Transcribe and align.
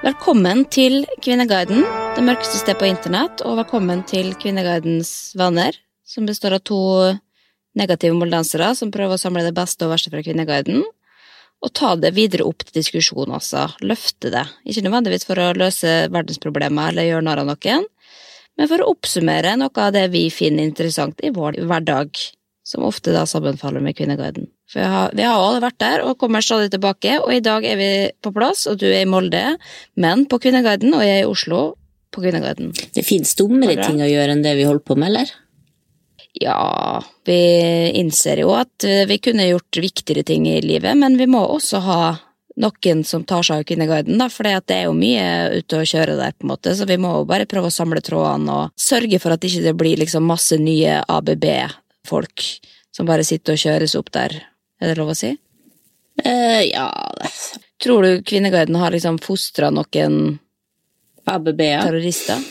Velkommen 0.00 0.62
til 0.72 1.02
Kvinneguiden, 1.20 1.82
det 2.16 2.22
mørkeste 2.24 2.56
sted 2.62 2.78
på 2.80 2.86
internett, 2.88 3.42
og 3.44 3.58
velkommen 3.58 4.00
til 4.08 4.30
Kvinneguidens 4.40 5.34
venner, 5.36 5.76
som 6.08 6.24
består 6.24 6.56
av 6.56 6.62
to 6.64 6.78
negative 7.76 8.16
moldansere 8.16 8.70
som 8.78 8.88
prøver 8.94 9.18
å 9.18 9.20
samle 9.20 9.42
det 9.44 9.52
beste 9.58 9.84
og 9.84 9.92
verste 9.92 10.08
fra 10.08 10.22
Kvinneguiden, 10.24 10.80
og 11.60 11.72
ta 11.76 11.92
det 12.00 12.14
videre 12.16 12.46
opp 12.48 12.64
til 12.64 12.78
diskusjon, 12.78 13.28
altså. 13.28 13.66
Løfte 13.84 14.32
det. 14.32 14.46
Ikke 14.64 14.86
nødvendigvis 14.86 15.28
for 15.28 15.36
å 15.36 15.50
løse 15.52 15.92
verdensproblemer 16.08 16.94
eller 16.94 17.10
gjøre 17.10 17.26
narr 17.28 17.44
av 17.44 17.50
noen, 17.52 17.84
men 18.56 18.72
for 18.72 18.80
å 18.80 18.88
oppsummere 18.94 19.52
noe 19.60 19.84
av 19.84 19.92
det 19.98 20.06
vi 20.16 20.30
finner 20.32 20.64
interessant 20.64 21.20
i 21.20 21.34
vår 21.36 21.60
hverdag, 21.60 22.24
som 22.70 22.86
ofte 22.86 23.14
da 23.14 23.24
sammenfaller 23.26 23.82
med 23.82 23.96
Kvinneguiden. 23.98 24.46
For 24.70 24.86
har, 24.86 25.10
vi 25.16 25.26
har 25.26 25.34
alle 25.34 25.62
vært 25.64 25.80
der 25.82 26.04
og 26.06 26.16
kommer 26.20 26.44
stadig 26.44 26.70
tilbake, 26.70 27.16
og 27.18 27.34
i 27.34 27.42
dag 27.42 27.66
er 27.66 27.78
vi 27.80 27.90
på 28.22 28.32
plass, 28.34 28.66
og 28.70 28.78
du 28.78 28.86
er 28.92 29.02
i 29.02 29.10
Molde, 29.10 29.42
men 29.98 30.26
på 30.30 30.38
Kvinneguiden, 30.42 30.94
og 30.94 31.02
jeg 31.02 31.18
er 31.18 31.24
i 31.24 31.30
Oslo 31.30 31.62
på 32.14 32.22
Kvinneguiden. 32.22 32.72
Det 32.94 33.06
fins 33.06 33.34
dummere 33.38 33.78
ting 33.82 33.98
å 34.02 34.10
gjøre 34.10 34.36
enn 34.36 34.44
det 34.46 34.54
vi 34.58 34.68
holder 34.68 34.86
på 34.86 34.98
med, 34.98 35.10
eller? 35.10 35.34
Ja, 36.38 37.02
vi 37.26 37.40
innser 37.98 38.44
jo 38.44 38.52
at 38.54 38.86
eh, 38.86 39.02
vi 39.10 39.18
kunne 39.18 39.48
gjort 39.48 39.80
viktigere 39.82 40.22
ting 40.22 40.46
i 40.46 40.60
livet, 40.62 40.94
men 40.98 41.18
vi 41.18 41.26
må 41.26 41.42
også 41.42 41.82
ha 41.82 42.02
noen 42.60 43.02
som 43.06 43.24
tar 43.26 43.42
seg 43.46 43.62
av 43.62 43.66
Kvinneguiden, 43.66 44.18
da, 44.20 44.28
for 44.30 44.46
det 44.46 44.76
er 44.76 44.86
jo 44.86 44.94
mye 44.94 45.58
ute 45.58 45.80
å 45.80 45.86
kjøre 45.86 46.18
der, 46.18 46.36
på 46.36 46.46
en 46.46 46.52
måte, 46.52 46.74
så 46.76 46.86
vi 46.86 46.98
må 47.02 47.16
jo 47.18 47.26
bare 47.26 47.48
prøve 47.50 47.70
å 47.70 47.74
samle 47.74 48.02
trådene 48.04 48.58
og 48.60 48.78
sørge 48.78 49.18
for 49.22 49.34
at 49.34 49.46
ikke 49.46 49.64
det 49.66 49.74
blir 49.80 50.02
liksom 50.02 50.28
masse 50.28 50.58
nye 50.60 51.00
ABB-folk 52.00 52.42
som 52.90 53.06
bare 53.06 53.24
sitter 53.24 53.54
og 53.54 53.60
kjøres 53.60 53.94
opp 53.98 54.10
der. 54.12 54.34
Er 54.80 54.88
det 54.88 54.98
lov 54.98 55.12
å 55.12 55.16
si? 55.16 55.36
Eh, 56.24 56.62
ja 56.68 56.90
Tror 57.80 58.02
du 58.02 58.22
Kvinneguiden 58.22 58.76
har 58.76 58.92
liksom 58.92 59.18
fostra 59.18 59.70
noen 59.70 60.38
ABB, 61.24 61.60
terrorister? 61.60 62.42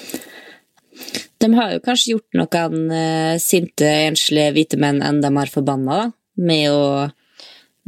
De 1.39 1.53
har 1.53 1.73
jo 1.75 1.81
kanskje 1.83 2.15
gjort 2.15 2.37
noen 2.39 2.91
eh, 2.91 3.35
sinte, 3.39 3.85
enslige 4.09 4.53
hvite 4.55 4.79
menn 4.81 5.03
enn 5.05 5.21
de 5.21 5.29
har 5.35 5.51
forbanna, 5.51 5.99
da, 5.99 6.07
med 6.41 6.71
å 6.71 6.81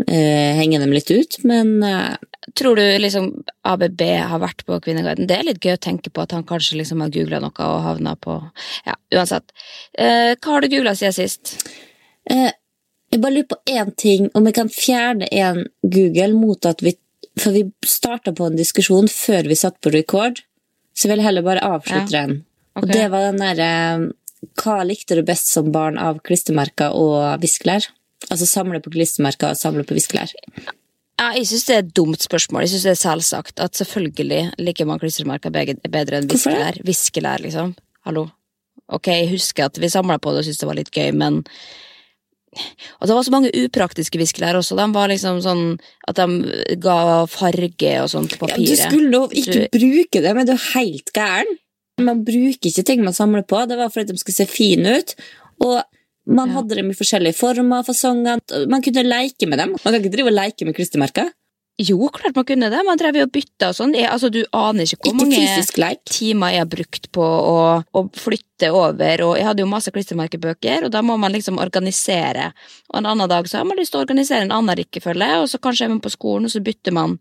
eh, 0.05 0.53
henge 0.59 0.79
dem 0.79 0.93
litt 0.93 1.09
ut, 1.11 1.39
men 1.43 1.81
eh, 1.83 2.13
Tror 2.57 2.75
du 2.75 2.81
liksom 2.97 3.27
ABB 3.69 4.01
har 4.25 4.39
vært 4.41 4.63
på 4.65 4.79
Kvinneguiden? 4.81 5.27
Det 5.29 5.35
er 5.37 5.43
litt 5.45 5.59
gøy 5.61 5.75
å 5.75 5.81
tenke 5.81 6.09
på 6.09 6.23
at 6.23 6.31
han 6.33 6.43
kanskje 6.49 6.79
liksom 6.79 7.03
har 7.03 7.11
googla 7.13 7.39
noe 7.43 7.67
og 7.67 7.83
havna 7.85 8.15
på 8.17 8.39
Ja, 8.87 8.95
uansett. 9.13 9.51
Eh, 9.93 10.33
hva 10.41 10.55
har 10.55 10.61
du 10.65 10.67
googla 10.73 10.95
siden 10.97 11.13
sist? 11.13 11.53
eh, 12.29 12.49
jeg 13.11 13.21
bare 13.21 13.33
lurer 13.35 13.49
på 13.51 13.59
én 13.69 13.91
ting, 13.95 14.29
om 14.33 14.45
jeg 14.47 14.55
kan 14.55 14.69
fjerne 14.73 15.27
en 15.31 15.65
Google 15.83 16.33
mot 16.33 16.65
at 16.65 16.81
vi 16.81 16.95
For 17.39 17.51
vi 17.55 17.61
starta 17.87 18.33
på 18.35 18.47
en 18.49 18.57
diskusjon 18.57 19.07
før 19.07 19.47
vi 19.47 19.55
satt 19.55 19.77
på 19.81 19.91
record, 19.93 20.41
så 20.97 21.07
jeg 21.07 21.13
vil 21.15 21.23
heller 21.23 21.41
bare 21.45 21.61
avslutte 21.63 22.11
Ja. 22.11 22.25
den. 22.25 22.43
Og 22.75 22.87
det 22.89 23.05
var 23.11 23.31
den 23.31 23.37
derre 23.37 24.11
Hva 24.57 24.81
likte 24.83 25.15
du 25.15 25.21
best 25.23 25.47
som 25.47 25.71
barn 25.71 25.97
av 26.01 26.19
klistremerker 26.25 26.91
og 26.97 27.39
viskelær? 27.39 27.85
Altså 28.29 28.45
samle 28.49 28.81
på 28.81 28.91
klistremerker 28.91 29.51
og 29.53 29.57
samle 29.57 29.83
på 29.85 29.93
viskelær. 29.93 30.33
Ja, 31.21 31.27
jeg 31.37 31.45
syns 31.51 31.67
det 31.67 31.73
er 31.75 31.83
et 31.83 31.93
dumt 31.93 32.23
spørsmål. 32.23 32.63
Jeg 32.65 32.71
synes 32.73 32.85
det 32.87 32.93
er 32.95 33.01
selvsagt 33.03 33.61
at 33.61 33.77
selvfølgelig 33.77 34.39
liker 34.57 34.87
man 34.89 34.97
klistremerker 35.01 35.53
bedre 35.53 36.17
enn 36.17 36.29
viskelær. 36.31 36.79
Viskelær, 36.87 37.43
liksom. 37.43 37.75
Hallo. 38.07 38.23
Ok, 38.91 39.11
jeg 39.13 39.29
husker 39.29 39.67
at 39.69 39.77
vi 39.79 39.89
samla 39.93 40.17
på 40.19 40.33
det 40.33 40.41
og 40.41 40.47
syntes 40.47 40.63
det 40.63 40.69
var 40.71 40.79
litt 40.79 40.89
gøy, 40.95 41.11
men 41.13 41.43
Og 42.99 43.07
det 43.07 43.15
var 43.15 43.23
så 43.23 43.31
mange 43.31 43.51
upraktiske 43.55 44.19
viskelær 44.19 44.57
også. 44.59 44.75
De 44.75 44.85
var 44.91 45.07
liksom 45.07 45.37
sånn 45.45 45.77
at 46.09 46.17
de 46.19 46.75
ga 46.83 46.97
farge 47.31 47.93
og 48.01 48.09
sånt 48.11 48.33
på 48.41 48.49
Ja, 48.49 48.57
papiret. 48.57 48.67
du 48.67 48.75
skulle 48.81 49.21
ikke 49.31 49.69
Du- 49.71 49.77
bruke 49.79 50.21
det, 50.25 50.33
men 50.35 50.45
du 50.45 50.51
er 50.51 50.65
helt 50.73 51.13
gæren. 51.13 51.47
Man 51.99 52.25
bruker 52.25 52.67
ikke 52.67 52.83
ting 52.83 53.03
man 53.05 53.13
samler 53.13 53.43
på. 53.47 53.61
Det 53.69 53.77
var 53.77 53.89
for 53.89 54.01
at 54.01 54.07
de 54.07 54.17
skulle 54.17 54.35
se 54.35 54.45
fine 54.45 54.97
ut. 54.99 55.15
Og 55.61 55.83
man 56.31 56.55
hadde 56.55 56.79
dem 56.79 56.89
i 56.91 56.97
forskjellige 56.97 57.37
former, 57.37 57.85
fasonger. 57.87 58.41
Man 58.71 58.83
kunne 58.85 59.05
leke 59.07 59.49
med 59.49 59.61
dem. 59.61 59.75
Man 59.77 59.93
kan 59.93 60.01
ikke 60.01 60.15
drive 60.15 60.31
og 60.31 60.37
leke 60.37 60.67
med 60.67 60.77
klistremerker. 60.77 61.31
Jo, 61.81 62.09
klart 62.13 62.35
man 62.35 62.45
kunne 62.45 62.69
det. 62.69 62.81
Man 62.85 62.99
drev 62.99 63.17
jo 63.17 63.25
og 63.25 63.31
bytta 63.33 63.71
og 63.71 63.77
sånn. 63.77 63.93
Altså, 64.05 64.29
du 64.29 64.41
aner 64.53 64.85
ikke 64.85 64.99
hvor 64.99 65.15
Ikke 65.15 65.23
mange 65.23 65.93
timer 66.05 66.53
jeg 66.53 66.61
har 66.61 66.69
brukt 66.69 67.07
på 67.15 67.23
å, 67.25 67.55
å 67.81 68.03
flytte 68.13 68.69
over, 68.75 69.23
og 69.25 69.33
jeg 69.39 69.47
hadde 69.47 69.63
jo 69.63 69.69
masse 69.71 69.93
klistremerkebøker, 69.93 70.85
og 70.85 70.93
da 70.93 71.01
må 71.05 71.15
man 71.17 71.33
liksom 71.33 71.57
organisere. 71.63 72.51
Og 72.91 72.99
en 72.99 73.09
annen 73.09 73.31
dag 73.31 73.49
så 73.49 73.61
har 73.61 73.69
man 73.69 73.79
lyst 73.79 73.95
til 73.95 74.01
å 74.01 74.05
organisere 74.05 74.45
en 74.45 74.53
annen 74.53 74.77
rekkefølge, 74.77 75.31
og 75.41 75.47
så 75.49 75.61
kanskje 75.63 75.87
er 75.87 75.93
man 75.95 76.03
på 76.03 76.13
skolen, 76.13 76.45
og 76.45 76.53
så 76.53 76.61
bytter 76.61 76.93
man. 76.93 77.17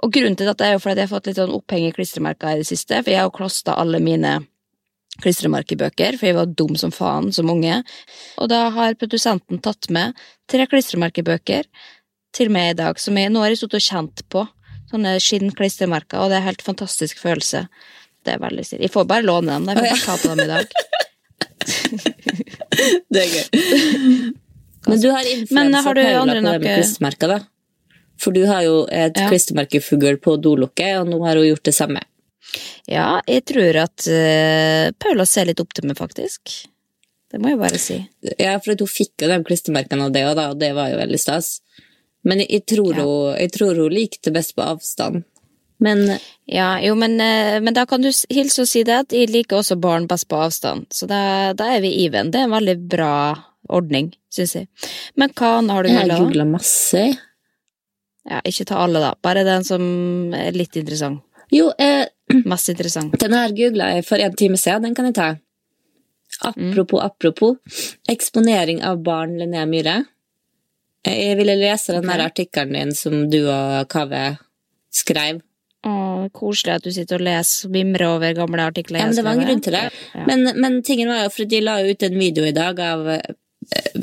Og 0.00 0.14
grunnen 0.14 0.38
til 0.38 0.48
dette 0.48 0.64
er 0.64 0.78
jo 0.78 0.84
fordi 0.86 1.04
jeg 1.04 1.10
har 1.10 1.16
fått 1.18 1.28
litt 1.28 1.42
sånn 1.42 1.58
oppheng 1.58 1.90
i 1.90 1.92
klistremerker 1.96 2.54
i 2.54 2.62
det 2.62 2.70
siste, 2.70 3.02
for 3.02 3.12
jeg 3.12 3.20
har 3.20 3.28
jo 3.28 3.36
klosta 3.36 3.76
alle 3.82 4.00
mine 4.00 4.38
klistremerkebøker, 5.20 6.16
for 6.18 6.30
jeg 6.30 6.36
var 6.38 6.46
dum 6.56 6.76
som 6.78 6.92
faen 6.94 7.32
som 7.34 7.50
unge. 7.52 7.82
Og 8.40 8.48
da 8.52 8.68
har 8.74 8.94
produsenten 9.00 9.60
tatt 9.62 9.90
med 9.92 10.14
tre 10.50 10.66
klistremerkebøker 10.70 11.66
til 12.36 12.52
meg 12.54 12.74
i 12.74 12.78
dag, 12.78 13.00
som 13.02 13.18
jeg 13.18 13.32
nå 13.32 13.42
har 13.42 13.52
jeg 13.52 13.62
stått 13.64 13.78
og 13.80 13.86
kjent 13.86 14.24
på. 14.32 14.46
Sånne 14.90 15.16
skinnklistremerker, 15.22 16.18
og 16.22 16.30
det 16.30 16.38
er 16.38 16.44
en 16.44 16.48
helt 16.50 16.64
fantastisk 16.66 17.20
følelse. 17.22 17.66
Det 18.26 18.34
er 18.34 18.42
veldig 18.42 18.64
stilig. 18.66 18.86
Jeg 18.88 18.94
får 18.94 19.06
bare 19.10 19.26
låne 19.26 19.54
dem. 19.58 19.68
Jeg 19.70 19.76
får 19.76 19.86
bare 19.86 20.06
ta 20.06 20.16
på 20.20 20.28
dem 20.34 20.40
i 20.44 20.50
dag. 20.50 20.66
Det 23.10 23.20
er 23.20 23.32
gøy. 23.34 23.46
Men 24.86 25.00
du 25.02 25.08
har 25.12 25.26
influensa 25.28 25.82
har 25.84 25.94
Paula 25.98 26.34
på 26.56 26.62
det 27.20 27.28
da? 27.28 27.38
For 28.20 28.36
du 28.36 28.42
har 28.48 28.62
jo 28.64 28.86
et 28.86 29.16
Ja. 29.16 29.28
klistremerkefugl 29.28 30.16
på 30.20 30.36
dolokket, 30.40 31.00
og 31.00 31.08
nå 31.08 31.20
har 31.26 31.36
hun 31.36 31.46
gjort 31.46 31.64
det 31.64 31.74
samme. 31.74 32.00
Ja, 32.90 33.20
jeg 33.30 33.44
tror 33.46 33.76
at 33.84 34.06
uh, 34.10 34.90
Paula 34.98 35.26
ser 35.28 35.46
litt 35.50 35.62
opp 35.62 35.72
til 35.76 35.86
meg, 35.86 35.98
faktisk. 36.00 36.56
Det 37.30 37.38
må 37.38 37.52
jeg 37.52 37.60
bare 37.60 37.78
si. 37.78 38.00
Ja, 38.42 38.56
for 38.58 38.74
hun 38.74 38.90
fikk 38.90 39.22
jo 39.22 39.28
de 39.30 39.38
klistremerkene 39.46 40.08
av 40.08 40.14
det 40.14 40.24
da, 40.34 40.48
og 40.50 40.58
det 40.58 40.72
var 40.74 40.90
jo 40.90 40.98
veldig 40.98 41.20
stas. 41.22 41.60
Men 42.26 42.42
jeg, 42.42 42.50
jeg, 42.56 42.64
tror 42.74 42.96
Ja. 42.98 43.04
hun, 43.06 43.36
jeg 43.38 43.52
tror 43.54 43.78
hun 43.78 43.94
likte 43.94 44.32
best 44.34 44.56
på 44.56 44.66
avstand. 44.66 45.22
Men 45.80 46.18
Ja, 46.50 46.74
jo, 46.82 46.96
men, 46.98 47.14
eh, 47.22 47.60
men 47.62 47.72
da 47.72 47.86
kan 47.86 48.02
du 48.02 48.10
hilse 48.10 48.66
og 48.66 48.68
si 48.68 48.82
det 48.84 48.96
at 49.06 49.14
jeg 49.14 49.30
liker 49.30 49.62
også 49.62 49.78
barn 49.80 50.08
best 50.10 50.26
på 50.28 50.36
avstand. 50.42 50.90
Så 50.92 51.06
da, 51.08 51.54
da 51.56 51.70
er 51.76 51.80
vi 51.80 51.94
even. 52.04 52.32
Det 52.34 52.42
er 52.42 52.50
en 52.50 52.56
veldig 52.58 52.76
bra 52.90 53.14
ordning, 53.70 54.10
syns 54.34 54.56
jeg. 54.58 54.68
Men 55.16 55.30
hva 55.38 55.54
har 55.62 55.86
du 55.86 55.88
jeg 55.88 55.96
har 55.96 56.10
googla, 56.10 56.18
da? 56.18 56.24
googla 56.26 56.46
masse. 56.50 57.04
Ja, 58.28 58.42
ikke 58.44 58.66
ta 58.68 58.82
alle, 58.82 59.00
da. 59.00 59.14
Bare 59.22 59.46
den 59.46 59.64
som 59.64 60.34
er 60.36 60.52
litt 60.52 60.76
interessant. 60.76 61.22
Jo, 61.52 61.70
eh, 61.78 62.06
Masse 62.46 62.72
interessant. 62.72 63.16
den 63.20 63.32
her 63.34 63.50
googla 63.56 63.88
jeg 63.96 64.04
for 64.06 64.22
en 64.22 64.34
time 64.38 64.56
siden, 64.60 64.82
den 64.88 64.94
kan 64.94 65.08
jeg 65.10 65.14
ta. 65.18 65.28
Apropos, 66.46 67.02
apropos. 67.02 67.56
Eksponering 68.08 68.82
av 68.86 69.00
barn, 69.04 69.34
Linnea 69.40 69.66
Myhre. 69.66 69.96
Jeg 71.04 71.36
ville 71.40 71.56
lese 71.58 71.96
den 71.96 72.08
her 72.08 72.20
Ok. 72.22 72.26
artikkelen 72.30 72.76
din 72.76 72.94
som 72.94 73.24
du 73.32 73.40
og 73.48 73.88
Kaveh 73.90 74.36
skrev. 74.92 75.40
Å, 75.88 76.28
koselig 76.36 76.74
at 76.76 76.84
du 76.84 76.90
sitter 76.92 77.16
og 77.16 77.24
leser 77.24 77.66
og 77.68 77.72
mimrer 77.72 78.06
over 78.14 78.34
gamle 78.36 78.66
artikler. 78.68 79.00
Ja, 79.00 79.06
men 79.08 79.16
det 79.16 79.24
var 79.24 79.38
en 79.38 79.46
grunn 79.46 79.62
til 79.64 79.72
det. 79.72 79.84
Ja. 80.14 80.24
Men, 80.28 80.44
men 80.60 80.82
tingen 80.84 81.08
var 81.08 81.22
jo, 81.24 81.30
for 81.34 81.48
de 81.48 81.60
la 81.64 81.78
ut 81.82 82.02
en 82.04 82.18
video 82.20 82.44
i 82.44 82.52
dag 82.56 82.80
av 82.84 83.08
eh, 83.16 83.30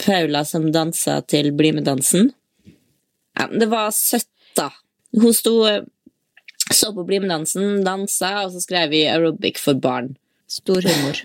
Paula 0.04 0.42
som 0.46 0.66
dansa 0.74 1.20
til 1.30 1.52
Bli 1.54 1.72
med-dansen. 1.78 2.32
Ja, 3.38 3.46
men 3.52 3.62
det 3.62 3.70
var 3.70 3.92
søtt, 3.94 4.28
da. 4.58 4.72
Hun 5.22 5.34
sto 5.38 5.60
eh, 5.70 5.84
så 6.74 6.92
på 6.96 7.06
Bli 7.08 7.22
med-dansen, 7.24 7.82
dansa, 7.86 8.34
og 8.46 8.54
så 8.54 8.62
skrev 8.64 8.92
vi 8.94 9.06
aerobic 9.08 9.60
for 9.62 9.80
barn. 9.80 10.16
Stor 10.52 10.82
humor. 10.84 11.22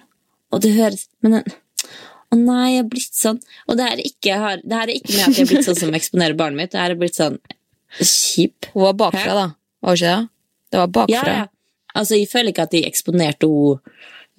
Og 0.53 0.63
det 0.65 0.73
høres 0.75 1.07
Men 1.23 1.39
å 2.33 2.37
nei, 2.37 2.75
jeg 2.75 2.83
er 2.83 2.89
blitt 2.91 3.15
sånn 3.17 3.39
Og 3.69 3.77
det 3.79 3.87
her 3.87 4.01
er 4.01 4.09
ikke, 4.09 4.37
har, 4.43 4.63
det 4.65 4.79
her 4.81 4.91
er 4.91 4.99
ikke 4.99 5.13
med 5.13 5.25
at 5.25 5.37
jeg 5.37 5.45
er 5.45 5.51
blitt 5.53 5.67
sånn 5.69 5.79
som 5.79 5.97
eksponerer 5.97 6.37
barnet 6.39 6.59
mitt. 6.59 6.73
Det 6.75 6.81
her 6.81 6.95
er 6.95 7.01
blitt 7.01 7.19
sånn 7.19 7.39
kjip. 8.01 8.71
Hun 8.73 8.87
var 8.89 8.97
bakfra, 9.05 9.35
da. 9.37 9.49
Var 9.85 9.93
hun 9.93 10.01
ikke 10.01 10.13
det? 10.13 10.29
Det 10.73 10.81
var 10.81 10.95
bakfra. 10.99 11.23
Ja, 11.23 11.43
ja. 11.43 11.49
Altså, 11.93 12.17
jeg 12.17 12.31
føler 12.33 12.55
ikke 12.55 12.65
at 12.65 12.73
de 12.73 12.87
eksponerte 12.89 13.51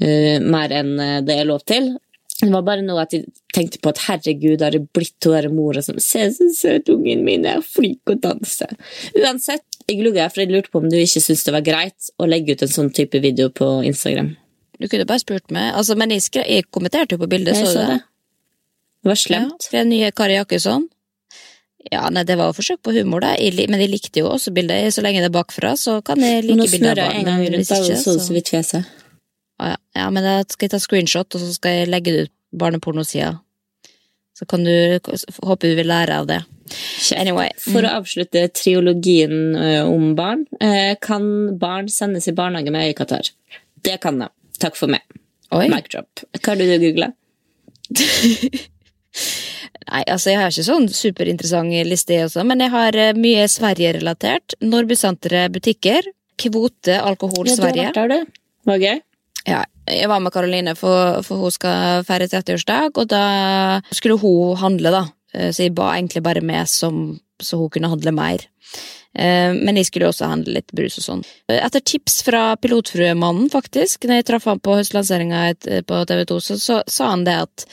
henne 0.02 0.50
mer 0.50 0.74
enn 0.74 0.96
eh, 1.00 1.20
det 1.22 1.36
er 1.38 1.46
lov 1.46 1.62
til. 1.70 1.92
Det 2.40 2.50
var 2.52 2.64
bare 2.66 2.84
noe 2.84 3.04
at 3.06 3.14
jeg 3.14 3.30
tenkte 3.54 3.80
på 3.80 3.92
at 3.94 4.02
herregud, 4.08 4.64
har 4.66 4.74
det 4.74 4.88
blitt 4.96 5.28
hun 5.28 5.36
der 5.36 5.48
mora 5.54 5.84
som 5.86 6.00
Se 6.02 6.26
så 6.34 6.50
søt 6.58 6.90
ungen 6.92 7.22
min 7.24 7.46
er, 7.48 7.62
flink 7.62 8.10
å 8.10 8.18
danse. 8.20 8.68
Uansett, 9.22 9.64
jeg 9.88 10.00
glugga 10.00 10.30
for 10.32 10.42
jeg 10.44 10.52
lurte 10.54 10.72
på 10.74 10.80
om 10.82 10.88
du 10.90 10.96
ikke 11.00 11.22
syntes 11.22 11.44
det 11.48 11.54
var 11.56 11.66
greit 11.66 12.10
å 12.22 12.28
legge 12.30 12.56
ut 12.56 12.64
en 12.66 12.72
sånn 12.72 12.90
type 12.96 13.20
video 13.24 13.50
på 13.54 13.68
Instagram. 13.88 14.34
Du 14.80 14.88
kunne 14.90 15.06
bare 15.08 15.22
spurt 15.22 15.52
meg. 15.54 15.74
Altså, 15.78 15.96
men 16.00 16.12
jeg, 16.16 16.24
skre, 16.26 16.44
jeg 16.50 16.66
kommenterte 16.74 17.16
jo 17.16 17.22
på 17.22 17.30
bildet, 17.32 17.56
Jeg 17.56 17.68
så 17.68 17.72
så 17.74 17.80
det? 17.84 17.88
det. 17.88 18.02
Det 19.04 19.12
var 19.12 19.18
Ja, 19.20 19.24
slemt. 19.26 19.62
skrev 19.68 19.86
nye 19.88 20.12
Kari 20.16 20.36
Jakkesson. 20.40 20.88
Ja, 21.92 22.08
nei, 22.10 22.24
det 22.24 22.38
var 22.40 22.48
jo 22.50 22.56
forsøk 22.56 22.80
på 22.82 22.94
humor, 22.96 23.20
da. 23.26 23.34
Jeg, 23.36 23.68
men 23.70 23.80
jeg 23.84 23.92
likte 23.92 24.22
jo 24.24 24.30
også 24.32 24.54
bildet. 24.56 24.94
Så 24.96 25.04
lenge 25.04 25.20
det 25.20 25.28
er 25.28 25.36
bakfra, 25.36 25.74
så 25.78 25.98
kan 26.06 26.20
jeg 26.24 26.46
like 26.48 26.56
bildet 26.72 26.74
av 26.74 26.80
snurrer 26.80 27.04
jeg 27.04 27.20
en 27.20 27.26
gang 27.28 27.42
rundt, 27.44 27.70
da, 27.70 27.80
så 28.00 28.14
det 28.16 28.22
så 28.24 28.34
vidt 28.34 28.52
fjeset. 28.54 28.86
Ja. 29.60 29.76
ja, 29.96 30.06
men 30.10 30.24
da 30.24 30.38
skal 30.48 30.66
jeg 30.68 30.72
ta 30.74 30.80
screenshot, 30.80 31.36
og 31.36 31.44
så 31.44 31.52
skal 31.54 31.76
jeg 31.82 31.90
legge 31.92 32.12
det 32.16 32.22
ut 32.30 32.34
barnepornosida. 32.64 33.34
Så 34.34 34.48
kan 34.50 34.64
du 34.66 35.00
Håper 35.46 35.70
du 35.70 35.76
vil 35.78 35.88
lære 35.88 36.20
av 36.24 36.28
det. 36.30 36.42
Anyway. 37.16 37.52
For 37.62 37.86
å 37.86 37.92
avslutte 38.00 38.48
triologien 38.56 39.54
om 39.86 40.16
barn, 40.18 40.46
eh, 40.64 40.96
kan 41.02 41.58
barn 41.60 41.90
sendes 41.92 42.28
i 42.28 42.34
barnehage 42.34 42.72
med 42.74 42.88
øyekatarr? 42.90 43.30
Det 43.84 44.00
kan 44.02 44.18
de. 44.20 44.30
Takk 44.64 44.76
for 44.80 44.88
meg. 44.90 45.04
Oi. 45.54 45.68
Mic 45.70 45.92
drop. 45.94 46.24
Hva 46.40 46.56
har 46.56 46.62
du 46.62 46.66
googla? 46.82 47.12
Nei, 49.84 50.04
altså 50.08 50.32
jeg 50.32 50.40
har 50.40 50.54
ikke 50.54 50.66
sånn 50.66 50.88
superinteressant 50.90 51.74
liste, 51.86 52.18
også, 52.26 52.46
men 52.48 52.64
jeg 52.64 52.72
har 52.74 52.98
eh, 52.98 53.18
mye 53.18 53.46
Sverige-relatert. 53.52 54.56
Norbussenteret 54.64 55.54
butikker. 55.54 56.08
Kvote 56.40 56.96
alkohol 56.98 57.46
Ja, 57.50 57.58
du 57.60 57.66
har 57.68 57.76
vært 57.78 58.00
der, 58.00 58.10
du. 58.10 58.40
Var 58.70 58.80
gøy? 58.82 59.02
Ja, 59.48 59.64
jeg 59.90 60.08
var 60.08 60.22
med 60.24 60.32
Karoline, 60.32 60.76
for, 60.80 61.20
for 61.28 61.42
hun 61.44 61.52
skal 61.52 62.04
feire 62.08 62.30
30-årsdag, 62.32 62.96
og 62.96 63.10
da 63.12 63.24
skulle 63.92 64.16
hun 64.22 64.56
handle, 64.62 64.94
da. 64.96 65.04
Eh, 65.36 65.52
Så 65.52 65.66
jeg 65.66 65.76
ba 65.76 65.94
egentlig 65.98 66.24
bare 66.24 66.42
med 66.42 66.70
som, 66.72 67.20
så 67.44 67.60
hun 67.60 67.70
kunne 67.74 67.92
handle 67.92 68.14
mer. 68.16 68.46
Eh, 69.14 69.52
Men 69.54 69.76
jeg 69.76 69.90
skulle 69.90 70.08
også 70.08 70.30
handle 70.32 70.56
litt 70.56 70.72
brus 70.72 70.96
og 71.02 71.08
sånn. 71.10 71.26
Etter 71.52 71.84
tips 71.84 72.22
fra 72.24 72.56
pilotfruemannen, 72.56 73.52
faktisk, 73.52 74.08
når 74.08 74.22
jeg 74.22 74.30
traff 74.32 74.48
han 74.48 74.64
på 74.64 74.78
høstlanseringa 74.80 75.44
på 75.86 76.06
TV 76.08 76.24
2, 76.32 76.40
så, 76.40 76.58
så 76.58 76.80
sa 76.88 77.12
han 77.12 77.28
det 77.28 77.36
at 77.44 77.68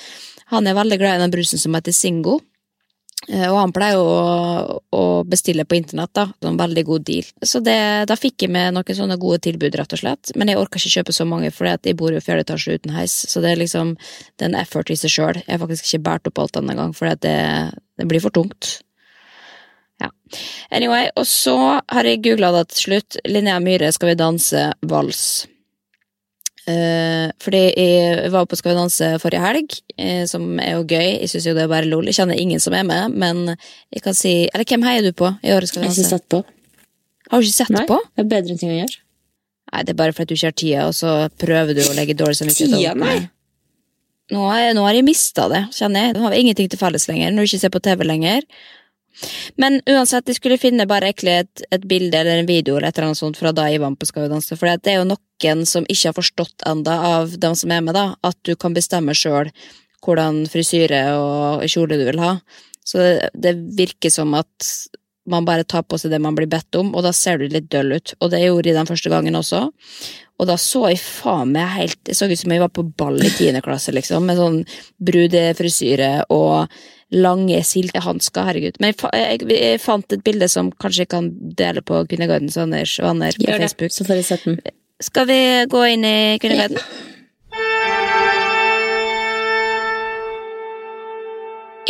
han 0.50 0.66
er 0.66 0.74
veldig 0.74 0.98
glad 0.98 1.20
i 1.20 1.22
den 1.22 1.30
brusen 1.30 1.62
som 1.62 1.74
heter 1.78 1.94
Singo. 1.94 2.40
Eh, 3.28 3.46
Og 3.52 3.58
han 3.58 3.72
pleier 3.72 4.00
å, 4.00 4.80
å 4.96 5.02
bestille 5.28 5.66
på 5.68 5.76
internett, 5.76 6.12
da. 6.16 6.24
En 6.48 6.56
veldig 6.56 6.84
god 6.88 7.04
deal. 7.04 7.26
Så 7.44 7.60
det, 7.64 7.76
da 8.08 8.16
fikk 8.16 8.46
jeg 8.46 8.52
med 8.54 8.74
noen 8.74 8.96
sånne 8.96 9.18
gode 9.20 9.42
tilbud, 9.44 9.76
rett 9.76 9.92
og 9.96 10.00
slett. 10.02 10.32
Men 10.40 10.48
jeg 10.48 10.60
orker 10.60 10.80
ikke 10.80 10.94
kjøpe 10.96 11.16
så 11.16 11.26
mange, 11.28 11.52
for 11.54 11.68
jeg 11.68 11.96
bor 12.00 12.14
jo 12.14 12.20
i 12.20 12.24
fjerde 12.24 12.46
etasje 12.46 12.78
uten 12.80 12.94
heis. 12.96 13.12
Så 13.28 13.42
det 13.44 13.52
er 13.52 13.60
liksom 13.60 13.96
det 14.00 14.46
er 14.46 14.52
en 14.52 14.60
effort 14.62 14.90
i 14.90 14.96
seg 14.98 15.12
sjøl. 15.12 15.42
Jeg 15.44 15.52
har 15.52 15.62
faktisk 15.62 15.90
ikke 15.90 16.04
båret 16.08 16.30
opp 16.32 16.40
alt 16.44 16.56
denne 16.56 16.78
gang, 16.78 16.94
for 16.96 17.12
det, 17.26 17.36
det 18.00 18.08
blir 18.08 18.24
for 18.24 18.34
tungt. 18.34 18.78
Ja. 20.00 20.08
Anyway, 20.72 21.10
og 21.20 21.26
så 21.28 21.56
har 21.76 22.08
jeg 22.08 22.22
googla 22.24 22.54
det 22.56 22.70
til 22.72 22.84
slutt. 22.86 23.20
Linnea 23.28 23.58
Myhre, 23.60 23.92
Skal 23.92 24.14
vi 24.14 24.20
danse 24.22 24.70
vals. 24.88 25.24
Eh, 26.68 27.30
fordi 27.40 27.60
jeg 27.72 28.30
var 28.34 28.44
på 28.46 28.56
Skal 28.58 28.74
vi 28.74 28.76
danse 28.76 29.06
forrige 29.22 29.40
helg, 29.40 29.76
eh, 29.96 30.24
som 30.28 30.58
er 30.60 30.76
jo 30.76 30.84
gøy. 30.84 31.20
Jeg 31.22 31.30
syns 31.32 31.46
jo 31.48 31.54
det 31.56 31.64
er 31.64 31.72
bare 31.72 31.88
lol. 31.88 32.04
Jeg 32.10 32.18
kjenner 32.20 32.38
ingen 32.38 32.60
som 32.60 32.76
er 32.76 32.84
med, 32.84 33.16
men 33.16 33.56
jeg 33.90 34.02
kan 34.04 34.14
si 34.14 34.48
Eller 34.52 34.68
hvem 34.68 34.84
heier 34.84 35.02
du 35.02 35.12
på 35.16 35.30
i 35.42 35.54
året 35.54 35.68
Skal 35.70 35.82
vi 35.82 35.88
Jeg 35.88 35.94
har 35.94 36.02
ikke 36.02 36.10
sett 36.18 36.28
på. 36.28 36.44
Har 37.30 37.40
du 37.40 37.46
ikke 37.46 37.56
sett 37.62 37.70
Nei, 37.70 37.86
på? 37.86 37.98
det 38.16 38.24
er 38.24 38.30
bedre 38.34 38.56
ting 38.58 38.72
å 38.74 38.78
gjøre. 38.80 39.00
Nei, 39.70 39.82
det 39.86 39.92
er 39.94 39.98
bare 40.02 40.12
fordi 40.12 40.34
du 40.34 40.34
ikke 40.34 40.50
har 40.50 40.58
tida, 40.58 40.86
og 40.88 40.94
så 40.98 41.10
prøver 41.38 41.76
du 41.78 41.84
å 41.84 41.94
legge 41.94 42.16
dårlig 42.18 42.40
samvittighet 42.40 42.74
Tida, 42.74 42.94
nei. 42.98 43.30
Nå 44.34 44.46
har 44.50 44.58
jeg, 44.64 44.74
nå 44.74 44.82
har 44.86 44.96
jeg 44.98 45.06
mista 45.06 45.46
det, 45.50 45.60
kjenner 45.74 46.08
jeg. 46.08 46.16
Nå 46.16 46.24
har 46.24 46.34
vi 46.34 46.40
ingenting 46.42 46.70
til 46.70 46.78
felles 46.78 47.06
lenger, 47.10 47.30
når 47.34 47.46
du 47.46 47.50
ikke 47.50 47.62
ser 47.62 47.72
på 47.74 47.82
TV 47.86 48.02
lenger. 48.06 48.46
Men 49.60 49.80
uansett, 49.88 50.28
jeg 50.30 50.38
skulle 50.38 50.60
finne 50.60 50.86
bare 50.88 51.10
egentlig 51.10 51.36
et, 51.42 51.64
et 51.74 51.84
bilde 51.88 52.16
eller 52.16 52.40
en 52.40 52.48
video 52.48 52.76
eller 52.76 52.88
et 52.88 52.98
eller 52.98 53.10
annet 53.10 53.20
sånt 53.20 53.40
fra 53.40 53.52
da 53.56 53.66
jeg 53.70 53.82
var 53.82 53.96
på 53.98 54.08
Skal 54.08 54.26
vi 54.26 54.32
danse, 54.32 54.56
for 54.56 54.70
det 54.70 54.92
er 54.92 55.00
jo 55.00 55.10
noen 55.10 55.66
som 55.68 55.86
ikke 55.88 56.10
har 56.10 56.16
forstått 56.16 56.66
enda 56.68 56.96
av 57.10 57.36
dem 57.40 57.56
som 57.56 57.72
er 57.72 57.84
med, 57.84 57.96
da, 57.96 58.14
at 58.26 58.38
du 58.46 58.54
kan 58.56 58.76
bestemme 58.76 59.16
sjøl 59.16 59.52
hvordan 60.04 60.46
frisyre 60.48 61.02
og 61.20 61.66
kjole 61.68 61.98
du 62.00 62.06
vil 62.08 62.22
ha. 62.22 62.38
Så 62.86 63.02
det, 63.02 63.30
det 63.36 63.54
virker 63.76 64.12
som 64.12 64.32
at 64.38 64.70
man 65.30 65.44
bare 65.46 65.66
tar 65.68 65.84
på 65.86 65.98
seg 66.00 66.14
det 66.14 66.20
man 66.22 66.36
blir 66.36 66.48
bedt 66.50 66.76
om, 66.80 66.94
og 66.96 67.04
da 67.04 67.12
ser 67.14 67.38
du 67.38 67.50
litt 67.50 67.68
døll 67.70 67.92
ut. 67.92 68.14
Og 68.20 68.32
det 68.32 68.42
gjorde 68.42 68.70
jeg 68.70 68.78
den 68.78 68.88
første 68.88 69.12
gangen 69.12 69.38
også. 69.38 69.66
Og 70.40 70.48
da 70.48 70.56
så 70.60 70.86
jeg 70.88 71.02
faen 71.04 71.52
meg 71.52 71.68
helt 71.74 71.98
Det 72.08 72.14
så 72.16 72.24
ut 72.30 72.40
som 72.40 72.54
jeg 72.54 72.62
var 72.62 72.70
på 72.72 72.86
ball 72.96 73.20
i 73.20 73.32
tiende 73.34 73.60
klasse, 73.64 73.92
liksom, 73.92 74.24
med 74.26 74.40
sånn 74.40 74.62
brudefrisyre 74.96 76.12
og 76.32 76.72
lange 77.10 77.62
silkehansker, 77.66 78.46
herregud. 78.46 78.76
Men 78.80 78.92
jeg, 78.92 79.10
jeg, 79.18 79.46
jeg 79.50 79.80
fant 79.82 80.12
et 80.14 80.22
bilde 80.26 80.48
som 80.50 80.70
kanskje 80.82 81.04
jeg 81.04 81.12
kan 81.14 81.30
dele 81.58 81.82
på 81.82 82.04
Kvinnegardens 82.10 82.58
venners 82.60 82.96
venner 83.02 83.34
på 83.34 83.46
Gjør 83.48 83.58
det, 83.58 83.70
Facebook. 83.70 83.94
så 83.96 84.06
får 84.06 84.20
jeg 84.20 84.28
sett 84.30 84.46
den. 84.46 84.60
Skal 85.00 85.26
vi 85.30 85.40
gå 85.72 85.84
inn 85.94 86.04
i 86.04 86.16
Kvinneguiden? 86.42 86.78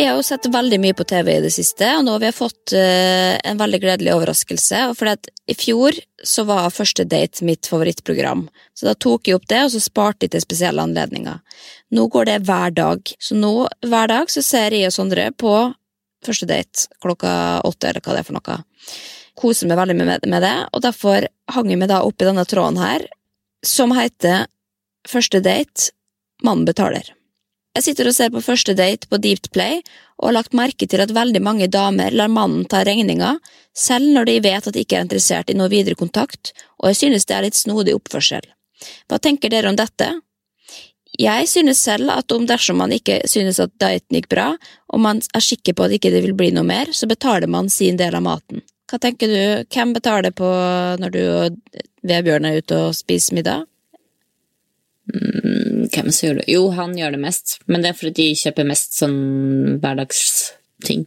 Jeg 0.00 0.08
har 0.08 0.16
jo 0.16 0.24
sett 0.24 0.46
veldig 0.48 0.78
mye 0.80 0.96
på 0.96 1.04
TV 1.04 1.26
i 1.34 1.42
det 1.44 1.50
siste, 1.52 1.84
og 1.98 2.06
nå 2.06 2.14
har 2.14 2.22
vi 2.22 2.28
fått 2.32 2.72
uh, 2.72 3.34
en 3.36 3.58
veldig 3.60 3.80
gledelig 3.82 4.14
overraskelse. 4.14 4.78
fordi 4.96 5.12
at 5.12 5.28
I 5.52 5.56
fjor 5.58 5.98
så 6.24 6.46
var 6.48 6.72
Første 6.72 7.04
date 7.04 7.44
mitt 7.44 7.68
favorittprogram, 7.68 8.46
så 8.72 8.88
da 8.88 8.94
tok 8.94 9.28
jeg 9.28 9.36
opp 9.36 9.44
det, 9.52 9.58
og 9.66 9.74
så 9.74 9.82
sparte 9.84 10.24
jeg 10.24 10.32
til 10.32 10.44
spesielle 10.46 10.86
anledninger. 10.88 11.42
Nå 11.92 12.06
går 12.16 12.30
det 12.30 12.38
hver 12.48 12.72
dag, 12.72 13.12
så 13.20 13.36
nå 13.36 13.52
hver 13.84 14.08
dag 14.08 14.32
så 14.32 14.40
ser 14.46 14.72
jeg 14.72 14.88
og 14.88 14.96
Sondre 14.96 15.28
på 15.36 15.52
Første 16.24 16.48
date 16.48 16.88
klokka 17.04 17.60
åtte, 17.68 17.92
eller 17.92 18.00
hva 18.00 18.16
det 18.16 18.24
er 18.24 18.28
for 18.30 18.40
noe. 18.40 18.58
Koser 19.36 19.68
meg 19.68 19.82
veldig 19.84 20.00
med, 20.00 20.28
med 20.32 20.44
det, 20.48 20.56
og 20.72 20.84
derfor 20.88 21.28
hang 21.52 21.68
jeg 21.68 21.80
meg 21.80 21.92
da 21.92 22.00
oppi 22.08 22.24
denne 22.24 22.48
tråden 22.48 22.80
her, 22.80 23.04
som 23.60 23.92
heter 23.92 24.48
Første 25.08 25.44
date 25.44 25.92
mannen 26.40 26.64
betaler. 26.64 27.19
Jeg 27.76 27.84
sitter 27.86 28.08
og 28.10 28.14
ser 28.16 28.32
på 28.34 28.42
første 28.42 28.74
date 28.74 29.06
på 29.06 29.18
Deep 29.22 29.46
Play 29.54 29.78
og 30.18 30.28
har 30.28 30.34
lagt 30.40 30.56
merke 30.58 30.88
til 30.90 31.02
at 31.04 31.12
veldig 31.14 31.42
mange 31.42 31.68
damer 31.70 32.10
lar 32.10 32.30
mannen 32.32 32.64
ta 32.68 32.82
regninga, 32.84 33.36
selv 33.72 34.10
når 34.10 34.26
de 34.26 34.40
vet 34.42 34.66
at 34.66 34.74
de 34.74 34.82
ikke 34.82 34.98
er 34.98 35.06
interessert 35.06 35.52
i 35.52 35.56
noe 35.56 35.70
videre 35.70 35.94
kontakt, 35.94 36.50
og 36.82 36.90
jeg 36.90 36.98
synes 37.04 37.28
det 37.30 37.36
er 37.36 37.46
litt 37.46 37.60
snodig 37.60 37.94
oppførsel. 37.94 38.42
Hva 39.06 39.20
tenker 39.22 39.52
dere 39.54 39.70
om 39.70 39.78
dette? 39.78 40.10
Jeg 41.20 41.46
synes 41.50 41.80
selv 41.86 42.10
at 42.14 42.32
om 42.34 42.44
dersom 42.48 42.80
man 42.82 42.92
ikke 42.96 43.20
synes 43.30 43.62
at 43.62 43.72
dieten 43.78 44.18
gikk 44.18 44.28
bra, 44.34 44.50
og 44.90 45.02
man 45.06 45.22
er 45.34 45.46
sikker 45.46 45.76
på 45.78 45.86
at 45.86 45.94
ikke 45.94 46.10
det 46.10 46.24
vil 46.26 46.36
bli 46.36 46.50
noe 46.56 46.66
mer, 46.66 46.90
så 46.90 47.06
betaler 47.10 47.50
man 47.50 47.70
sin 47.70 47.98
del 48.00 48.18
av 48.18 48.26
maten. 48.26 48.64
Hva 48.90 48.98
tenker 48.98 49.30
du, 49.30 49.42
hvem 49.70 49.94
betaler 49.94 50.34
på 50.34 50.46
når 50.98 51.14
du 51.14 51.20
og 51.22 51.58
Vebjørn 52.02 52.48
er 52.48 52.62
ute 52.64 52.78
og 52.88 52.96
spiser 52.98 53.38
middag? 53.38 53.69
Mm, 55.10 55.88
Hvem 55.90 56.10
som 56.12 56.26
gjør 56.28 56.40
det? 56.40 56.46
Jo, 56.52 56.64
han 56.76 56.96
gjør 56.98 57.16
det 57.16 57.22
mest, 57.22 57.58
men 57.66 57.82
det 57.82 57.92
er 57.92 57.98
fordi 57.98 58.30
de 58.30 58.40
kjøper 58.40 58.68
mest 58.68 58.96
sånn 59.00 59.18
hverdagsting. 59.82 61.06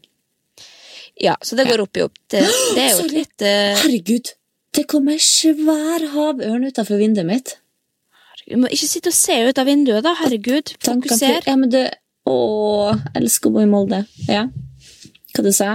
Ja, 1.22 1.36
så 1.46 1.56
det 1.56 1.68
går 1.70 1.84
opp 1.86 1.98
i 1.98 2.06
opp. 2.06 2.16
Det, 2.32 2.44
det 2.76 2.86
er 2.86 2.92
jo 2.92 3.02
Sorry. 3.04 3.24
litt 3.24 3.46
uh... 3.46 3.82
Herregud, 3.84 4.34
det 4.74 4.86
kom 4.90 5.10
ei 5.14 5.20
svær 5.22 6.08
havørn 6.16 6.66
utafor 6.70 7.02
vinduet 7.02 7.30
mitt. 7.30 7.58
Du 8.44 8.58
må 8.60 8.70
ikke 8.74 8.90
sitte 8.90 9.12
og 9.14 9.16
se 9.16 9.36
ut 9.48 9.60
av 9.62 9.68
vinduet, 9.70 10.04
da, 10.04 10.16
herregud. 10.20 10.74
Fokuser. 10.84 11.44
Ja, 11.48 11.56
men 11.60 11.72
det 11.72 11.90
Å, 12.28 12.36
elsker 13.20 13.52
å 13.52 13.56
bo 13.56 13.62
i 13.64 13.68
Molde. 13.68 14.04
Ja. 14.32 14.46
Hva 15.34 15.44
du 15.44 15.52
sa 15.56 15.74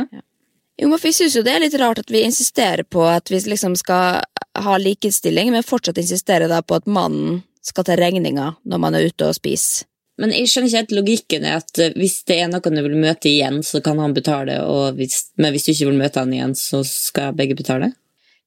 Jo, 0.79 0.87
men 0.87 1.01
jeg 1.03 1.17
synes 1.17 1.37
jo 1.37 1.43
det 1.45 1.55
er 1.57 1.65
litt 1.65 1.77
rart 1.81 2.01
at 2.01 2.13
vi 2.13 2.23
insisterer 2.25 2.87
på 2.89 3.03
at 3.09 3.33
vi 3.33 3.41
liksom 3.51 3.75
skal 3.77 4.23
ha 4.59 4.77
likestilling, 4.81 5.51
men 5.53 5.67
fortsatt 5.67 5.99
insisterer 6.01 6.49
da 6.51 6.63
på 6.63 6.79
at 6.79 6.87
mannen 6.89 7.43
skal 7.69 7.87
ta 7.87 7.97
regninga 7.99 8.51
når 8.65 8.83
man 8.83 8.97
er 8.99 9.09
ute 9.09 9.29
og 9.29 9.37
spiser. 9.37 9.87
Men 10.19 10.33
jeg 10.35 10.51
skjønner 10.51 10.67
ikke 10.67 10.81
helt 10.81 10.97
logikken 10.97 11.47
i 11.47 11.55
at 11.55 11.81
eh, 11.83 11.95
hvis 11.95 12.17
det 12.27 12.41
er 12.43 12.51
noen 12.51 12.81
du 12.81 12.83
vil 12.83 12.99
møte 12.99 13.31
igjen, 13.31 13.61
så 13.63 13.81
kan 13.85 14.01
han 14.03 14.17
betale, 14.17 14.59
hvis, 14.99 15.29
men 15.39 15.55
hvis 15.55 15.69
du 15.69 15.73
ikke 15.75 15.93
vil 15.93 16.01
møte 16.01 16.25
han 16.25 16.35
igjen, 16.35 16.57
så 16.59 16.83
skal 16.87 17.37
begge 17.39 17.55
betale? 17.59 17.93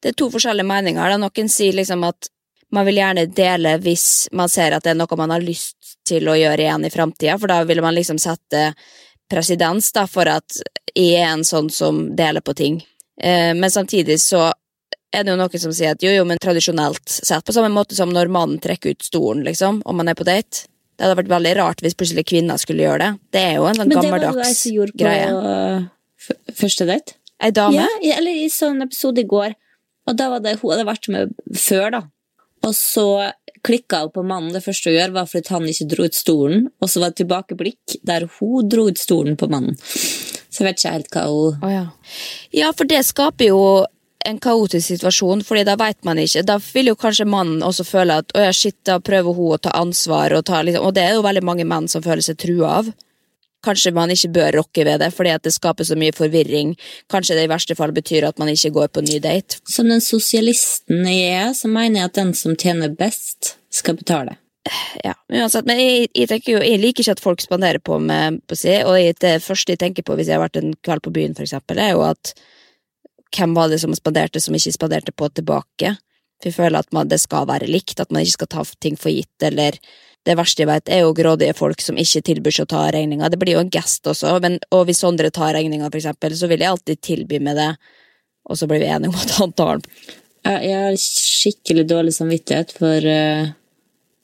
Det 0.01 0.11
er 0.11 0.17
to 0.19 0.27
forskjellige 0.33 0.67
meninger. 0.67 1.15
Noen 1.21 1.51
sier 1.51 1.77
liksom 1.77 2.03
at 2.07 2.27
man 2.75 2.87
vil 2.87 2.99
gjerne 3.01 3.27
dele 3.35 3.75
hvis 3.83 4.05
man 4.35 4.51
ser 4.51 4.75
at 4.75 4.83
det 4.83 4.93
er 4.93 4.99
noe 4.99 5.19
man 5.19 5.33
har 5.35 5.43
lyst 5.43 5.95
til 6.07 6.27
å 6.27 6.35
gjøre 6.39 6.65
igjen 6.65 6.87
i 6.87 6.91
framtida, 6.91 7.37
for 7.39 7.51
da 7.51 7.61
vil 7.67 7.83
man 7.83 7.95
liksom 7.95 8.19
sette 8.19 8.71
presedens 9.31 9.91
for 10.11 10.27
at 10.27 10.59
jeg 10.91 11.21
er 11.21 11.29
en 11.31 11.45
sånn 11.47 11.69
som 11.71 12.03
deler 12.17 12.43
på 12.43 12.55
ting. 12.57 12.81
Eh, 13.21 13.53
men 13.55 13.71
samtidig 13.71 14.19
så 14.19 14.49
er 15.11 15.25
det 15.25 15.33
jo 15.33 15.39
noen 15.39 15.63
som 15.63 15.73
sier 15.75 15.95
at 15.95 16.03
jo, 16.03 16.11
jo, 16.15 16.25
men 16.27 16.39
tradisjonelt 16.41 17.11
sett, 17.11 17.43
på 17.45 17.55
samme 17.55 17.71
måte 17.73 17.97
som 17.97 18.11
når 18.13 18.31
mannen 18.31 18.61
trekker 18.63 18.95
ut 18.95 19.05
stolen, 19.05 19.43
liksom, 19.47 19.81
om 19.85 19.99
man 19.99 20.11
er 20.11 20.17
på 20.17 20.27
date. 20.27 20.67
Det 20.95 21.07
hadde 21.07 21.17
vært 21.23 21.33
veldig 21.33 21.55
rart 21.57 21.81
hvis 21.83 21.97
plutselig 21.97 22.27
kvinner 22.29 22.59
skulle 22.61 22.85
gjøre 22.85 23.01
det. 23.01 23.11
Det 23.33 23.41
er 23.41 23.57
jo 23.57 23.65
en 23.67 23.79
sånn 23.79 23.89
Men 23.89 23.97
det 23.97 23.97
var 23.97 24.05
jo 24.05 24.11
jeg 24.13 24.27
gammeldags 24.27 24.63
gjorde 24.69 24.95
på 24.95 25.03
greie. 25.03 26.31
første 26.61 26.87
date. 26.87 27.17
Ei 27.41 27.51
dame? 27.57 27.87
Ja, 28.05 28.17
eller 28.19 28.37
i 28.37 28.49
sånn 28.53 28.85
episode 28.85 29.23
i 29.23 29.27
går. 29.27 29.55
Og 30.09 30.17
da 30.17 30.27
var 30.29 30.43
det 30.43 30.59
hun 30.61 30.73
hadde 30.75 30.85
vært 30.85 31.09
med 31.13 31.33
før, 31.57 31.87
da. 31.95 32.01
Og 32.67 32.75
så 32.77 33.05
klikka 33.65 34.03
hun 34.03 34.13
på 34.13 34.23
mannen. 34.25 34.53
Det 34.53 34.61
første 34.65 34.91
hun 34.91 34.97
gjør, 34.97 35.15
var 35.15 35.29
fordi 35.29 35.55
han 35.55 35.69
ikke 35.71 35.87
dro 35.93 36.05
ut 36.05 36.17
stolen. 36.17 36.67
Og 36.81 36.91
så 36.91 37.01
var 37.01 37.13
det 37.13 37.23
tilbakeblikk 37.23 37.97
der 38.07 38.27
hun 38.37 38.69
dro 38.69 38.85
ut 38.89 39.01
stolen 39.01 39.39
på 39.39 39.49
mannen. 39.49 39.77
Så 39.81 40.61
jeg 40.61 40.67
vet 40.67 40.81
ikke 40.81 40.93
helt 40.97 41.15
hva 41.15 41.25
hun 41.31 41.63
oh, 41.63 41.71
ja. 41.71 41.83
ja, 42.53 42.69
for 42.75 42.89
det 42.89 43.01
skaper 43.07 43.49
jo 43.53 43.61
en 44.25 44.39
kaotisk 44.41 44.87
situasjon, 44.87 45.43
fordi 45.45 45.63
da 45.67 45.77
vet 45.79 45.99
man 46.07 46.19
ikke. 46.21 46.43
Da 46.47 46.57
vil 46.61 46.91
jo 46.91 46.97
kanskje 46.99 47.27
mannen 47.29 47.63
også 47.65 47.85
føle 47.87 48.19
at 48.21 48.33
å 48.35 48.43
ja, 48.45 48.51
shit, 48.55 48.77
da 48.87 48.99
prøver 49.03 49.37
hun 49.37 49.55
å 49.55 49.61
ta 49.61 49.73
ansvar, 49.79 50.35
og, 50.37 50.45
ta, 50.49 50.61
liksom, 50.65 50.85
og 50.87 50.95
det 50.97 51.05
er 51.05 51.15
jo 51.17 51.25
veldig 51.25 51.45
mange 51.47 51.67
menn 51.67 51.89
som 51.91 52.03
føler 52.05 52.25
seg 52.25 52.39
trua 52.41 52.75
av. 52.81 52.91
Kanskje 53.61 53.93
man 53.93 54.09
ikke 54.09 54.31
bør 54.33 54.55
rokke 54.57 54.85
ved 54.87 55.03
det, 55.03 55.11
fordi 55.13 55.33
at 55.35 55.43
det 55.45 55.53
skaper 55.53 55.85
så 55.85 55.97
mye 55.99 56.15
forvirring. 56.17 56.73
Kanskje 57.13 57.37
det 57.37 57.45
i 57.45 57.51
verste 57.51 57.77
fall 57.77 57.93
betyr 57.93 58.25
at 58.29 58.41
man 58.41 58.49
ikke 58.49 58.73
går 58.77 58.89
på 58.89 59.03
ny 59.05 59.19
date. 59.21 59.59
Som 59.69 59.91
den 59.93 60.01
sosialisten 60.01 61.05
jeg 61.05 61.35
er, 61.35 61.51
så 61.57 61.69
mener 61.69 62.01
jeg 62.01 62.09
at 62.09 62.21
den 62.21 62.33
som 62.37 62.57
tjener 62.57 62.93
best, 62.93 63.55
skal 63.71 63.99
betale. 63.99 64.37
Ja, 65.01 65.15
uansett, 65.33 65.65
men 65.65 65.79
jeg, 65.79 66.09
jeg, 66.13 66.41
jo, 66.45 66.59
jeg 66.61 66.81
liker 66.81 67.01
ikke 67.01 67.15
at 67.15 67.23
folk 67.23 67.41
spanderer 67.41 67.81
på 67.81 67.97
meg, 68.01 68.41
på 68.45 68.57
si, 68.59 68.73
og 68.85 68.97
det 69.21 69.39
første 69.41 69.73
jeg 69.73 69.81
tenker 69.81 70.05
på 70.05 70.17
hvis 70.17 70.29
jeg 70.29 70.37
har 70.37 70.43
vært 70.43 70.59
en 70.59 70.75
kveld 70.85 71.01
på 71.05 71.13
byen, 71.15 71.33
for 71.37 71.47
eksempel, 71.47 71.81
er 71.81 71.95
jo 71.95 72.03
at 72.05 72.33
hvem 73.35 73.55
var 73.55 73.71
det 73.71 73.81
som 73.81 73.93
spanderte 73.95 74.41
som 74.43 74.55
ikke 74.55 74.73
spanderte 74.75 75.13
på 75.15 75.29
tilbake? 75.31 75.95
Jeg 76.41 76.55
føler 76.55 76.81
at 76.81 76.89
man, 76.95 77.09
det 77.09 77.21
skal 77.21 77.45
være 77.49 77.69
likt, 77.69 77.99
at 78.01 78.11
man 78.11 78.23
ikke 78.23 78.39
skal 78.39 78.49
ta 78.55 78.63
ting 78.81 78.97
for 78.97 79.13
gitt, 79.13 79.35
eller 79.45 79.77
det 80.25 80.35
verste 80.37 80.63
jeg 80.63 80.69
vet, 80.69 80.89
er 80.89 81.03
jo 81.03 81.13
grådige 81.17 81.53
folk 81.57 81.81
som 81.81 81.97
ikke 82.01 82.21
tilbyr 82.25 82.55
seg 82.55 82.67
å 82.67 82.71
ta 82.73 82.81
regninga. 82.93 83.29
Det 83.29 83.39
blir 83.41 83.55
jo 83.55 83.63
en 83.63 83.71
gest 83.73 84.05
også, 84.09 84.35
men, 84.43 84.59
og 84.73 84.85
hvis 84.89 85.01
Sondre 85.01 85.31
tar 85.33 85.55
regninga, 85.57 85.89
for 85.89 86.01
eksempel, 86.01 86.35
så 86.37 86.49
vil 86.49 86.61
jeg 86.61 86.73
alltid 86.73 87.01
tilby 87.01 87.39
med 87.41 87.57
det, 87.61 87.71
og 88.49 88.57
så 88.57 88.67
blir 88.69 88.81
vi 88.83 88.89
enige 88.89 89.13
om 89.13 89.21
at 89.21 89.37
han 89.37 89.55
tar 89.57 89.79
den. 89.79 89.87
Jeg 90.41 90.77
har 90.81 90.95
skikkelig 90.97 91.85
dårlig 91.89 92.13
samvittighet 92.15 92.71
for 92.73 93.05
eh, 93.05 93.51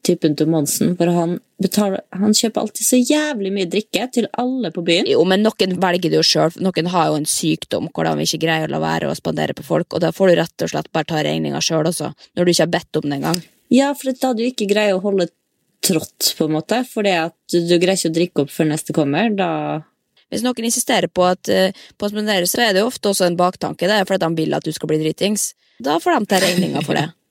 typen 0.07 0.35
til 0.39 0.49
Monsen, 0.51 0.93
for 0.99 1.11
han, 1.13 1.37
betaler, 1.61 2.03
han 2.15 2.35
kjøper 2.35 2.63
alltid 2.63 2.87
så 2.87 2.99
jævlig 2.99 3.51
mye 3.53 3.69
drikke 3.71 4.07
til 4.15 4.29
alle 4.39 4.71
på 4.73 4.83
byen. 4.87 5.09
Jo, 5.11 5.23
men 5.27 5.43
noen 5.45 5.75
velger 5.83 6.13
det 6.13 6.19
jo 6.19 6.25
sjøl. 6.25 6.55
Noen 6.63 6.91
har 6.93 7.11
jo 7.11 7.19
en 7.19 7.27
sykdom 7.29 7.91
hvor 7.91 8.07
de 8.07 8.25
ikke 8.25 8.41
greier 8.45 8.69
å 8.69 8.75
la 8.75 8.81
være 8.83 9.11
å 9.11 9.17
spandere 9.17 9.55
på 9.57 9.65
folk, 9.67 9.91
og 9.91 10.03
da 10.03 10.13
får 10.15 10.31
du 10.31 10.39
rett 10.39 10.65
og 10.65 10.73
slett 10.73 10.91
bare 10.95 11.09
ta 11.11 11.23
regninga 11.25 11.61
sjøl 11.63 11.91
også, 11.91 12.13
når 12.37 12.47
du 12.47 12.53
ikke 12.53 12.65
har 12.65 12.73
bedt 12.77 13.01
om 13.01 13.09
det 13.09 13.19
engang. 13.19 13.43
Ja, 13.73 13.91
for 13.99 14.15
da 14.15 14.31
du 14.37 14.45
ikke 14.47 14.69
greier 14.69 14.95
å 14.95 15.03
holde 15.03 15.27
trått, 15.83 16.33
på 16.37 16.47
en 16.47 16.55
måte, 16.55 16.81
fordi 16.87 17.13
at 17.19 17.35
du, 17.51 17.59
du 17.67 17.75
greier 17.77 17.99
ikke 17.99 18.11
å 18.11 18.17
drikke 18.17 18.43
opp 18.45 18.53
før 18.53 18.71
neste 18.71 18.95
kommer, 18.95 19.29
da 19.35 19.51
Hvis 20.27 20.43
noen 20.43 20.65
insisterer 20.67 21.07
på 21.07 21.23
at 21.23 21.47
uh, 21.47 21.69
på 21.95 22.07
å 22.07 22.11
spandere, 22.11 22.47
så 22.49 22.59
er 22.65 22.73
det 22.75 22.81
jo 22.81 22.89
ofte 22.89 23.13
også 23.13 23.29
en 23.29 23.37
baktanke, 23.39 23.87
det 23.87 24.01
er 24.01 24.07
fordi 24.07 24.25
de 24.25 24.41
vil 24.41 24.57
at 24.57 24.65
du 24.65 24.73
skal 24.75 24.91
bli 24.91 24.99
dritings. 24.99 25.53
Da 25.79 25.99
får 26.03 26.17
de 26.17 26.27
ta 26.27 26.41
regninga 26.43 26.83
for 26.83 26.99
det. 26.99 27.07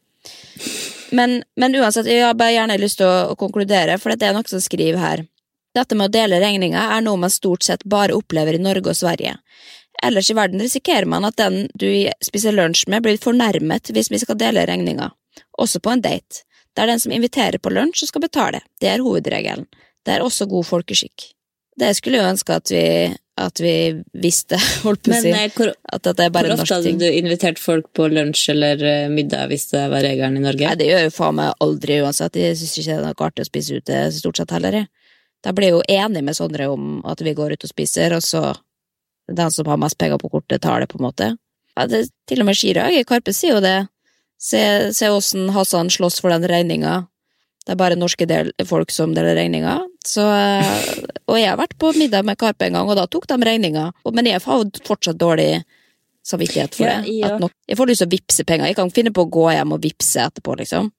Men, 1.11 1.43
men 1.57 1.77
uansett, 1.79 2.09
jeg 2.11 2.25
har 2.25 2.35
bare 2.35 2.57
gjerne 2.57 2.79
lyst 2.81 2.99
til 3.01 3.09
å, 3.09 3.33
å 3.33 3.39
konkludere, 3.39 3.99
for 4.03 4.15
det 4.15 4.27
er 4.27 4.35
noe 4.37 4.49
som 4.51 4.63
skriver 4.63 4.99
her. 5.01 5.25
Dette 5.77 5.97
med 5.99 6.09
å 6.09 6.15
dele 6.15 6.41
regninga 6.41 6.87
er 6.97 7.05
noe 7.05 7.21
man 7.21 7.33
stort 7.33 7.67
sett 7.67 7.85
bare 7.85 8.17
opplever 8.17 8.57
i 8.57 8.63
Norge 8.63 8.93
og 8.93 8.97
Sverige. 8.97 9.37
Ellers 10.05 10.31
i 10.31 10.37
verden 10.37 10.61
risikerer 10.61 11.09
man 11.09 11.25
at 11.29 11.37
den 11.41 11.67
du 11.75 11.89
spiser 12.25 12.57
lunsj 12.57 12.87
med, 12.93 13.05
blir 13.05 13.21
fornærmet 13.21 13.93
hvis 13.93 14.11
vi 14.13 14.21
skal 14.21 14.39
dele 14.41 14.67
regninga. 14.69 15.11
Også 15.61 15.81
på 15.81 15.93
en 15.93 16.05
date. 16.05 16.45
Det 16.77 16.85
er 16.85 16.93
den 16.93 17.01
som 17.01 17.13
inviterer 17.13 17.61
på 17.61 17.73
lunsj 17.73 18.03
som 18.03 18.13
skal 18.13 18.25
betale. 18.27 18.61
Det 18.81 18.91
er 18.93 19.05
hovedregelen. 19.05 19.69
Det 20.05 20.17
er 20.17 20.25
også 20.25 20.49
god 20.49 20.67
folkeskikk. 20.69 21.31
Det 21.77 21.93
skulle 21.97 22.21
jeg 22.21 22.33
ønske 22.35 22.57
at 22.57 22.73
vi, 22.73 22.85
at 23.37 23.61
vi 23.61 23.73
visste, 24.17 24.57
holdt 24.85 25.03
på 25.05 25.13
å 25.13 25.21
si. 25.21 25.31
eh, 25.31 25.51
hvor, 25.53 25.73
At 25.93 26.05
dette 26.09 26.25
er 26.25 26.33
bare 26.33 26.53
norsk 26.55 26.65
ting. 26.65 26.67
hvor 26.67 26.81
ofte 26.81 26.93
hadde 26.93 27.11
du 27.13 27.19
invitert 27.21 27.59
folk 27.61 27.89
på 27.97 28.09
lunsj 28.09 28.51
eller 28.55 28.85
eh, 28.89 29.09
middag 29.13 29.51
hvis 29.53 29.69
det 29.75 29.83
var 29.93 30.05
regelen 30.07 30.39
i 30.41 30.45
Norge? 30.45 30.71
Nei, 30.71 30.79
det 30.81 30.89
gjør 30.89 31.05
jo 31.07 31.15
faen 31.17 31.37
meg 31.41 31.67
aldri 31.67 31.99
uansett. 32.05 32.39
Jeg 32.41 32.57
syns 32.61 32.77
ikke 32.81 32.89
det 32.93 32.97
er 32.97 33.05
noe 33.05 33.27
artig 33.29 33.45
å 33.45 33.51
spise 33.51 33.81
ute 33.81 33.99
stort 34.17 34.41
sett 34.41 34.55
heller. 34.57 34.79
Da 35.45 35.53
blir 35.53 35.69
jeg 35.69 35.77
jo 35.77 35.83
enig 36.01 36.23
med 36.25 36.39
Sondre 36.39 36.71
om 36.73 37.03
at 37.07 37.21
vi 37.23 37.35
går 37.37 37.55
ut 37.55 37.67
og 37.69 37.71
spiser, 37.71 38.17
og 38.17 38.25
så 38.25 38.55
den 39.33 39.51
som 39.51 39.69
har 39.69 39.81
mest 39.83 39.99
penger 39.99 40.19
på 40.23 40.31
kortet, 40.33 40.63
tar 40.63 40.81
det, 40.81 40.89
på 40.91 40.99
en 41.01 41.07
måte. 41.09 41.29
Ja, 41.77 41.85
det, 41.91 42.07
til 42.31 42.41
og 42.41 42.49
med 42.49 42.57
Chirag, 42.57 42.97
Karpe 43.09 43.35
sier 43.37 43.59
jo 43.59 43.61
det. 43.65 43.79
Se 44.41 45.11
åssen 45.11 45.51
Hassan 45.55 45.91
slåss 45.93 46.21
for 46.23 46.33
den 46.33 46.47
regninga. 46.49 47.07
Det 47.67 47.75
er 47.75 47.79
bare 47.81 47.97
norske 47.99 48.27
del, 48.31 48.53
folk 48.69 48.93
som 48.95 49.11
deler 49.17 49.35
regninga. 49.35 49.73
Eh, 49.83 50.85
og 51.27 51.35
jeg 51.41 51.49
har 51.51 51.59
vært 51.59 51.75
på 51.83 51.91
middag 51.99 52.23
med 52.29 52.39
Karpe 52.39 52.69
en 52.69 52.77
gang, 52.79 52.87
og 52.93 52.95
da 52.99 53.09
tok 53.11 53.27
de 53.27 53.39
regninga. 53.43 53.89
Men 54.15 54.29
jeg 54.31 54.39
har 54.39 54.45
fortsatt 54.87 55.19
dårlig 55.19 55.65
samvittighet 56.27 56.75
for 56.79 56.87
Ja, 56.87 57.01
det. 57.03 57.11
ja. 57.19 57.33
Nok, 57.43 57.53
jeg 57.67 57.79
får 57.79 57.91
lyst 57.91 58.03
til 58.05 58.09
å 58.09 58.15
vippse 58.15 58.47
penger. 58.47 58.71
Jeg 58.71 58.79
kan 58.79 58.91
finne 58.95 59.13
på 59.15 59.27
å 59.27 59.31
gå 59.31 59.49
hjem 59.55 59.75
og 59.75 59.83
vippse 59.83 60.23
etterpå, 60.29 60.55
liksom. 60.63 60.93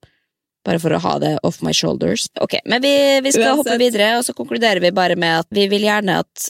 Bare 0.67 0.79
for 0.83 0.91
å 0.91 0.99
ha 0.99 1.15
det 1.23 1.33
off 1.47 1.61
my 1.63 1.71
shoulders. 1.71 2.27
Ok, 2.43 2.57
men 2.67 2.81
vi, 2.83 2.93
vi 3.23 3.31
skal 3.31 3.53
Uansett. 3.53 3.63
hoppe 3.63 3.79
videre, 3.79 4.09
og 4.19 4.25
så 4.27 4.35
konkluderer 4.35 4.83
vi 4.83 4.91
bare 4.95 5.15
med 5.15 5.39
at 5.45 5.47
vi 5.55 5.69
vil 5.71 5.87
gjerne 5.87 6.19
at, 6.19 6.49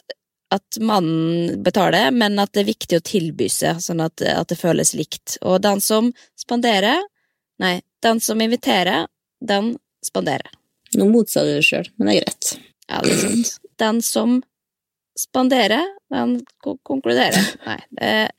at 0.58 0.80
mannen 0.82 1.62
betaler, 1.62 2.10
men 2.12 2.40
at 2.42 2.54
det 2.58 2.64
er 2.66 2.72
viktig 2.74 2.98
å 2.98 3.06
tilby 3.06 3.50
seg, 3.54 3.78
sånn 3.86 4.02
at, 4.02 4.22
at 4.26 4.50
det 4.50 4.58
føles 4.58 4.96
likt. 4.98 5.38
Og 5.46 5.62
den 5.62 5.82
som 5.86 6.10
spanderer, 6.40 7.04
nei, 7.62 7.76
den 8.02 8.18
som 8.24 8.42
inviterer, 8.42 9.06
den 9.46 9.76
spanderer. 10.08 10.52
Nå 10.98 11.10
motsa 11.12 11.44
du 11.46 11.52
det 11.58 11.66
sjøl, 11.68 11.90
men 11.98 12.10
det 12.10 12.16
er 12.16 12.26
greit. 12.26 12.54
Ja, 12.88 13.02
det 13.04 13.16
er 13.16 13.24
sant. 13.26 13.58
Den 13.84 14.00
som 14.02 14.40
spanderer, 15.18 15.84
den 16.14 16.40
konkluderer. 16.64 17.38
Nei, 17.68 17.80
det 18.00 18.32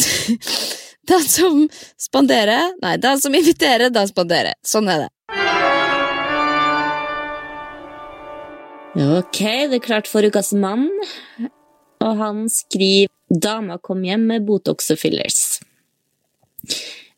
Den 1.10 1.24
som 1.26 1.64
spanderer 1.98 2.70
Nei, 2.82 2.94
den 3.02 3.18
som 3.20 3.34
inviterer, 3.34 3.90
den 3.90 4.08
spanderer. 4.08 4.54
Sånn 4.66 4.88
er 4.90 5.04
det. 5.04 5.08
Ok, 9.00 9.40
det 9.70 9.80
er 9.80 9.82
klart 9.82 10.10
for 10.10 10.26
ukas 10.26 10.52
mann. 10.54 10.86
Og 12.00 12.20
han 12.20 12.44
skriver 12.50 13.10
Dama 13.30 13.78
kom 13.78 14.02
hjem 14.06 14.24
med 14.32 14.46
Botox 14.46 14.90
og 14.90 14.98
fillers. 14.98 15.60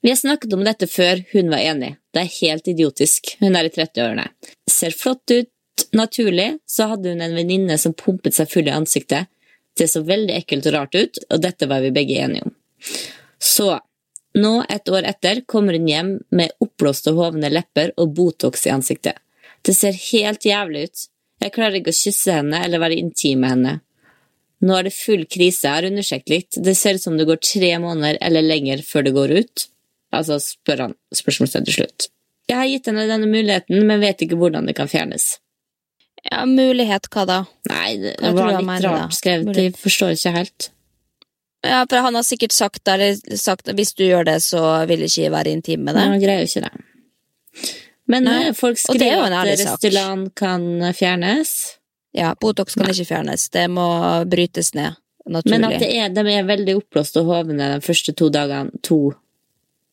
Vi 0.02 0.11
har 0.11 0.18
snakket 0.21 0.52
om 0.52 0.64
dette 0.66 0.88
før, 0.90 1.23
hun 1.32 1.52
var 1.52 1.64
enig. 1.64 1.94
Det 2.12 2.23
er 2.23 2.35
helt 2.40 2.69
idiotisk. 2.69 3.37
Hun 3.40 3.57
er 3.57 3.69
i 3.69 3.73
30-årene. 3.73 4.26
Ser 4.71 4.95
flott 4.97 5.33
ut, 5.33 5.49
naturlig, 5.97 6.59
så 6.69 6.90
hadde 6.90 7.14
hun 7.14 7.25
en 7.25 7.37
venninne 7.37 7.78
som 7.81 7.95
pumpet 7.97 8.37
seg 8.37 8.50
full 8.52 8.69
i 8.69 8.75
ansiktet. 8.75 9.31
Det 9.78 9.88
så 9.88 10.02
veldig 10.04 10.35
ekkelt 10.37 10.69
og 10.69 10.76
rart 10.76 10.99
ut, 10.99 11.23
og 11.33 11.40
dette 11.40 11.69
var 11.71 11.81
vi 11.85 11.95
begge 11.95 12.21
enige 12.21 12.45
om. 12.49 12.54
Så 13.40 13.73
Nå, 14.33 14.62
et 14.73 14.88
år 14.88 15.04
etter, 15.04 15.42
kommer 15.45 15.76
hun 15.76 15.88
hjem 15.90 16.12
med 16.33 16.54
oppblåste, 16.64 17.12
hovne 17.12 17.50
lepper 17.52 17.90
og 18.00 18.14
Botox 18.16 18.64
i 18.64 18.71
ansiktet. 18.73 19.19
Det 19.61 19.75
ser 19.76 19.92
helt 19.92 20.47
jævlig 20.49 20.87
ut. 20.88 21.02
Jeg 21.42 21.52
klarer 21.52 21.76
ikke 21.78 21.92
å 21.92 21.99
kysse 21.99 22.38
henne 22.38 22.62
eller 22.64 22.81
være 22.81 22.97
intim 23.02 23.42
med 23.42 23.52
henne. 23.52 23.75
Nå 24.62 24.78
er 24.78 24.87
det 24.87 24.95
full 24.95 25.26
krise, 25.26 25.66
jeg 25.66 25.75
har 25.75 25.88
undersøkt 25.88 26.33
litt. 26.33 26.57
Det 26.57 26.75
ser 26.78 26.97
ut 26.97 27.04
som 27.04 27.19
det 27.19 27.26
går 27.28 27.42
tre 27.42 27.75
måneder 27.83 28.21
eller 28.23 28.47
lenger 28.47 28.85
før 28.87 29.04
det 29.04 29.14
går 29.19 29.37
ut. 29.42 29.66
Altså, 30.12 30.38
spør 30.42 30.87
han 30.87 30.99
spørsmålstegn 31.14 31.69
til 31.69 31.81
slutt. 31.81 32.11
Jeg 32.50 32.59
har 32.59 32.69
gitt 32.69 32.90
henne 32.90 33.07
denne 33.09 33.31
muligheten, 33.31 33.81
men 33.88 34.02
vet 34.02 34.25
ikke 34.25 34.37
hvordan 34.40 34.69
det 34.69 34.76
kan 34.76 34.90
fjernes. 34.90 35.37
Ja, 36.26 36.45
mulighet 36.47 37.09
hva 37.11 37.25
da? 37.26 37.40
Nei, 37.71 37.97
det, 37.99 38.14
Hva 38.21 38.31
det 38.31 38.45
var 38.45 38.61
litt 38.61 38.87
rart 38.87 39.16
skrevet, 39.16 39.50
de 39.57 39.66
forstår 39.75 40.14
ikke 40.14 40.35
helt. 40.37 40.69
Ja, 41.62 41.85
for 41.87 42.02
han 42.02 42.19
har 42.19 42.26
sikkert 42.26 42.54
sagt, 42.54 42.83
eller 42.90 43.14
sagt 43.38 43.71
hvis 43.71 43.95
du 43.95 44.04
gjør 44.04 44.26
det, 44.26 44.40
så 44.42 44.61
vil 44.90 45.04
ikke 45.07 45.31
være 45.35 45.54
intim 45.54 45.85
med 45.87 45.97
deg. 45.97 46.04
Ja, 46.04 46.14
han 46.14 46.23
greier 46.23 46.42
jo 46.42 46.50
ikke 46.50 46.64
det. 46.66 47.71
Men 48.11 48.26
Nei, 48.26 48.38
eh, 48.49 48.57
folk 48.59 48.78
er 48.78 48.83
skriver 48.83 49.37
at. 49.38 49.52
Restylan 49.61 50.26
kan 50.37 50.66
fjernes. 50.99 51.52
Ja, 52.12 52.35
Botox 52.38 52.75
kan 52.76 52.90
ikke 52.90 53.09
fjernes. 53.09 53.47
Det 53.54 53.69
må 53.71 53.87
brytes 54.28 54.75
ned 54.75 54.99
naturlig. 55.26 55.54
Men 55.54 55.69
at 55.71 55.81
det 55.81 55.90
er, 55.97 56.11
de 56.12 56.35
er 56.35 56.47
veldig 56.49 56.76
oppblåst 56.81 57.19
og 57.21 57.31
hovne 57.31 57.71
de 57.76 57.81
første 57.85 58.14
to 58.19 58.28
dagene, 58.35 58.83
to, 58.85 59.14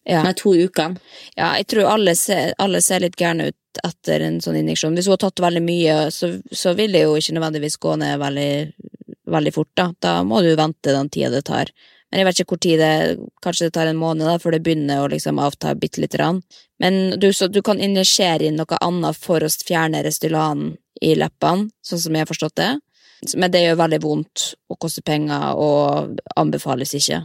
ja. 0.08 0.24
nei, 0.24 0.34
to 0.38 0.54
ukene. 0.56 1.00
ja, 1.36 1.54
jeg 1.60 1.68
tror 1.74 1.92
alle 1.94 2.16
ser, 2.16 2.54
alle 2.58 2.82
ser 2.82 3.04
litt 3.04 3.18
gærne 3.20 3.50
ut 3.52 3.82
etter 3.86 4.26
en 4.26 4.40
sånn 4.42 4.58
injeksjon. 4.60 4.96
Hvis 4.98 5.08
hun 5.10 5.16
har 5.16 5.24
tatt 5.26 5.44
veldig 5.44 5.62
mye, 5.64 5.98
så, 6.14 6.32
så 6.52 6.74
vil 6.78 6.96
det 6.96 7.06
jo 7.06 7.16
ikke 7.20 7.36
nødvendigvis 7.38 7.78
gå 7.82 7.96
ned 8.02 8.18
veldig, 8.22 8.52
veldig 9.30 9.54
fort, 9.56 9.72
da. 9.78 9.90
Da 10.02 10.14
må 10.28 10.42
du 10.46 10.52
vente 10.58 10.96
den 10.96 11.12
tida 11.14 11.32
det 11.36 11.46
tar. 11.50 11.72
Men 12.10 12.22
jeg 12.22 12.26
vet 12.26 12.40
ikke 12.42 12.56
hvor 12.56 12.62
tid 12.64 12.80
det 12.82 12.94
Kanskje 13.46 13.68
det 13.68 13.76
tar 13.78 13.90
en 13.90 14.00
måned 14.02 14.26
da, 14.26 14.40
før 14.42 14.56
det 14.56 14.64
begynner 14.66 15.04
å 15.04 15.10
liksom 15.12 15.40
avta 15.40 15.76
bitte 15.78 16.02
lite 16.02 16.18
grann. 16.18 16.42
Men 16.82 17.20
du, 17.22 17.30
så, 17.34 17.48
du 17.48 17.62
kan 17.66 17.80
injisere 17.80 18.50
inn 18.50 18.58
noe 18.60 18.80
annet 18.82 19.18
for 19.20 19.46
å 19.46 19.52
fjerne 19.52 20.02
Restylanen 20.04 20.74
i 21.06 21.14
leppene, 21.16 21.70
sånn 21.86 22.02
som 22.02 22.16
jeg 22.16 22.26
har 22.26 22.32
forstått 22.32 22.58
det. 22.60 22.72
Men 23.40 23.52
det 23.52 23.62
gjør 23.64 23.82
veldig 23.84 24.00
vondt 24.04 24.46
og 24.72 24.80
koster 24.82 25.04
penger 25.06 25.60
og 25.60 26.20
anbefales 26.40 26.96
ikke. 26.98 27.22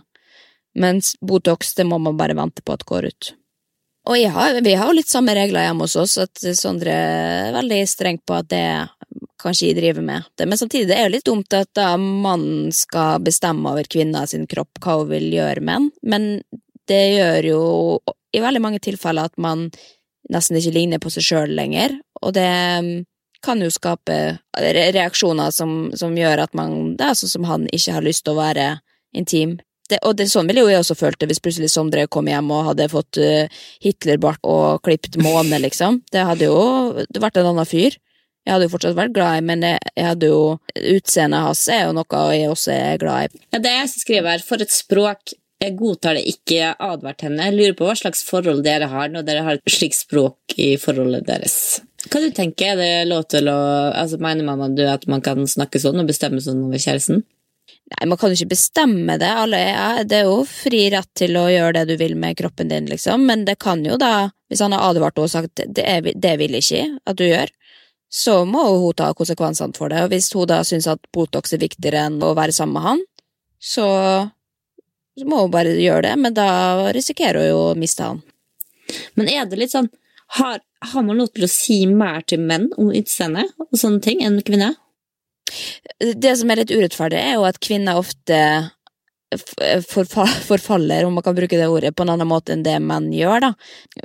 Mens 0.74 1.14
Botox, 1.20 1.74
det 1.78 1.86
må 1.86 1.98
man 2.02 2.18
bare 2.18 2.36
vente 2.36 2.62
på 2.62 2.74
at 2.74 2.84
går 2.88 3.10
ut. 3.12 3.32
Og 4.04 4.20
har, 4.34 4.58
vi 4.60 4.74
har 4.76 4.90
jo 4.90 4.98
litt 4.98 5.08
samme 5.08 5.32
regler 5.36 5.64
hjemme 5.64 5.86
hos 5.86 5.96
oss, 5.96 6.18
at 6.20 6.42
Sondre 6.58 6.92
er 6.92 7.54
veldig 7.56 7.80
streng 7.88 8.18
på 8.20 8.36
at 8.36 8.50
det 8.52 8.66
kanskje 9.40 9.70
jeg 9.70 9.78
driver 9.78 10.04
med. 10.04 10.28
Det, 10.36 10.48
men 10.48 10.60
samtidig 10.60 10.90
det 10.90 10.98
er 10.98 11.08
jo 11.08 11.14
litt 11.14 11.28
dumt 11.28 11.56
at 11.56 11.70
da 11.76 11.94
mannen 12.00 12.72
skal 12.74 13.22
bestemme 13.24 13.72
over 13.72 13.88
kvinna 13.88 14.26
sin 14.28 14.46
kropp, 14.50 14.80
hva 14.84 14.98
hun 15.00 15.10
vil 15.12 15.30
gjøre 15.32 15.64
med 15.64 15.74
den, 15.74 15.90
men 16.04 16.28
det 16.88 17.02
gjør 17.14 17.48
jo 17.48 17.62
i 18.34 18.42
veldig 18.44 18.60
mange 18.60 18.82
tilfeller 18.84 19.30
at 19.30 19.40
man 19.40 19.70
nesten 20.32 20.58
ikke 20.58 20.74
ligner 20.74 21.00
på 21.00 21.12
seg 21.12 21.24
sjøl 21.24 21.52
lenger, 21.56 21.96
og 22.20 22.34
det 22.36 22.48
mm, 22.84 22.92
kan 23.44 23.60
jo 23.60 23.70
skape 23.72 24.16
reaksjoner 24.56 25.52
som, 25.52 25.92
som 25.96 26.16
gjør 26.16 26.46
at 26.46 26.56
man, 26.56 26.94
det 26.98 27.08
er 27.08 27.18
sånn 27.18 27.34
som 27.38 27.48
han 27.48 27.68
ikke 27.72 27.96
har 27.98 28.04
lyst 28.04 28.24
til 28.24 28.34
å 28.34 28.40
være 28.40 28.68
intim. 29.16 29.58
Det, 29.90 29.98
og 30.08 30.16
det, 30.16 30.30
sånn 30.32 30.48
ville 30.48 30.62
jo 30.64 30.70
jeg 30.72 30.80
også 30.80 30.96
følt 30.96 31.18
det 31.20 31.28
hvis 31.28 31.42
plutselig 31.44 31.68
Sondre 31.72 32.06
kom 32.08 32.28
hjem 32.30 32.48
og 32.54 32.70
hadde 32.70 32.88
fått 32.88 33.20
uh, 33.20 33.64
Hitlerbart 33.84 34.40
og 34.48 34.80
klipt 34.86 35.18
måne, 35.20 35.60
liksom. 35.60 36.00
Det 36.12 36.24
hadde 36.24 36.48
jo 36.48 37.04
vært 37.20 37.36
en 37.40 37.50
annen 37.52 37.68
fyr. 37.68 37.98
Jeg 38.44 38.52
hadde 38.52 38.66
jo 38.66 38.72
fortsatt 38.74 38.96
vært 38.96 39.14
glad 39.16 39.40
i, 39.40 39.44
men 39.44 39.64
jeg, 39.64 39.80
jeg 39.96 40.08
hadde 40.10 40.28
jo 40.28 40.42
Utseendet 40.74 41.46
hans 41.46 41.62
er 41.72 41.86
jo 41.86 41.94
noe 41.96 42.24
jeg 42.36 42.50
også 42.52 42.74
er 42.74 43.00
glad 43.00 43.32
i. 43.32 43.40
Ja, 43.54 43.60
det 43.62 43.72
jeg 43.72 43.90
skriver 43.94 44.34
her. 44.34 44.44
For 44.44 44.60
et 44.60 44.72
språk. 44.74 45.36
Jeg 45.62 45.76
godtar 45.78 46.18
det 46.18 46.24
ikke, 46.28 46.56
jeg 46.58 46.76
advart 46.82 47.22
henne. 47.24 47.46
Jeg 47.46 47.54
lurer 47.54 47.76
på 47.78 47.86
hva 47.86 47.94
slags 47.96 48.24
forhold 48.26 48.64
dere 48.66 48.88
har 48.90 49.12
når 49.12 49.24
dere 49.24 49.44
har 49.46 49.56
et 49.56 49.72
slikt 49.72 49.96
språk 49.96 50.56
i 50.60 50.74
forholdet 50.82 51.24
deres. 51.28 51.54
Hva 52.10 52.20
du 52.20 52.34
tenker 52.36 52.74
Er 52.74 52.76
det 52.76 53.08
lov 53.08 53.22
til 53.32 53.48
å 53.48 53.56
altså, 53.94 54.18
Mener 54.20 54.44
mamma 54.44 54.68
du 54.68 54.82
at 54.84 55.06
man 55.08 55.22
kan 55.24 55.46
snakke 55.48 55.80
sånn 55.80 56.02
og 56.02 56.10
bestemme 56.10 56.42
sånn 56.44 56.66
over 56.66 56.82
kjæresten? 56.82 57.22
Nei, 57.92 58.06
man 58.08 58.18
kan 58.18 58.32
jo 58.32 58.38
ikke 58.38 58.54
bestemme 58.54 59.18
det. 59.20 59.28
Alle 59.28 59.58
er, 59.60 59.98
det 60.08 60.22
er 60.22 60.28
jo 60.30 60.38
fri 60.48 60.86
rett 60.92 61.10
til 61.18 61.36
å 61.36 61.44
gjøre 61.52 61.74
det 61.76 61.92
du 61.92 61.98
vil 62.00 62.14
med 62.16 62.36
kroppen 62.38 62.70
din, 62.72 62.88
liksom, 62.88 63.26
men 63.28 63.44
det 63.44 63.58
kan 63.60 63.84
jo 63.84 63.98
da, 64.00 64.30
hvis 64.48 64.62
han 64.64 64.72
har 64.72 64.86
advart 64.88 65.20
og 65.20 65.28
sagt 65.32 65.60
det, 65.60 65.84
er, 65.84 66.08
det 66.14 66.34
vil 66.40 66.56
ikke 66.56 66.86
at 67.04 67.18
du 67.20 67.26
gjør, 67.26 67.52
så 68.14 68.38
må 68.48 68.62
hun 68.70 68.96
ta 68.96 69.10
konsekvensene 69.16 69.76
for 69.76 69.92
det, 69.92 70.04
og 70.04 70.14
hvis 70.14 70.30
hun 70.32 70.48
da 70.48 70.62
syns 70.64 70.88
at 70.88 71.02
Botox 71.12 71.52
er 71.52 71.60
viktigere 71.60 72.06
enn 72.08 72.20
å 72.24 72.32
være 72.38 72.54
sammen 72.56 72.78
med 72.78 72.86
han, 72.88 73.02
så, 73.60 73.88
så 75.18 75.28
må 75.28 75.42
hun 75.42 75.52
bare 75.52 75.74
gjøre 75.76 76.06
det, 76.08 76.14
men 76.24 76.36
da 76.36 76.48
risikerer 76.94 77.42
hun 77.42 77.50
jo 77.50 77.60
å 77.66 77.74
miste 77.78 78.06
han. 78.06 78.22
Men 79.18 79.28
er 79.32 79.44
det 79.48 79.60
litt 79.60 79.72
sånn 79.72 79.88
Har, 80.36 80.58
har 80.60 81.04
man 81.04 81.16
lov 81.16 81.30
til 81.32 81.46
å 81.46 81.48
si 81.48 81.78
mer 81.88 82.24
til 82.28 82.42
menn 82.44 82.66
om 82.80 82.90
utseende 82.96 83.44
og 83.64 83.76
sånne 83.80 84.00
ting 84.04 84.22
enn 84.24 84.40
kvinner? 84.44 84.74
Det 86.00 86.36
som 86.38 86.50
er 86.50 86.62
litt 86.62 86.72
urettferdig, 86.72 87.20
er 87.20 87.36
jo 87.36 87.44
at 87.48 87.60
kvinner 87.62 88.00
ofte 88.00 88.38
forfaller, 90.46 91.04
om 91.04 91.14
man 91.14 91.22
kan 91.22 91.34
bruke 91.34 91.56
det 91.56 91.68
ordet, 91.68 91.96
på 91.96 92.02
en 92.02 92.12
annen 92.12 92.28
måte 92.28 92.52
enn 92.54 92.62
det 92.62 92.76
menn 92.82 93.10
gjør, 93.12 93.40
da. 93.40 93.50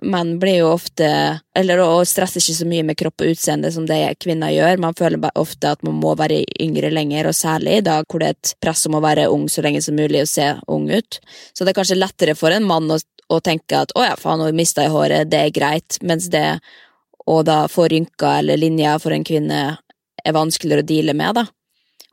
Menn 0.02 0.38
blir 0.40 0.62
jo 0.62 0.72
ofte 0.74 1.10
Eller 1.56 1.82
og 1.84 2.08
stresser 2.08 2.40
ikke 2.40 2.56
så 2.56 2.68
mye 2.70 2.86
med 2.88 2.98
kropp 2.98 3.22
og 3.22 3.34
utseende 3.34 3.72
som 3.72 3.86
det 3.90 4.00
kvinner 4.24 4.54
gjør. 4.54 4.80
Man 4.80 4.96
føler 4.98 5.32
ofte 5.36 5.74
at 5.76 5.84
man 5.84 6.00
må 6.00 6.16
være 6.18 6.42
yngre 6.62 6.92
lenger, 6.94 7.30
og 7.30 7.36
særlig 7.36 7.80
i 7.80 7.86
dag 7.86 8.08
hvor 8.08 8.24
det 8.24 8.32
er 8.32 8.38
et 8.38 8.54
press 8.64 8.86
om 8.88 8.96
å 8.96 9.04
være 9.04 9.30
ung 9.34 9.48
så 9.52 9.64
lenge 9.66 9.82
som 9.86 9.98
mulig 10.00 10.24
og 10.24 10.32
se 10.32 10.54
ung 10.68 10.90
ut. 10.90 11.20
Så 11.54 11.66
det 11.66 11.74
er 11.74 11.82
kanskje 11.82 12.00
lettere 12.00 12.38
for 12.40 12.56
en 12.56 12.68
mann 12.68 12.90
å, 12.92 13.00
å 13.30 13.42
tenke 13.44 13.84
at 13.84 13.94
å 13.96 14.08
ja, 14.08 14.16
faen, 14.20 14.42
nå 14.42 14.52
mista 14.56 14.88
i 14.88 14.94
håret, 14.94 15.30
det 15.30 15.44
er 15.44 15.56
greit, 15.56 16.00
mens 16.02 16.30
det 16.32 16.48
å 17.30 17.42
da 17.46 17.66
få 17.70 17.90
rynker 17.92 18.40
eller 18.40 18.58
linjer 18.58 19.02
for 19.04 19.14
en 19.14 19.28
kvinne 19.28 19.62
er 20.24 20.36
vanskeligere 20.36 20.86
å 20.86 20.90
deale 20.90 21.16
med, 21.18 21.40
da. 21.40 21.46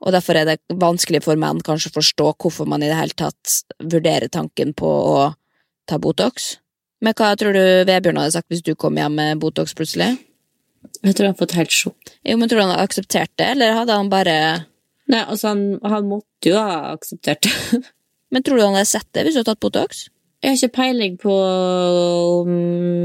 Og 0.05 0.12
derfor 0.12 0.37
er 0.37 0.49
det 0.49 0.77
vanskelig 0.77 1.23
for 1.25 1.40
menn 1.40 1.62
kanskje 1.64 1.90
å 1.90 1.97
forstå 1.97 2.29
hvorfor 2.35 2.69
man 2.69 2.85
i 2.85 2.90
det 2.90 2.99
hele 2.99 3.16
tatt 3.16 3.61
vurderer 3.81 4.29
tanken 4.33 4.75
på 4.77 4.87
å 4.87 5.19
ta 5.88 5.99
Botox. 6.03 6.57
Men 7.05 7.16
hva 7.16 7.33
tror 7.38 7.57
du 7.57 7.64
Vebjørn 7.88 8.21
hadde 8.21 8.35
sagt 8.37 8.53
hvis 8.53 8.64
du 8.64 8.75
kom 8.79 8.97
hjem 9.01 9.16
med 9.19 9.40
Botox 9.40 9.77
plutselig? 9.77 10.16
Jeg 11.03 11.16
tror 11.16 11.27
han 11.27 11.35
hadde 11.35 11.42
fått 11.42 11.57
helt 11.57 11.75
sjokk. 11.75 12.12
Jo, 12.27 12.37
men 12.38 12.49
Tror 12.49 12.61
du 12.61 12.64
han 12.64 12.73
hadde 12.75 12.88
akseptert 12.88 13.33
det, 13.40 13.51
eller 13.57 13.77
hadde 13.81 13.97
han 13.97 14.11
bare 14.12 14.37
Nei, 15.07 15.21
altså 15.23 15.53
han, 15.53 15.61
han 15.87 16.09
måtte 16.11 16.51
jo 16.51 16.59
ha 16.59 16.92
akseptert 16.97 17.47
det. 17.47 17.81
Men 18.35 18.42
tror 18.42 18.59
du 18.59 18.64
han 18.64 18.75
hadde 18.75 18.88
sett 18.90 19.07
det 19.14 19.23
hvis 19.23 19.37
du 19.37 19.38
hadde 19.38 19.53
tatt 19.53 19.62
Botox? 19.62 20.01
Jeg 20.42 20.51
har 20.51 20.57
ikke 20.59 20.79
peiling 20.81 21.14
på 21.21 21.35
om 22.42 22.51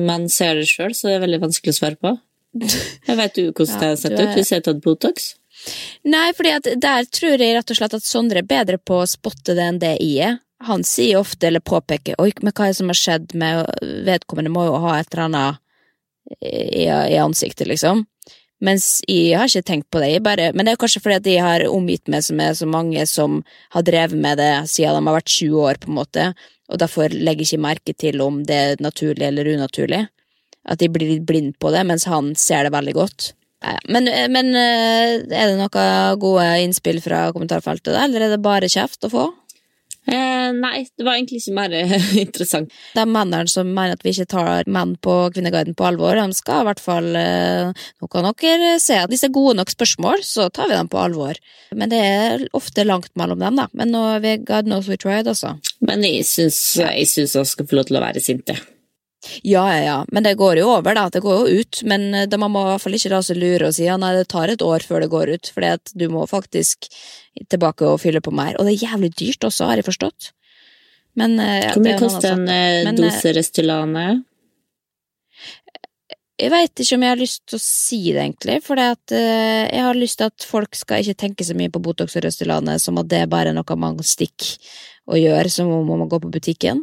man 0.08 0.26
ser 0.34 0.58
det 0.58 0.66
sjøl, 0.72 0.96
så 0.98 1.08
det 1.08 1.20
er 1.20 1.24
veldig 1.28 1.40
vanskelig 1.44 1.76
å 1.76 1.78
svare 1.78 2.00
på. 2.02 2.16
Jeg 2.54 3.18
vet 3.18 3.38
du 3.38 3.44
hvordan 3.52 3.80
det 3.80 3.90
er 3.90 4.00
sett 4.00 4.18
ut 4.20 4.34
hvis 4.36 4.52
jeg 4.52 4.60
har 4.60 4.68
tatt 4.68 4.84
Botox? 4.84 5.34
Nei, 6.10 6.32
fordi 6.36 6.54
at 6.58 6.70
der 6.82 7.08
tror 7.14 7.38
jeg 7.38 7.56
rett 7.56 7.72
og 7.72 7.78
slett 7.78 7.96
at 7.98 8.06
Sondre 8.06 8.42
er 8.42 8.50
bedre 8.50 8.80
på 8.82 9.02
å 9.02 9.10
spotte 9.10 9.56
det 9.58 9.68
enn 9.68 9.82
det 9.82 9.96
jeg 10.00 10.32
er. 10.32 10.40
Han 10.68 10.84
sier 10.86 11.22
ofte, 11.22 11.48
eller 11.48 11.64
påpeker, 11.66 12.18
oi, 12.22 12.30
men 12.42 12.54
hva 12.54 12.68
er 12.68 12.74
det 12.74 12.78
som 12.78 12.92
har 12.92 12.98
skjedd 12.98 13.34
med 13.38 13.66
vedkommende, 14.06 14.54
må 14.54 14.68
jo 14.68 14.78
ha 14.84 15.00
et 15.00 15.10
eller 15.14 15.24
annet 15.26 15.62
i, 16.38 16.86
i 16.86 17.18
ansiktet, 17.22 17.66
liksom. 17.70 18.06
Mens 18.62 19.00
jeg 19.10 19.34
har 19.40 19.50
ikke 19.50 19.66
tenkt 19.66 19.90
på 19.90 20.04
det, 20.04 20.12
bare, 20.22 20.52
men 20.54 20.68
det 20.68 20.76
er 20.76 20.82
kanskje 20.84 21.02
fordi 21.02 21.18
at 21.18 21.30
jeg 21.32 21.42
har 21.42 21.66
omgitt 21.72 22.12
meg 22.14 22.28
med 22.38 22.58
så 22.60 22.68
mange 22.70 23.06
som 23.10 23.40
har 23.74 23.86
drevet 23.88 24.14
med 24.22 24.38
det 24.38 24.52
siden 24.70 25.00
de 25.00 25.10
har 25.10 25.18
vært 25.18 25.34
20 25.34 25.64
år, 25.66 25.82
på 25.82 25.90
en 25.90 25.98
måte, 25.98 26.28
og 26.70 26.82
derfor 26.84 27.10
legger 27.10 27.42
jeg 27.42 27.56
ikke 27.56 27.66
merke 27.66 27.96
til 27.98 28.22
om 28.22 28.44
det 28.46 28.60
er 28.60 28.84
naturlig 28.86 29.32
eller 29.32 29.50
unaturlig. 29.56 30.06
At 30.70 30.82
de 30.82 30.90
blir 30.94 31.16
litt 31.16 31.28
blind 31.28 31.56
på 31.62 31.72
det, 31.74 31.84
mens 31.90 32.06
han 32.10 32.34
ser 32.38 32.68
det 32.68 32.76
veldig 32.76 32.96
godt. 32.98 33.32
Men, 33.94 34.08
men 34.34 34.56
eh, 34.58 35.20
er 35.22 35.52
det 35.52 35.58
noen 35.60 36.18
gode 36.22 36.46
innspill 36.64 36.98
fra 37.04 37.28
kommentarfeltet, 37.34 37.94
da, 37.94 38.08
eller 38.08 38.26
er 38.26 38.34
det 38.34 38.42
bare 38.42 38.70
kjeft 38.72 39.06
å 39.06 39.12
få? 39.14 39.28
Eh, 40.10 40.48
nei, 40.58 40.88
det 40.98 41.06
var 41.06 41.14
egentlig 41.14 41.44
ikke 41.44 41.54
mer 41.54 41.76
interessant. 42.24 42.74
De 42.98 43.04
mennene 43.06 43.46
som 43.52 43.70
mener 43.70 43.94
at 43.94 44.06
vi 44.06 44.16
ikke 44.16 44.32
tar 44.34 44.66
menn 44.66 44.96
på 44.98 45.14
Kvinneguiden 45.36 45.78
på 45.78 45.86
alvor, 45.92 46.18
de 46.18 46.38
skal 46.38 46.64
i 46.64 46.68
hvert 46.72 46.82
fall 46.82 47.12
eh, 47.20 47.70
Nå 48.02 48.10
kan 48.10 48.26
dere 48.42 48.74
se 48.82 48.98
at 48.98 49.14
hvis 49.14 49.22
det 49.22 49.30
er 49.30 49.38
gode 49.38 49.60
nok 49.60 49.74
spørsmål, 49.74 50.26
så 50.26 50.50
tar 50.50 50.72
vi 50.72 50.80
dem 50.80 50.90
på 50.90 51.04
alvor. 51.04 51.38
Men 51.78 51.94
det 51.94 52.02
er 52.02 52.48
ofte 52.58 52.86
langt 52.88 53.14
mellom 53.20 53.46
dem, 53.46 53.62
da. 53.62 53.70
Men 53.78 53.94
nå, 53.94 54.04
vi, 54.26 54.40
God 54.48 54.66
knows 54.66 54.90
we 54.90 54.98
tried, 54.98 55.30
altså. 55.30 55.60
Men 55.86 56.02
jeg 56.08 56.26
syns 56.26 56.60
jeg 56.82 57.10
syns 57.14 57.38
skal 57.54 57.70
få 57.70 57.78
lov 57.78 57.92
til 57.92 58.02
å 58.02 58.06
være 58.10 58.26
sinte. 58.26 58.58
Ja, 59.46 59.68
ja, 59.70 59.82
ja. 59.86 59.98
Men 60.10 60.26
det 60.26 60.34
går 60.40 60.62
jo 60.64 60.70
over, 60.74 60.96
da. 60.98 61.08
Det 61.14 61.22
går 61.22 61.42
jo 61.44 61.62
ut. 61.62 61.82
Men 61.86 62.08
eh, 62.14 62.28
da 62.30 62.40
man 62.42 62.54
må 62.54 62.66
i 62.66 62.72
hvert 62.72 62.86
fall 62.86 62.98
ikke 62.98 63.14
la 63.14 63.22
seg 63.26 63.42
lure 63.42 63.70
og 63.70 63.78
si 63.78 63.86
ja, 63.86 63.98
nei, 64.02 64.16
det 64.18 64.30
tar 64.34 64.50
et 64.50 64.66
år 64.66 64.86
før 64.88 65.06
det 65.06 65.12
går 65.14 65.34
ut, 65.36 65.52
fordi 65.54 65.74
at 65.78 65.94
du 65.94 66.08
må 66.14 66.26
faktisk 66.30 66.90
tilbake 67.52 67.88
og 67.88 68.02
fylle 68.02 68.22
på 68.24 68.34
mer. 68.36 68.58
Og 68.58 68.68
det 68.68 68.76
er 68.76 68.88
jævlig 68.90 69.14
dyrt 69.20 69.48
også, 69.48 69.70
har 69.70 69.80
jeg 69.82 69.88
forstått. 69.88 70.32
Men 71.20 71.40
eh, 71.40 71.62
ja, 71.66 71.72
Hvor 71.74 71.84
mye 71.84 71.96
er 71.96 71.98
en 71.98 72.04
koster 72.06 72.36
en 72.36 72.52
eh, 72.52 72.82
eh, 72.82 72.92
dose 72.98 73.34
Restylane? 73.36 74.06
Jeg 76.42 76.50
veit 76.50 76.82
ikke 76.82 76.98
om 76.98 77.04
jeg 77.06 77.14
har 77.14 77.20
lyst 77.20 77.42
til 77.46 77.58
å 77.60 77.62
si 77.62 78.00
det, 78.08 78.22
egentlig. 78.24 78.56
For 78.66 78.80
jeg 78.80 79.84
har 79.86 79.98
lyst 79.98 80.18
til 80.18 80.32
at 80.32 80.46
folk 80.48 80.74
skal 80.74 81.04
ikke 81.04 81.20
tenke 81.28 81.46
så 81.46 81.54
mye 81.58 81.70
på 81.70 81.82
Botox 81.84 82.16
og 82.18 82.26
Restylane 82.26 82.80
som 82.82 82.98
at 82.98 83.12
det 83.12 83.20
er 83.22 83.30
bare 83.30 83.54
noe 83.54 83.78
man 83.78 84.00
stikker 84.02 84.56
og 85.12 85.20
gjør 85.22 85.52
som 85.54 85.70
om 85.76 85.92
man 85.92 86.10
går 86.10 86.24
på 86.24 86.32
butikken. 86.34 86.82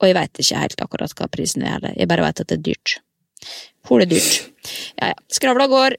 Og 0.00 0.08
jeg 0.08 0.16
veit 0.16 0.40
ikke 0.40 0.62
helt 0.62 0.82
akkurat 0.84 1.14
hva 1.18 1.28
prisen 1.28 1.64
er. 1.68 1.92
Jeg 1.96 2.08
bare 2.08 2.24
veit 2.24 2.40
at 2.40 2.48
det 2.48 2.58
er 2.58 2.66
dyrt. 2.70 2.96
Hvor 3.86 4.00
det 4.00 4.08
er 4.08 4.14
dyrt. 4.16 4.32
Ja, 5.00 5.12
ja. 5.12 5.18
Skravla 5.32 5.68
går. 5.70 5.96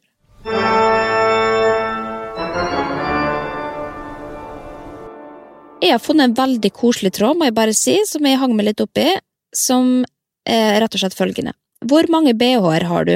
Jeg 5.81 5.95
har 5.95 6.01
funnet 6.01 6.29
en 6.29 6.37
veldig 6.37 6.71
koselig 6.77 7.13
tråd, 7.17 7.37
må 7.37 7.47
jeg 7.47 7.57
bare 7.57 7.73
si, 7.77 7.95
som 8.05 8.25
jeg 8.25 8.37
hang 8.41 8.53
meg 8.57 8.69
litt 8.69 8.81
opp 8.83 8.97
i, 9.01 9.09
som 9.53 10.03
er 10.45 10.77
rett 10.81 10.97
og 10.97 11.01
slett 11.01 11.17
følgende. 11.17 11.55
Hvor 11.89 12.05
mange 12.13 12.35
bh-er 12.37 12.85
har 12.89 13.07
du? 13.09 13.15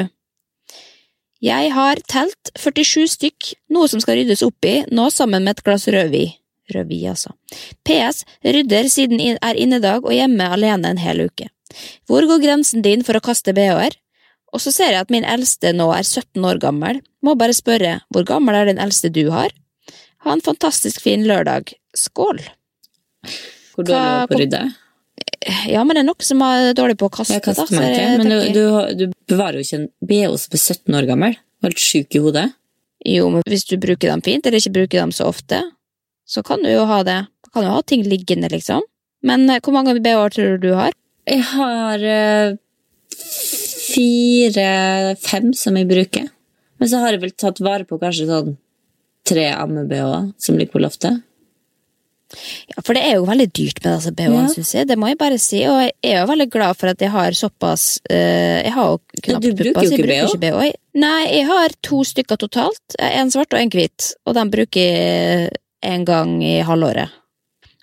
Jeg 1.46 1.70
har 1.76 2.02
telt 2.10 2.50
47 2.58 3.06
stykk, 3.12 3.52
noe 3.70 3.90
som 3.92 4.02
skal 4.02 4.18
ryddes 4.18 4.42
opp 4.46 4.66
i, 4.66 4.80
nå 4.90 5.12
sammen 5.14 5.46
med 5.46 5.58
et 5.58 5.66
glass 5.66 5.86
rødvin. 5.94 6.34
Rødvin, 6.74 7.12
altså. 7.12 7.34
PS. 7.86 8.24
Rydder 8.46 8.90
siden 8.90 9.22
er 9.36 9.60
innedag 9.60 10.06
og 10.06 10.16
hjemme 10.16 10.48
alene 10.56 10.94
en 10.94 11.02
hel 11.02 11.28
uke. 11.28 11.50
Hvor 12.10 12.26
går 12.30 12.42
grensen 12.44 12.86
din 12.86 13.04
for 13.06 13.18
å 13.18 13.24
kaste 13.24 13.54
bh-er? 13.56 13.98
Og 14.56 14.62
så 14.64 14.72
ser 14.72 14.94
jeg 14.94 15.04
at 15.04 15.12
min 15.12 15.28
eldste 15.28 15.74
nå 15.76 15.90
er 15.92 16.06
17 16.06 16.40
år 16.48 16.62
gammel. 16.64 17.02
Må 17.26 17.36
bare 17.36 17.56
spørre, 17.56 18.00
hvor 18.14 18.26
gammel 18.28 18.56
er 18.56 18.70
den 18.70 18.80
eldste 18.80 19.12
du 19.12 19.28
har? 19.34 19.52
Ha 20.26 20.34
en 20.34 20.44
fantastisk 20.46 21.04
fin 21.04 21.26
lørdag. 21.28 21.76
Skål! 21.96 22.40
Hvor 23.76 23.86
dårlig 23.86 24.00
er 24.00 24.24
du 24.24 24.32
på 24.32 24.38
å 24.38 24.42
rydde? 24.42 24.64
Ja, 25.70 25.84
men 25.86 25.98
det 25.98 26.02
er 26.02 26.08
noen 26.08 26.26
som 26.26 26.42
er 26.46 26.72
dårlig 26.78 26.96
på 26.98 27.10
å 27.10 27.14
kaste. 27.14 27.36
Jeg 27.36 27.44
kaster 27.46 27.76
meg 27.76 27.92
ikke, 27.92 28.14
men 28.22 28.32
du, 28.32 28.38
du, 28.56 29.06
du 29.12 29.18
bevarer 29.30 29.60
jo 29.60 29.66
ikke 29.68 29.82
en 29.84 29.90
BH 30.10 30.38
som 30.42 30.56
er 30.58 30.64
17 30.64 30.98
år 31.02 31.10
gammel. 31.10 31.36
Helt 31.66 31.82
sjuk 31.82 32.18
i 32.18 32.22
hodet. 32.24 32.46
Jo, 33.06 33.28
men 33.34 33.44
hvis 33.50 33.68
du 33.70 33.76
bruker 33.82 34.10
dem 34.10 34.24
fint, 34.26 34.48
eller 34.48 34.62
ikke 34.62 34.78
bruker 34.80 35.04
dem 35.04 35.14
så 35.14 35.28
ofte, 35.30 35.60
så 36.26 36.44
kan 36.46 36.64
du 36.66 36.70
jo 36.72 36.86
ha 36.90 37.02
det. 37.08 37.20
Du 37.46 37.50
kan 37.54 37.66
jo 37.68 37.74
ha 37.76 37.82
ting 37.86 38.04
liggende, 38.08 38.50
liksom. 38.52 38.82
Men 39.26 39.50
eh, 39.50 39.62
hvor 39.64 39.74
mange 39.76 39.96
BH-er 40.00 40.34
tror 40.34 40.56
du 40.58 40.70
du 40.70 40.74
har? 40.78 40.96
Jeg 41.26 41.42
har 41.54 42.04
eh, 42.06 42.58
fire-fem 43.96 45.54
som 45.58 45.78
jeg 45.80 45.90
bruker. 45.90 46.28
Men 46.82 46.92
så 46.92 47.00
har 47.02 47.16
jeg 47.16 47.24
vel 47.24 47.36
tatt 47.40 47.62
vare 47.64 47.88
på 47.88 48.00
kanskje 48.02 48.28
sånn 48.30 48.58
tre 49.26 49.48
amme-BH-er 49.56 50.34
som 50.42 50.58
ligger 50.60 50.76
på 50.76 50.84
loftet. 50.84 51.24
Ja, 52.68 52.82
for 52.84 52.98
det 52.98 53.04
er 53.06 53.20
jo 53.20 53.28
veldig 53.30 53.46
dyrt 53.56 53.80
med 53.84 53.92
disse 53.96 54.12
BH-ene, 54.18 54.42
Ja. 54.44 54.52
synes 54.52 54.72
jeg. 54.76 54.88
Det 54.90 54.98
må 55.00 55.08
jeg 55.12 55.18
bare 55.22 55.38
si. 55.40 55.62
Og 55.70 55.78
jeg 55.80 55.94
er 56.04 56.20
jo 56.20 56.30
veldig 56.34 56.48
glad 56.52 56.78
for 56.78 56.92
at 56.92 57.02
jeg 57.02 57.14
har 57.14 57.38
såpass 57.38 57.84
uh, 58.10 58.58
Jeg 58.66 58.74
har 58.76 58.90
jo 58.92 58.98
knapt 59.22 59.46
pupper, 59.46 59.70
jo 59.70 59.74
så 59.74 59.94
jeg 59.94 60.02
bruker 60.02 60.26
ikke 60.26 60.42
BH. 60.44 60.72
Nei, 61.00 61.22
jeg 61.32 61.46
har 61.52 61.76
to 61.86 62.02
stykker 62.04 62.42
totalt. 62.42 62.98
En 63.00 63.32
svart 63.32 63.54
og 63.54 63.62
en 63.62 63.72
hvit. 63.72 64.10
Og 64.26 64.36
den 64.36 64.52
bruker 64.52 64.82
jeg 64.82 65.54
en 65.86 66.06
gang 66.08 66.38
i 66.44 66.58
halvåret. 66.66 67.14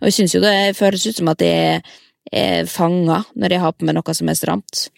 Og 0.00 0.08
jeg 0.08 0.18
syns 0.18 0.34
jo 0.34 0.42
det 0.42 0.74
føles 0.78 1.06
ut 1.06 1.20
som 1.20 1.30
at 1.30 1.44
jeg 1.44 1.82
er 2.32 2.66
fanga 2.70 3.22
når 3.38 3.54
jeg 3.54 3.62
har 3.62 3.76
på 3.76 3.86
meg 3.86 3.96
noe 3.98 4.14
som 4.16 4.30
er 4.30 4.38
stramt. 4.38 4.88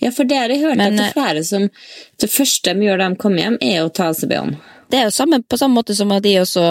Ja, 0.00 0.12
for 0.14 0.28
det 0.28 0.38
har 0.38 0.52
jeg 0.52 0.62
hørt 0.62 0.78
Men, 0.78 0.94
at 0.94 0.96
det 0.96 1.04
eh, 1.04 1.10
er 1.10 1.16
flere 1.16 1.42
som 1.44 1.66
Det 2.22 2.28
første 2.30 2.72
de 2.72 2.86
gjør 2.86 3.00
da 3.00 3.08
de 3.10 3.20
kommer 3.20 3.42
hjem, 3.42 3.58
er 3.60 3.82
å 3.84 3.90
ta 3.92 4.12
BH-en. 4.14 4.54
Det 4.90 5.00
er 5.00 5.08
jo 5.08 5.16
samme, 5.16 5.42
på 5.42 5.58
samme 5.58 5.80
måte 5.80 5.96
som 5.98 6.12
at 6.14 6.24
de 6.24 6.36
også 6.40 6.66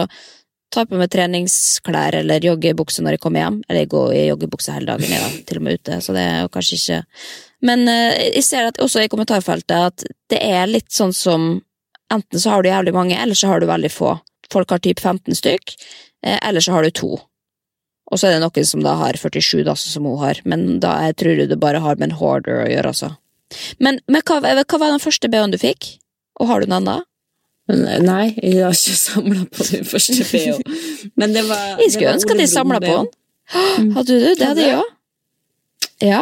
tar 0.73 0.87
på 0.89 0.97
meg 0.99 1.11
treningsklær 1.13 2.17
eller 2.21 2.43
joggebukse 2.43 3.03
når 3.03 3.17
jeg 3.17 3.23
kommer 3.23 3.43
hjem. 3.43 3.59
Eller 3.67 3.85
jeg 3.85 3.91
går 3.91 4.13
i 4.15 4.23
joggebukse 4.29 4.75
hele 4.75 4.89
dagen, 4.89 5.11
jeg 5.11 5.23
da, 5.23 5.43
til 5.47 5.59
og 5.59 5.67
med 5.67 5.79
ute, 5.79 5.99
så 6.01 6.15
det 6.15 6.23
er 6.23 6.39
jo 6.45 6.53
kanskje 6.55 6.79
ikke 6.79 7.01
Men 7.65 7.87
eh, 7.91 8.31
jeg 8.35 8.47
ser 8.47 8.69
at 8.71 8.81
også 8.83 9.03
i 9.03 9.11
kommentarfeltet 9.11 9.91
at 9.91 10.07
det 10.31 10.41
er 10.41 10.67
litt 10.71 10.91
sånn 10.93 11.15
som 11.15 11.55
Enten 12.13 12.37
så 12.37 12.51
har 12.53 12.61
du 12.61 12.67
jævlig 12.69 12.91
mange, 12.93 13.15
eller 13.17 13.33
så 13.33 13.47
har 13.49 13.59
du 13.59 13.65
veldig 13.65 13.89
få. 13.89 14.11
Folk 14.53 14.69
har 14.73 14.83
typ 14.83 14.99
15 14.99 15.37
stykk, 15.37 15.75
eh, 16.25 16.39
eller 16.41 16.63
så 16.63 16.75
har 16.75 16.85
du 16.85 16.91
to. 16.91 17.11
Og 18.11 18.21
så 18.21 18.29
er 18.29 18.35
det 18.35 18.43
noen 18.43 18.67
som 18.69 18.83
da 18.85 18.93
har 18.99 19.17
47, 19.17 19.63
da, 19.65 19.73
sånn 19.73 19.95
som 19.97 20.05
hun 20.09 20.19
har, 20.21 20.39
men 20.45 20.79
da 20.83 20.93
jeg 21.07 21.17
tror 21.21 21.39
jeg 21.41 21.49
det 21.49 21.59
bare 21.61 21.81
har 21.81 21.97
med 21.97 22.11
en 22.11 22.17
hoarder 22.19 22.61
å 22.63 22.69
gjøre, 22.69 22.93
altså. 22.93 23.15
Men, 23.79 23.99
men 24.07 24.21
hva, 24.25 24.39
hva 24.41 24.79
var 24.81 24.93
den 24.93 25.01
første 25.01 25.29
BH-en 25.31 25.53
du 25.53 25.59
fikk? 25.61 25.95
Og 26.41 26.49
har 26.49 26.61
du 26.61 26.69
en 26.69 26.77
annen? 26.79 27.05
Men, 27.69 27.85
eh, 27.89 28.01
Nei, 28.05 28.25
jeg 28.37 28.61
har 28.61 28.75
ikke 28.75 28.97
samla 28.99 29.45
på 29.49 29.65
den 29.71 29.87
første 29.89 30.25
BH. 30.29 30.59
Men 31.19 31.33
det 31.33 31.45
var 31.49 31.79
Jeg 31.81 31.95
skulle 31.95 32.13
ønske 32.13 32.35
at 32.35 32.43
jeg 32.43 32.51
samla 32.51 32.81
på 32.83 32.93
den. 32.93 33.09
Hadde 33.95 34.05
du? 34.05 34.19
Det 34.21 34.35
Det 34.37 34.49
hadde 34.51 34.65
jeg 34.67 34.77
òg. 34.81 34.91
Ja. 36.03 36.21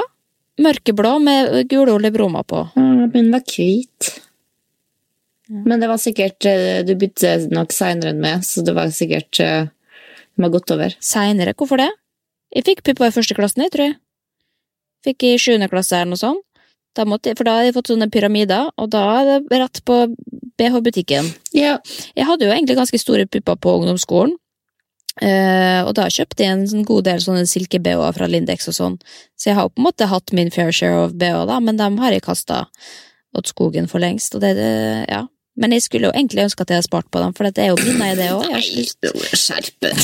Mørkeblå 0.64 1.18
med 1.24 1.68
gule 1.72 1.96
olibroma 1.98 2.44
på. 2.48 2.62
Ja, 2.78 3.08
Min 3.12 3.32
var 3.34 3.44
hvit. 3.50 4.12
Men 5.66 5.82
det 5.84 5.90
var 5.92 6.00
sikkert 6.02 6.46
eh, 6.50 6.82
Du 6.88 6.96
bytte 7.00 7.36
nok 7.54 7.74
seinere 7.76 8.14
enn 8.14 8.22
meg, 8.24 8.46
så 8.48 8.64
det 8.66 8.74
var 8.78 8.90
sikkert 8.94 9.30
det 9.38 9.50
Den 10.34 10.48
var 10.48 10.54
gått 10.56 10.72
over. 10.74 10.96
Seinere, 11.04 11.54
hvorfor 11.54 11.78
det? 11.78 11.92
Jeg 12.56 12.66
fikk 12.66 12.84
pupper 12.88 13.10
i 13.10 13.14
første 13.14 13.36
klassen, 13.38 13.62
jeg, 13.66 13.72
tror 13.74 13.86
jeg. 13.86 13.96
Fikk 15.06 15.26
i 15.28 15.36
sjuende 15.42 15.70
klasse 15.70 15.98
eller 16.00 16.14
noe 16.14 16.22
sånt. 16.22 16.42
Da 16.96 17.04
jeg- 17.06 17.38
for 17.38 17.44
da 17.44 17.58
hadde 17.58 17.66
jeg 17.72 17.76
fått 17.76 17.90
sånne 17.90 18.10
pyramider, 18.14 18.70
og 18.78 18.90
da 18.90 19.22
er 19.22 19.26
det 19.26 19.60
rett 19.60 19.82
på 19.86 20.16
BH-butikken. 20.58 21.34
Ja, 21.54 21.80
Jeg 22.16 22.26
hadde 22.26 22.46
jo 22.46 22.52
egentlig 22.52 22.78
ganske 22.78 23.00
store 23.00 23.26
pupper 23.26 23.56
på 23.58 23.80
ungdomsskolen, 23.80 24.38
Uh, 25.22 25.86
og 25.86 25.94
da 25.94 26.08
kjøpte 26.10 26.42
jeg 26.42 26.50
en 26.56 26.64
sånn 26.66 26.86
god 26.90 27.04
del 27.06 27.20
sånne 27.22 27.44
silke-BH-er 27.46 28.16
fra 28.18 28.26
Lindex 28.26 28.66
og 28.72 28.74
sånn, 28.74 28.96
så 29.38 29.52
jeg 29.52 29.56
har 29.60 29.68
jo 29.68 29.74
på 29.76 29.78
en 29.84 29.86
måte 29.86 30.08
hatt 30.10 30.34
min 30.34 30.50
fair 30.50 30.72
share 30.74 31.04
of 31.04 31.14
BH, 31.14 31.44
da, 31.52 31.60
men 31.62 31.78
dem 31.78 32.00
har 32.02 32.16
jeg 32.16 32.24
kasta 32.26 32.64
åt 33.38 33.46
skogen 33.46 33.86
for 33.88 34.02
lengst, 34.02 34.34
og 34.34 34.42
det, 34.42 34.56
det 34.58 35.06
ja. 35.12 35.28
Men 35.60 35.76
jeg 35.76 35.84
skulle 35.86 36.10
jo 36.10 36.14
egentlig 36.16 36.48
ønske 36.48 36.66
at 36.66 36.72
jeg 36.72 36.80
hadde 36.80 36.88
spart 36.88 37.10
på 37.14 37.22
dem, 37.22 37.34
for 37.38 37.46
det 37.46 37.62
er 37.62 37.74
jo 37.74 37.78
minner 37.78 38.14
i 38.14 38.18
det 38.18 38.30
òg. 38.34 38.46
deg! 39.86 40.00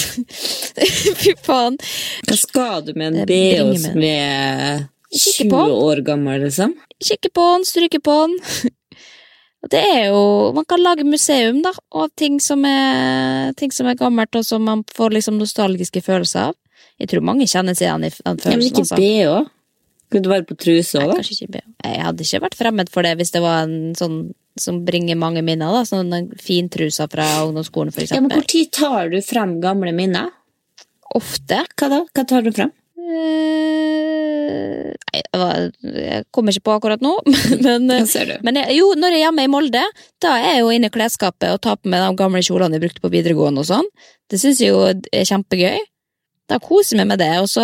Fy 1.24 1.34
faen. 1.46 1.80
Hva 2.28 2.38
skal 2.38 2.84
du 2.86 2.92
med 2.94 3.18
en 3.18 3.30
BH 3.30 3.72
som 3.82 4.04
er 4.06 4.84
20 5.10 5.56
år 5.74 6.04
gammel, 6.06 6.46
liksom? 6.46 6.76
Kikke 7.02 7.32
på 7.34 7.48
den, 7.56 7.66
stryke 7.66 8.02
på 8.04 8.20
den. 8.28 8.38
Det 9.70 9.80
er 9.84 10.06
jo 10.14 10.54
Man 10.56 10.64
kan 10.64 10.80
lage 10.80 11.04
museum, 11.04 11.58
da, 11.66 11.74
av 11.92 12.08
ting 12.16 12.38
som 12.40 12.64
er, 12.64 13.52
ting 13.60 13.74
som 13.76 13.90
er 13.92 13.98
gammelt, 14.00 14.32
og 14.40 14.46
som 14.48 14.64
man 14.64 14.86
får 14.96 15.18
liksom 15.18 15.36
nostalgiske 15.42 16.00
følelser 16.06 16.54
av. 16.54 16.56
Jeg 17.00 17.12
tror 17.12 17.26
mange 17.28 17.48
kjenner 17.48 17.76
seg 17.76 17.90
igjen 17.90 18.06
i 18.08 18.12
den 18.14 18.40
Ja, 18.46 18.54
men 18.56 18.68
ikke 18.70 18.86
altså. 18.86 19.00
BH. 19.00 19.50
Kunne 20.10 20.26
det 20.26 20.32
være 20.32 20.48
på 20.48 20.58
truse 20.64 21.02
òg, 21.02 21.12
da? 21.12 21.18
kanskje 21.20 21.36
ikke 21.36 21.52
BH. 21.58 21.66
Jeg 21.90 22.06
hadde 22.06 22.26
ikke 22.26 22.42
vært 22.46 22.58
fremmed 22.62 22.94
for 22.94 23.08
det 23.08 23.18
hvis 23.20 23.34
det 23.36 23.42
var 23.44 23.66
en 23.66 23.92
sånn 24.00 24.22
som 24.64 24.82
bringer 24.88 25.18
mange 25.20 25.44
minner, 25.46 25.72
da. 25.74 25.84
Sånn 25.88 26.12
den 26.14 26.30
fintrusa 26.40 27.08
fra 27.12 27.28
ungdomsskolen, 27.46 27.94
for 27.96 28.06
Ja, 28.08 28.22
men. 28.22 28.32
Hvor 28.34 28.48
tid 28.50 28.72
tar 28.76 29.10
du 29.14 29.20
frem 29.26 29.60
gamle 29.64 29.94
minner? 29.96 30.30
Ofte. 31.16 31.64
Hva 31.80 31.90
da? 31.90 32.04
Hva 32.14 32.26
tar 32.30 32.46
du 32.46 32.52
frem? 32.54 32.72
Eh, 33.10 34.94
Nei, 35.10 35.54
jeg 35.82 36.26
kommer 36.36 36.54
ikke 36.54 36.66
på 36.68 36.74
akkurat 36.76 37.02
nå, 37.04 37.12
men 37.66 37.90
eh? 37.96 38.34
Men 38.46 38.60
jeg, 38.62 38.76
jo, 38.78 38.92
når 39.00 39.14
jeg 39.16 39.20
er 39.22 39.24
hjemme 39.28 39.46
i 39.46 39.52
Molde, 39.52 39.82
da 40.22 40.34
er 40.38 40.52
jeg 40.58 40.64
jo 40.64 40.74
inne 40.76 40.90
i 40.92 40.94
klesskapet 40.94 41.54
og 41.56 41.62
tar 41.66 41.80
på 41.80 41.90
meg 41.92 42.04
de 42.06 42.20
gamle 42.20 42.42
kjolene 42.46 42.78
jeg 42.78 42.84
brukte 42.86 43.04
på 43.04 43.12
videregående 43.14 43.64
og 43.64 43.70
sånn. 43.72 43.88
Det 44.30 44.40
syns 44.42 44.62
jeg 44.62 44.74
jo 44.74 44.84
er 44.90 45.26
kjempegøy. 45.30 45.80
Da 46.50 46.58
koser 46.62 46.96
jeg 46.98 47.04
meg 47.04 47.12
med 47.12 47.22
det, 47.22 47.32
og 47.44 47.50
så, 47.50 47.64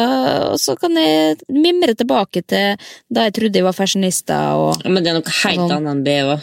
og 0.51 0.59
så 0.61 0.75
kan 0.77 0.93
jeg 0.97 1.39
mimre 1.53 1.95
tilbake 1.97 2.43
til 2.45 2.75
da 3.09 3.23
jeg 3.27 3.33
trodde 3.39 3.57
jeg 3.61 3.65
var 3.65 3.73
fashionista 3.77 4.39
og 4.61 4.83
Ja, 4.85 4.91
men 4.93 5.01
det 5.05 5.09
er 5.13 5.17
noe 5.19 5.37
helt 5.43 5.61
Sånn. 5.63 5.73
annet 5.73 5.93
enn 5.95 6.03
BH. 6.05 6.35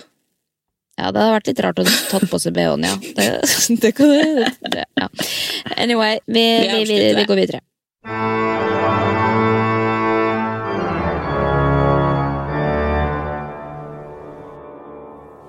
Ja, 1.00 1.08
det 1.08 1.22
hadde 1.22 1.32
vært 1.38 1.48
litt 1.48 1.60
rart 1.64 1.80
å 1.80 1.84
tatt 1.88 2.28
på 2.28 2.38
seg 2.42 2.54
BH-en, 2.56 2.84
ja. 2.84 2.96
Det, 3.16 3.28
det 3.82 3.92
kan 3.96 4.12
det, 4.12 4.84
ja. 5.00 5.08
Anyway, 5.76 6.20
vi, 6.26 6.44
Vi 6.60 6.84
vi, 6.84 6.98
vi, 6.98 7.14
vi 7.16 7.28
går 7.28 7.40
videre. 7.40 7.62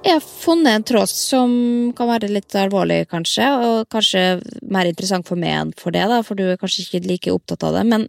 Jeg 0.04 0.20
har 0.20 0.24
funnet 0.24 0.76
en 0.78 0.84
tråd 0.84 1.10
som 1.10 1.52
kan 1.96 2.10
være 2.10 2.28
litt 2.32 2.56
alvorlig, 2.60 3.06
kanskje, 3.12 3.46
og 3.64 3.86
kanskje 3.92 4.24
mer 4.68 4.90
interessant 4.90 5.28
for 5.28 5.40
meg 5.40 5.56
enn 5.56 5.72
for 5.80 5.96
det, 5.96 6.04
da, 6.12 6.20
for 6.28 6.40
du 6.40 6.44
er 6.52 6.60
kanskje 6.60 6.84
ikke 6.84 7.08
like 7.08 7.36
opptatt 7.36 7.64
av 7.68 7.78
det, 7.80 7.84
men 7.88 8.08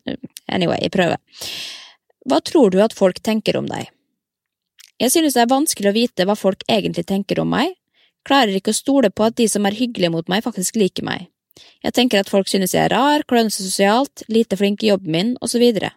anyway, 0.50 0.80
jeg 0.82 0.94
prøver. 0.94 1.22
Hva 2.26 2.40
tror 2.42 2.74
du 2.74 2.80
at 2.82 2.96
folk 2.98 3.22
tenker 3.22 3.58
om 3.60 3.70
deg? 3.70 3.90
Jeg 5.02 5.10
synes 5.10 5.34
det 5.34 5.42
er 5.42 5.50
vanskelig 5.50 5.90
å 5.90 5.96
vite 5.96 6.26
hva 6.28 6.36
folk 6.38 6.62
egentlig 6.70 7.06
tenker 7.08 7.40
om 7.42 7.50
meg, 7.50 7.74
klarer 8.24 8.54
ikke 8.56 8.72
å 8.72 8.78
stole 8.78 9.10
på 9.10 9.26
at 9.26 9.36
de 9.40 9.48
som 9.50 9.66
er 9.66 9.76
hyggelige 9.76 10.12
mot 10.14 10.28
meg, 10.30 10.44
faktisk 10.44 10.78
liker 10.80 11.04
meg. 11.06 11.28
Jeg 11.84 11.94
tenker 11.94 12.22
at 12.22 12.30
folk 12.30 12.48
synes 12.50 12.74
jeg 12.74 12.86
er 12.86 12.94
rar, 12.94 13.24
klønete 13.28 13.62
sosialt, 13.62 14.24
lite 14.32 14.56
flink 14.58 14.82
i 14.82 14.90
jobben 14.92 15.12
min, 15.14 15.34
videre. 15.60 15.92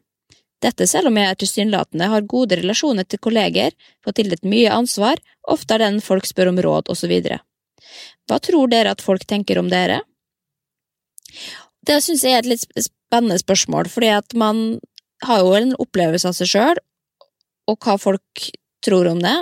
Dette 0.61 0.87
selv 0.89 1.11
om 1.11 1.17
jeg 1.17 1.37
tilsynelatende 1.37 2.09
har 2.09 2.25
gode 2.25 2.57
relasjoner 2.57 3.05
til 3.05 3.21
kolleger, 3.21 3.75
får 4.03 4.17
tildelt 4.17 4.45
mye 4.49 4.73
ansvar, 4.73 5.21
ofte 5.47 5.77
er 5.77 5.85
den 5.85 6.01
folk 6.01 6.25
spør 6.25 6.51
om 6.51 6.61
råd, 6.65 6.89
videre. 7.07 7.39
Hva 8.27 8.39
tror 8.43 8.67
dere 8.67 8.91
at 8.91 9.05
folk 9.05 9.25
tenker 9.25 9.61
om 9.61 9.69
dere? 9.69 10.01
Det 11.85 12.01
synes 12.03 12.25
jeg 12.25 12.33
er 12.33 12.43
et 12.43 12.51
litt 12.51 12.65
spennende 12.81 13.37
spørsmål, 13.39 13.87
fordi 13.93 14.09
at 14.17 14.33
man 14.33 14.79
har 15.23 15.41
jo 15.45 15.53
en 15.55 15.75
opplevelse 15.77 16.27
av 16.27 16.35
seg 16.37 16.51
sjøl, 16.51 16.81
og 17.67 17.77
hva 17.83 17.97
folk 18.01 18.49
tror 18.85 19.09
om 19.11 19.21
det, 19.23 19.35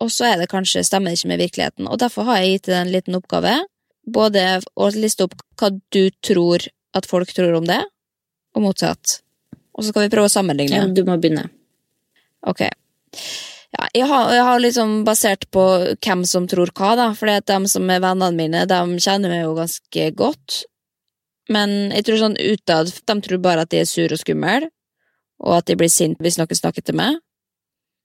og 0.00 0.10
så 0.12 0.30
er 0.30 0.40
det 0.40 0.50
kanskje 0.52 0.84
stemmer 0.86 1.12
det 1.12 1.20
ikke 1.20 1.32
med 1.32 1.42
virkeligheten, 1.44 1.88
og 1.88 2.00
derfor 2.00 2.28
har 2.28 2.40
jeg 2.40 2.56
gitt 2.56 2.70
deg 2.70 2.78
en 2.80 2.92
liten 2.94 3.18
oppgave, 3.18 3.54
både 4.08 4.44
å 4.74 4.90
liste 4.96 5.26
opp 5.26 5.36
hva 5.60 5.70
du 5.92 6.02
tror 6.24 6.64
at 6.96 7.06
folk 7.06 7.32
tror 7.36 7.58
om 7.58 7.68
det, 7.68 7.82
og 8.56 8.64
motsatt. 8.64 9.20
Og 9.76 9.84
så 9.84 9.92
skal 9.92 10.06
vi 10.06 10.12
prøve 10.12 10.30
å 10.30 10.32
sammenligne. 10.32 10.82
Ja, 10.82 10.88
du 10.88 11.04
må 11.06 11.16
begynne. 11.20 11.46
Ok. 12.48 12.64
Ja, 13.70 13.86
jeg, 13.94 14.06
har, 14.10 14.32
jeg 14.34 14.46
har 14.48 14.62
liksom 14.62 14.96
basert 15.06 15.46
på 15.54 15.62
hvem 16.02 16.24
som 16.26 16.48
tror 16.50 16.72
hva, 16.74 16.96
da. 16.98 17.06
For 17.14 17.30
de 17.30 17.58
som 17.70 17.86
er 17.92 18.02
vennene 18.02 18.34
mine, 18.36 18.64
de 18.66 18.80
kjenner 18.98 19.30
meg 19.30 19.44
jo 19.44 19.54
ganske 19.58 20.08
godt. 20.18 20.64
Men 21.50 21.92
jeg 21.94 22.06
tror 22.06 22.20
sånn 22.20 22.36
utad 22.38 22.90
De 23.08 23.16
tror 23.26 23.40
bare 23.42 23.64
at 23.64 23.70
de 23.72 23.80
er 23.80 23.88
sur 23.88 24.12
og 24.12 24.20
skummel, 24.20 24.68
og 25.40 25.56
at 25.56 25.70
de 25.70 25.78
blir 25.78 25.90
sint 25.90 26.18
hvis 26.22 26.38
noen 26.38 26.58
snakker 26.58 26.84
til 26.84 26.98
meg. 26.98 27.20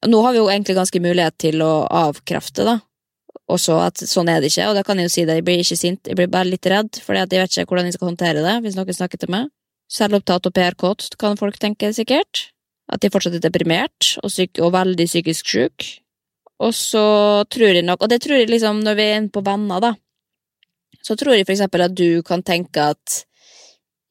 Og 0.06 0.12
nå 0.14 0.20
har 0.22 0.36
vi 0.36 0.42
jo 0.44 0.50
egentlig 0.52 0.76
ganske 0.78 1.02
mulighet 1.02 1.38
til 1.42 1.64
å 1.66 1.74
avkrefte, 1.90 2.66
da. 2.68 2.78
Også 3.52 3.78
at 3.82 4.02
sånn 4.06 4.30
er 4.30 4.42
det 4.42 4.52
ikke, 4.52 4.70
og 4.70 4.78
da 4.78 4.84
kan 4.86 5.02
jeg 5.02 5.10
jo 5.10 5.14
si 5.16 5.26
det. 5.26 5.40
Jeg 5.40 5.46
blir 5.46 5.62
ikke 5.62 5.78
sint, 5.78 6.10
jeg 6.10 6.18
blir 6.18 6.30
bare 6.32 6.50
litt 6.50 6.66
redd, 6.70 7.02
at 7.02 7.34
jeg 7.34 7.42
vet 7.42 7.58
ikke 7.58 7.74
hvordan 7.74 7.90
jeg 7.90 7.98
skal 7.98 8.10
håndtere 8.12 8.46
det 8.46 8.56
hvis 8.64 8.78
noen 8.78 8.98
snakker 8.98 9.22
til 9.22 9.34
meg. 9.34 9.52
Selvopptatt 9.92 10.50
og 10.50 10.54
PR-kåt, 10.54 11.12
kan 11.22 11.38
folk 11.38 11.58
tenke, 11.62 11.92
sikkert. 11.94 12.48
At 12.90 13.02
de 13.02 13.10
fortsatt 13.14 13.38
er 13.38 13.44
deprimert 13.44 14.16
og, 14.22 14.30
syk, 14.34 14.62
og 14.62 14.74
veldig 14.78 15.06
psykisk 15.10 15.50
syk. 15.50 15.88
Og 16.62 16.74
så 16.78 17.06
tror 17.52 17.74
jeg 17.74 17.86
nok, 17.86 18.06
og 18.06 18.10
det 18.14 18.22
tror 18.24 18.40
jeg 18.40 18.50
liksom 18.54 18.82
når 18.86 18.98
vi 18.98 19.06
er 19.10 19.18
inne 19.20 19.34
på 19.34 19.44
venner, 19.46 19.82
da, 19.84 19.94
så 21.06 21.18
tror 21.18 21.36
jeg 21.36 21.46
for 21.46 21.54
eksempel 21.54 21.86
at 21.86 21.94
du 21.98 22.22
kan 22.26 22.42
tenke 22.46 22.82
at 22.94 23.24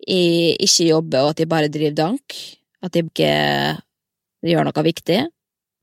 jeg 0.04 0.58
ikke 0.62 0.90
jobber, 0.90 1.24
og 1.24 1.32
at 1.32 1.40
jeg 1.42 1.50
bare 1.50 1.70
driver 1.72 1.96
dank. 1.96 2.36
At 2.84 2.94
jeg 2.94 3.08
ikke 3.08 3.30
gjør 4.44 4.68
noe 4.68 4.84
viktig. 4.84 5.22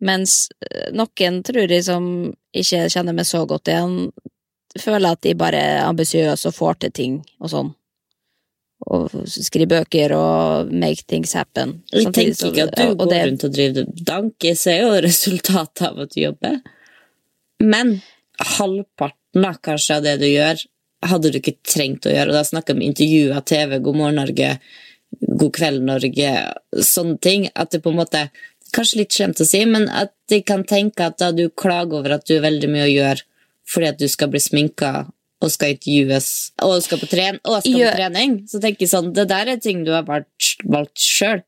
Mens 0.02 0.48
eh, 0.66 0.90
noen 0.98 1.42
tror 1.46 1.70
jeg 1.70 1.86
som 1.86 2.06
ikke 2.58 2.88
kjenner 2.92 3.16
meg 3.16 3.28
så 3.30 3.44
godt 3.50 3.70
igjen, 3.72 4.10
føler 4.80 5.14
at 5.14 5.22
de 5.26 5.36
bare 5.38 5.60
er 5.60 5.86
ambisiøse 5.86 6.50
og 6.50 6.58
får 6.58 6.82
til 6.82 6.96
ting 6.98 7.16
og 7.40 7.52
sånn. 7.52 7.72
Og 8.92 9.14
skriver 9.30 9.70
bøker 9.70 10.14
og 10.18 10.72
make 10.74 11.06
things 11.06 11.36
happen. 11.38 11.78
Jeg 11.92 12.08
Samtidig 12.08 12.38
tenker 12.40 12.48
ikke 12.50 12.64
at 12.66 12.78
du 12.80 12.96
går 12.98 13.10
det- 13.12 13.26
rundt 13.28 13.44
og 13.46 13.54
driver 13.54 13.86
dank. 14.10 14.34
Jeg 14.44 14.58
ser 14.58 14.82
jo 14.82 15.02
resultatet 15.08 15.82
av 15.88 16.00
at 16.00 16.16
du 16.16 16.22
jobber. 16.22 16.62
Men 17.62 18.02
halvparten 18.58 19.44
da, 19.46 19.54
kanskje 19.54 19.98
av 19.98 20.04
det 20.04 20.20
du 20.20 20.26
gjør, 20.26 20.66
hadde 21.04 21.32
du 21.32 21.38
ikke 21.40 21.58
trengt 21.64 22.08
å 22.08 22.14
gjøre. 22.14 22.30
Og 22.30 22.34
da 22.40 22.44
snakker 22.44 22.74
vi 22.74 22.80
om 22.82 22.88
intervjuer, 22.90 23.46
TV, 23.46 23.80
God 23.80 23.96
morgen 23.96 24.16
Norge, 24.16 24.60
God 25.38 25.54
kveld 25.54 25.86
Norge, 25.86 26.34
sånne 26.74 27.20
ting. 27.22 27.50
At 27.56 27.72
det 27.72 27.84
på 27.84 27.92
en 27.94 28.02
måte 28.02 28.30
Kanskje 28.76 29.02
litt 29.02 29.16
slemt 29.16 29.42
å 29.44 29.48
si, 29.48 29.64
men 29.68 29.90
at 29.92 30.14
de 30.32 30.42
kan 30.48 30.64
tenke 30.68 31.10
at 31.10 31.20
da 31.20 31.32
du 31.36 31.50
klager 31.50 32.00
over 32.00 32.16
at 32.16 32.28
du 32.28 32.38
har 32.38 32.46
veldig 32.46 32.70
mye 32.72 32.88
å 32.88 32.94
gjøre 32.94 33.28
fordi 33.72 33.88
at 33.92 34.00
du 34.00 34.08
skal 34.12 34.32
bli 34.32 34.42
sminka 34.42 34.92
og 35.42 35.52
skal 35.52 35.74
intervjues 35.76 36.28
og 36.66 36.76
skal 36.86 37.00
på, 37.02 37.08
tren 37.10 37.40
og 37.44 37.62
skal 37.64 37.88
på 37.88 37.94
trening, 37.98 38.36
så 38.50 38.62
tenker 38.62 38.86
jeg 38.86 38.92
sånn 38.92 39.14
Det 39.16 39.26
der 39.32 39.54
er 39.56 39.62
ting 39.62 39.86
du 39.88 39.94
har 39.96 40.06
valgt, 40.08 40.62
valgt 40.70 41.02
sjøl. 41.02 41.42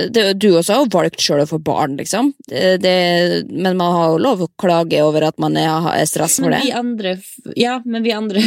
du 0.00 0.48
også 0.56 0.80
har 0.80 0.90
valgt 0.92 1.22
sjøl 1.24 1.44
å 1.44 1.48
få 1.48 1.60
barn, 1.64 1.96
liksom. 2.00 2.32
Det, 2.48 2.96
men 3.50 3.78
man 3.78 3.96
har 3.96 4.12
jo 4.14 4.20
lov 4.26 4.44
å 4.44 4.50
klage 4.60 5.00
over 5.04 5.28
at 5.30 5.40
man 5.42 5.56
er, 5.60 5.70
er 5.94 6.08
stress 6.08 6.38
for 6.40 6.48
Men 6.48 6.58
det. 6.58 6.62
vi 6.66 6.76
andre, 6.82 7.16
ja, 7.56 7.80
men 7.84 8.04
vi 8.04 8.14
andre 8.16 8.44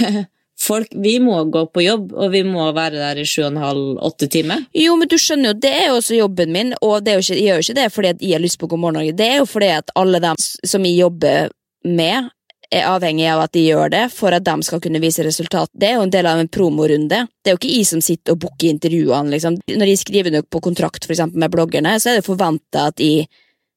folk, 0.63 0.93
vi 1.04 1.17
må 1.23 1.38
gå 1.54 1.65
på 1.73 1.84
jobb, 1.84 2.13
og 2.15 2.32
vi 2.34 2.43
må 2.47 2.69
være 2.76 2.99
der 3.02 3.21
i 3.21 3.26
sju 3.28 3.43
og 3.43 3.52
en 3.52 3.63
halv, 3.63 3.89
åtte 4.10 4.30
timer. 4.32 4.65
Jo, 4.78 4.95
men 4.99 5.12
du 5.12 5.17
skjønner 5.19 5.52
jo, 5.52 5.58
det 5.65 5.73
er 5.73 5.89
jo 5.89 5.97
også 5.99 6.19
jobben 6.19 6.54
min, 6.56 6.76
og 6.82 7.02
ikke, 7.04 7.36
jeg 7.36 7.47
gjør 7.47 7.60
jo 7.60 7.65
ikke 7.67 7.80
det 7.82 7.89
fordi 7.93 8.13
jeg 8.19 8.38
har 8.38 8.43
lyst 8.43 8.60
på 8.62 8.69
God 8.71 8.82
morgen 8.84 8.99
Norge, 9.02 9.17
det 9.17 9.28
er 9.28 9.41
jo 9.41 9.49
fordi 9.49 9.73
at 9.73 9.91
alle 9.99 10.21
dem 10.23 10.39
som 10.39 10.88
jeg 10.88 11.02
jobber 11.02 11.54
med, 11.84 12.32
er 12.73 12.88
avhengig 12.89 13.28
av 13.30 13.43
at 13.43 13.54
de 13.54 13.62
gjør 13.67 13.91
det 13.93 14.04
for 14.13 14.34
at 14.34 14.45
de 14.45 14.54
skal 14.65 14.82
kunne 14.82 15.02
vise 15.04 15.21
resultat. 15.26 15.69
Det 15.78 15.91
er 15.91 15.99
jo 15.99 16.06
en 16.08 16.13
del 16.13 16.26
av 16.26 16.39
en 16.41 16.49
promorunde. 16.49 17.19
Det 17.43 17.52
er 17.52 17.56
jo 17.56 17.60
ikke 17.60 17.73
jeg 17.73 17.89
som 17.89 18.02
sitter 18.02 18.34
og 18.34 18.39
booker 18.45 18.71
intervjuene, 18.71 19.30
liksom. 19.34 19.60
Når 19.69 19.91
jeg 19.91 20.02
skriver 20.02 20.34
noe 20.34 20.47
på 20.47 20.62
kontrakt, 20.63 21.06
for 21.06 21.13
eksempel 21.13 21.43
med 21.43 21.54
bloggerne, 21.54 21.93
så 22.02 22.12
er 22.12 22.19
det 22.19 22.26
forventa 22.26 22.88
at 22.89 23.04
jeg 23.04 23.28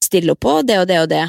stiller 0.04 0.36
opp 0.36 0.44
på 0.46 0.54
det 0.64 0.78
og 0.80 0.88
det 0.88 1.00
og 1.02 1.10
det. 1.12 1.26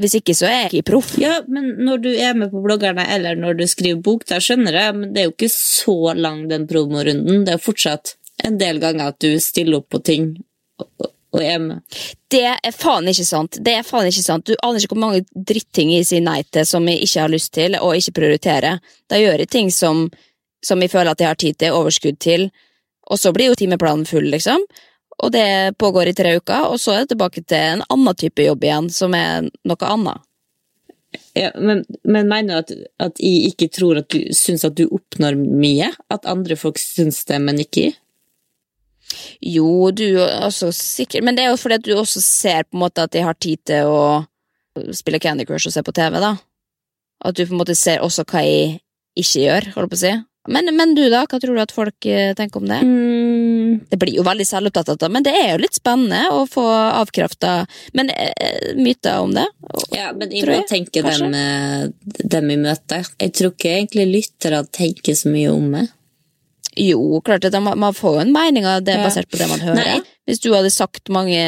Hvis 0.00 0.16
ikke, 0.16 0.34
så 0.36 0.48
er 0.48 0.56
jeg 0.56 0.70
ikke 0.70 0.90
proff. 0.94 1.12
Ja, 1.20 1.40
men 1.48 1.74
når 1.84 2.02
du 2.04 2.10
er 2.14 2.36
med 2.38 2.52
på 2.54 2.62
bloggerne, 2.64 3.04
eller 3.14 3.36
når 3.36 3.58
du 3.58 3.66
skriver 3.68 4.00
bok, 4.04 4.24
da 4.30 4.38
skjønner 4.40 4.76
jeg, 4.78 4.96
men 4.96 5.12
det 5.12 5.22
er 5.22 5.28
jo 5.28 5.34
ikke 5.34 5.52
så 5.52 6.14
lang 6.16 6.46
den 6.48 6.66
promorunden. 6.70 7.44
Det 7.44 7.52
er 7.52 7.58
jo 7.58 7.66
fortsatt 7.66 8.14
en 8.48 8.56
del 8.60 8.80
ganger 8.80 9.12
at 9.12 9.20
du 9.20 9.34
stiller 9.42 9.82
opp 9.82 9.90
på 9.92 10.00
ting 10.06 10.30
og, 10.80 11.10
og 11.36 11.44
er 11.44 11.60
med. 11.60 11.98
Det 12.32 12.46
er 12.48 12.72
faen 12.72 13.10
ikke 13.12 13.26
sant. 13.28 13.60
Det 13.60 13.76
er 13.76 13.86
faen 13.86 14.08
ikke 14.08 14.24
sant. 14.24 14.48
Du 14.48 14.56
aner 14.64 14.80
ikke 14.80 14.94
hvor 14.94 15.04
mange 15.04 15.24
dritting 15.34 15.92
jeg 15.92 16.08
sier 16.08 16.24
nei 16.24 16.40
til 16.48 16.66
som 16.68 16.88
jeg 16.88 17.04
ikke 17.04 17.26
har 17.26 17.34
lyst 17.34 17.52
til, 17.56 17.76
og 17.80 17.98
ikke 17.98 18.16
prioriterer. 18.22 18.80
Da 19.10 19.20
gjør 19.20 19.44
jeg 19.44 19.52
ting 19.52 19.72
som, 19.74 20.06
som 20.64 20.80
jeg 20.80 20.92
føler 20.94 21.12
at 21.12 21.20
jeg 21.20 21.32
har 21.34 21.40
tid 21.44 21.60
til, 21.60 21.76
overskudd 21.76 22.20
til, 22.24 22.48
og 23.10 23.18
så 23.18 23.34
blir 23.34 23.50
jo 23.50 23.58
timeplanen 23.58 24.06
full, 24.06 24.30
liksom. 24.32 24.64
Og 25.20 25.32
det 25.34 25.76
pågår 25.78 26.10
i 26.10 26.16
tre 26.16 26.34
uker, 26.40 26.66
og 26.70 26.80
så 26.80 26.94
er 26.94 27.04
det 27.04 27.14
tilbake 27.14 27.42
til 27.44 27.76
en 27.76 27.86
annen 27.92 28.16
type 28.18 28.44
jobb 28.44 28.64
igjen, 28.64 28.90
som 28.94 29.14
er 29.16 29.48
noe 29.68 29.88
annet. 29.94 30.26
Ja, 31.34 31.50
men, 31.58 31.82
men 32.06 32.28
mener 32.30 32.60
du 32.60 32.60
at, 32.60 32.70
at 33.02 33.20
jeg 33.22 33.50
ikke 33.50 33.68
tror 33.74 33.98
at 34.00 34.08
du 34.14 34.30
syns 34.36 34.64
at 34.66 34.76
du 34.78 34.86
oppnår 34.86 35.36
mye? 35.38 35.90
At 36.10 36.28
andre 36.30 36.56
folk 36.58 36.78
syns 36.78 37.24
det, 37.28 37.40
men 37.42 37.58
ikke 37.62 37.88
jeg? 37.88 37.98
Jo, 39.42 39.90
du 39.90 40.20
altså 40.22 40.68
sikkert, 40.74 41.24
men 41.26 41.34
det 41.34 41.44
er 41.44 41.50
jo 41.50 41.58
fordi 41.58 41.80
at 41.80 41.86
du 41.86 41.96
også 41.96 42.22
ser 42.22 42.66
på 42.68 42.78
en 42.78 42.84
måte 42.84 43.02
at 43.02 43.16
jeg 43.16 43.26
har 43.26 43.38
tid 43.42 43.58
til 43.66 43.90
å 43.90 44.92
spille 44.94 45.18
Candy 45.22 45.46
Crush 45.48 45.66
og 45.66 45.74
se 45.74 45.82
på 45.82 45.94
TV, 45.96 46.20
da. 46.22 46.36
At 47.26 47.36
du 47.36 47.42
på 47.42 47.56
en 47.56 47.60
måte 47.60 47.74
ser 47.74 48.04
også 48.04 48.24
hva 48.30 48.44
jeg 48.46 48.78
ikke 49.18 49.42
gjør, 49.42 49.66
holder 49.74 49.90
på 49.90 49.98
å 49.98 50.02
si. 50.04 50.12
Men, 50.50 50.70
men 50.76 50.94
du, 50.98 51.04
da? 51.12 51.22
Hva 51.30 51.38
tror 51.42 51.54
du 51.56 51.60
at 51.62 51.72
folk 51.74 52.06
eh, 52.10 52.32
tenker 52.38 52.60
om 52.62 52.66
det? 52.70 52.80
Mm, 52.82 53.86
Det 53.90 53.98
blir 54.02 54.16
jo 54.18 54.24
veldig 54.26 54.46
selvopptatt, 54.48 54.88
av 54.92 54.98
det, 54.98 55.10
men 55.14 55.26
det 55.26 55.34
er 55.38 55.52
jo 55.52 55.60
litt 55.62 55.76
spennende 55.78 56.24
å 56.34 56.42
få 56.50 56.64
avkrafta 56.66 57.52
Men 57.94 58.10
eh, 58.10 58.72
myter 58.78 59.20
om 59.22 59.34
det? 59.36 59.46
Ja, 59.94 60.10
men 60.16 60.34
jeg 60.34 60.48
må 60.48 60.58
tenke 60.70 61.04
dem, 61.06 61.34
eh, 61.38 61.86
dem 62.34 62.50
i 62.50 62.58
møte. 62.60 63.02
Jeg 63.20 63.34
tror 63.38 63.54
ikke 63.54 63.76
egentlig 63.78 64.08
lyttere 64.10 64.64
tenker 64.74 65.14
så 65.18 65.30
mye 65.32 65.52
om 65.54 65.70
det. 65.78 65.86
Jo, 66.80 67.18
klart 67.26 67.44
at 67.48 67.56
man, 67.58 67.78
man 67.82 67.94
får 67.96 68.14
jo 68.14 68.20
en 68.24 68.32
mening 68.34 68.66
av 68.66 68.82
det 68.86 68.94
Ja. 68.94 69.04
basert 69.06 69.30
på 69.30 69.38
det 69.40 69.48
man 69.50 69.62
hører. 69.62 69.78
Nei. 69.80 70.00
Hvis 70.28 70.38
du 70.42 70.52
hadde 70.54 70.70
sagt 70.70 71.08
mange 71.10 71.38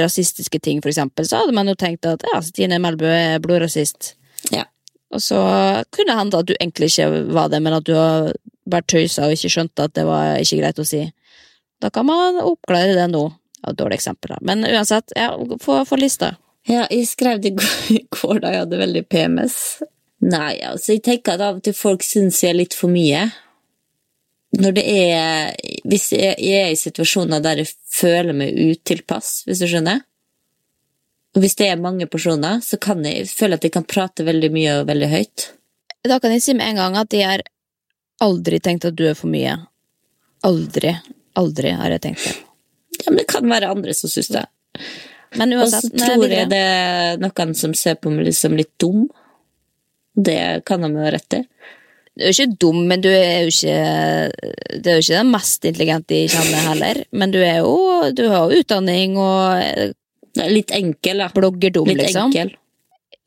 rasistiske 0.00 0.60
ting, 0.64 0.80
for 0.80 0.88
eksempel, 0.88 1.26
så 1.28 1.42
hadde 1.42 1.52
man 1.56 1.68
jo 1.68 1.74
tenkt 1.76 2.06
at 2.08 2.24
ja, 2.32 2.40
Stine 2.44 2.78
Melbø 2.80 3.08
er 3.12 3.42
blodrasist. 3.44 4.14
Ja. 4.52 4.64
Og 5.14 5.22
så 5.22 5.38
kunne 5.94 6.10
det 6.10 6.18
hende 6.18 6.40
at 6.42 6.48
du 6.48 6.54
egentlig 6.56 6.90
ikke 6.90 7.24
var 7.34 7.52
det, 7.52 7.62
men 7.62 7.76
at 7.76 7.86
du 7.86 7.94
har 7.94 8.32
vært 8.70 8.88
tøysa 8.90 9.28
og 9.28 9.36
ikke 9.36 9.52
skjønte 9.52 9.86
at 9.86 9.94
det 9.96 10.06
var 10.08 10.40
ikke 10.42 10.60
greit 10.62 10.80
å 10.80 10.86
si. 10.88 11.04
Da 11.82 11.90
kan 11.94 12.08
man 12.08 12.40
oppklare 12.42 12.96
det 12.96 13.08
nå. 13.12 13.26
Ja, 13.64 13.72
dårlig 13.72 14.00
eksempel, 14.00 14.34
da. 14.34 14.40
Men 14.44 14.64
uansett, 14.68 15.14
ja, 15.16 15.30
få, 15.62 15.82
få 15.88 15.98
lista. 16.00 16.34
Ja, 16.68 16.86
jeg 16.90 17.06
skrev 17.08 17.40
det 17.44 17.54
i 17.54 18.02
går, 18.12 18.38
da 18.42 18.52
jeg 18.52 18.64
hadde 18.64 18.80
veldig 18.80 19.04
PMS. 19.12 19.58
Nei, 20.24 20.56
altså, 20.64 20.94
jeg 20.94 21.04
tenker 21.04 21.36
at 21.36 21.44
av 21.44 21.58
og 21.60 21.64
til 21.64 21.76
folk 21.76 22.04
syns 22.04 22.40
jeg 22.44 22.54
er 22.54 22.60
litt 22.62 22.76
for 22.76 22.92
mye. 22.92 23.26
Når 24.54 24.74
det 24.76 24.84
er 24.86 25.56
Hvis 25.82 26.12
jeg 26.14 26.36
jeg 26.38 26.60
er 26.62 26.68
i 26.70 26.78
situasjoner 26.78 27.40
der 27.42 27.64
jeg 27.64 27.72
føler 27.90 28.36
meg 28.36 28.54
utilpass, 28.54 29.42
hvis 29.48 29.64
du 29.64 29.66
skjønner. 29.66 30.04
Hvis 31.34 31.56
det 31.58 31.68
er 31.72 31.80
mange 31.82 32.06
personer, 32.06 32.60
så 32.62 32.78
kan 32.78 33.02
jeg 33.06 33.26
føle 33.30 33.58
at 33.58 33.64
jeg 33.66 33.74
kan 33.74 33.86
prate 33.88 34.26
veldig 34.26 34.50
mye 34.54 34.78
og 34.80 34.88
veldig 34.90 35.10
høyt. 35.10 35.48
Da 36.06 36.20
kan 36.22 36.34
jeg 36.34 36.44
si 36.44 36.54
med 36.54 36.68
en 36.68 36.80
gang 36.82 36.98
at 37.00 37.16
jeg 37.16 37.26
har 37.26 37.42
aldri 38.22 38.60
tenkt 38.62 38.86
at 38.86 38.96
du 38.96 39.06
er 39.08 39.18
for 39.18 39.32
mye. 39.32 39.56
Aldri. 40.46 40.92
Aldri 41.40 41.72
har 41.74 41.94
jeg 41.96 42.04
tenkt 42.04 42.28
det. 42.28 42.36
Ja, 43.02 43.10
men 43.10 43.18
det 43.22 43.26
kan 43.32 43.50
være 43.50 43.72
andre 43.74 43.94
som 43.96 44.12
syns 44.12 44.30
det. 44.30 44.44
Men 45.34 45.56
Og 45.58 45.66
så 45.72 45.88
tror 45.90 46.30
jeg 46.30 46.46
det 46.52 46.60
er 46.60 47.18
noen 47.18 47.56
som 47.58 47.74
ser 47.74 47.98
på 47.98 48.12
meg 48.12 48.30
som 48.36 48.54
litt 48.54 48.70
dum. 48.78 49.08
Det 50.14 50.62
kan 50.68 50.84
de 50.84 50.92
jo 50.92 51.02
ha 51.02 51.10
rett 51.10 51.40
i. 51.40 51.42
Du 52.14 52.22
er 52.22 52.30
jo 52.30 52.34
ikke 52.36 52.58
dum, 52.62 52.76
men 52.86 53.02
du 53.02 53.08
er 53.10 53.42
jo 53.42 53.50
ikke 53.50 53.78
Det 54.78 54.90
er 54.90 55.00
jo 55.00 55.02
ikke 55.02 55.18
den 55.18 55.32
mest 55.32 55.64
intelligente 55.66 56.20
jeg 56.20 56.30
kjenner 56.36 56.68
heller. 56.68 57.00
Men 57.10 57.34
du 57.34 57.40
er 57.42 57.58
jo 57.64 58.12
Du 58.14 58.28
har 58.30 58.46
jo 58.46 58.62
utdanning 58.62 59.18
og 59.18 59.96
Litt 60.34 60.72
enkel, 60.74 61.22
da. 61.22 61.28
bloggerdom, 61.34 61.88
Litt 61.88 62.02
liksom. 62.02 62.32
enkel. 62.32 62.54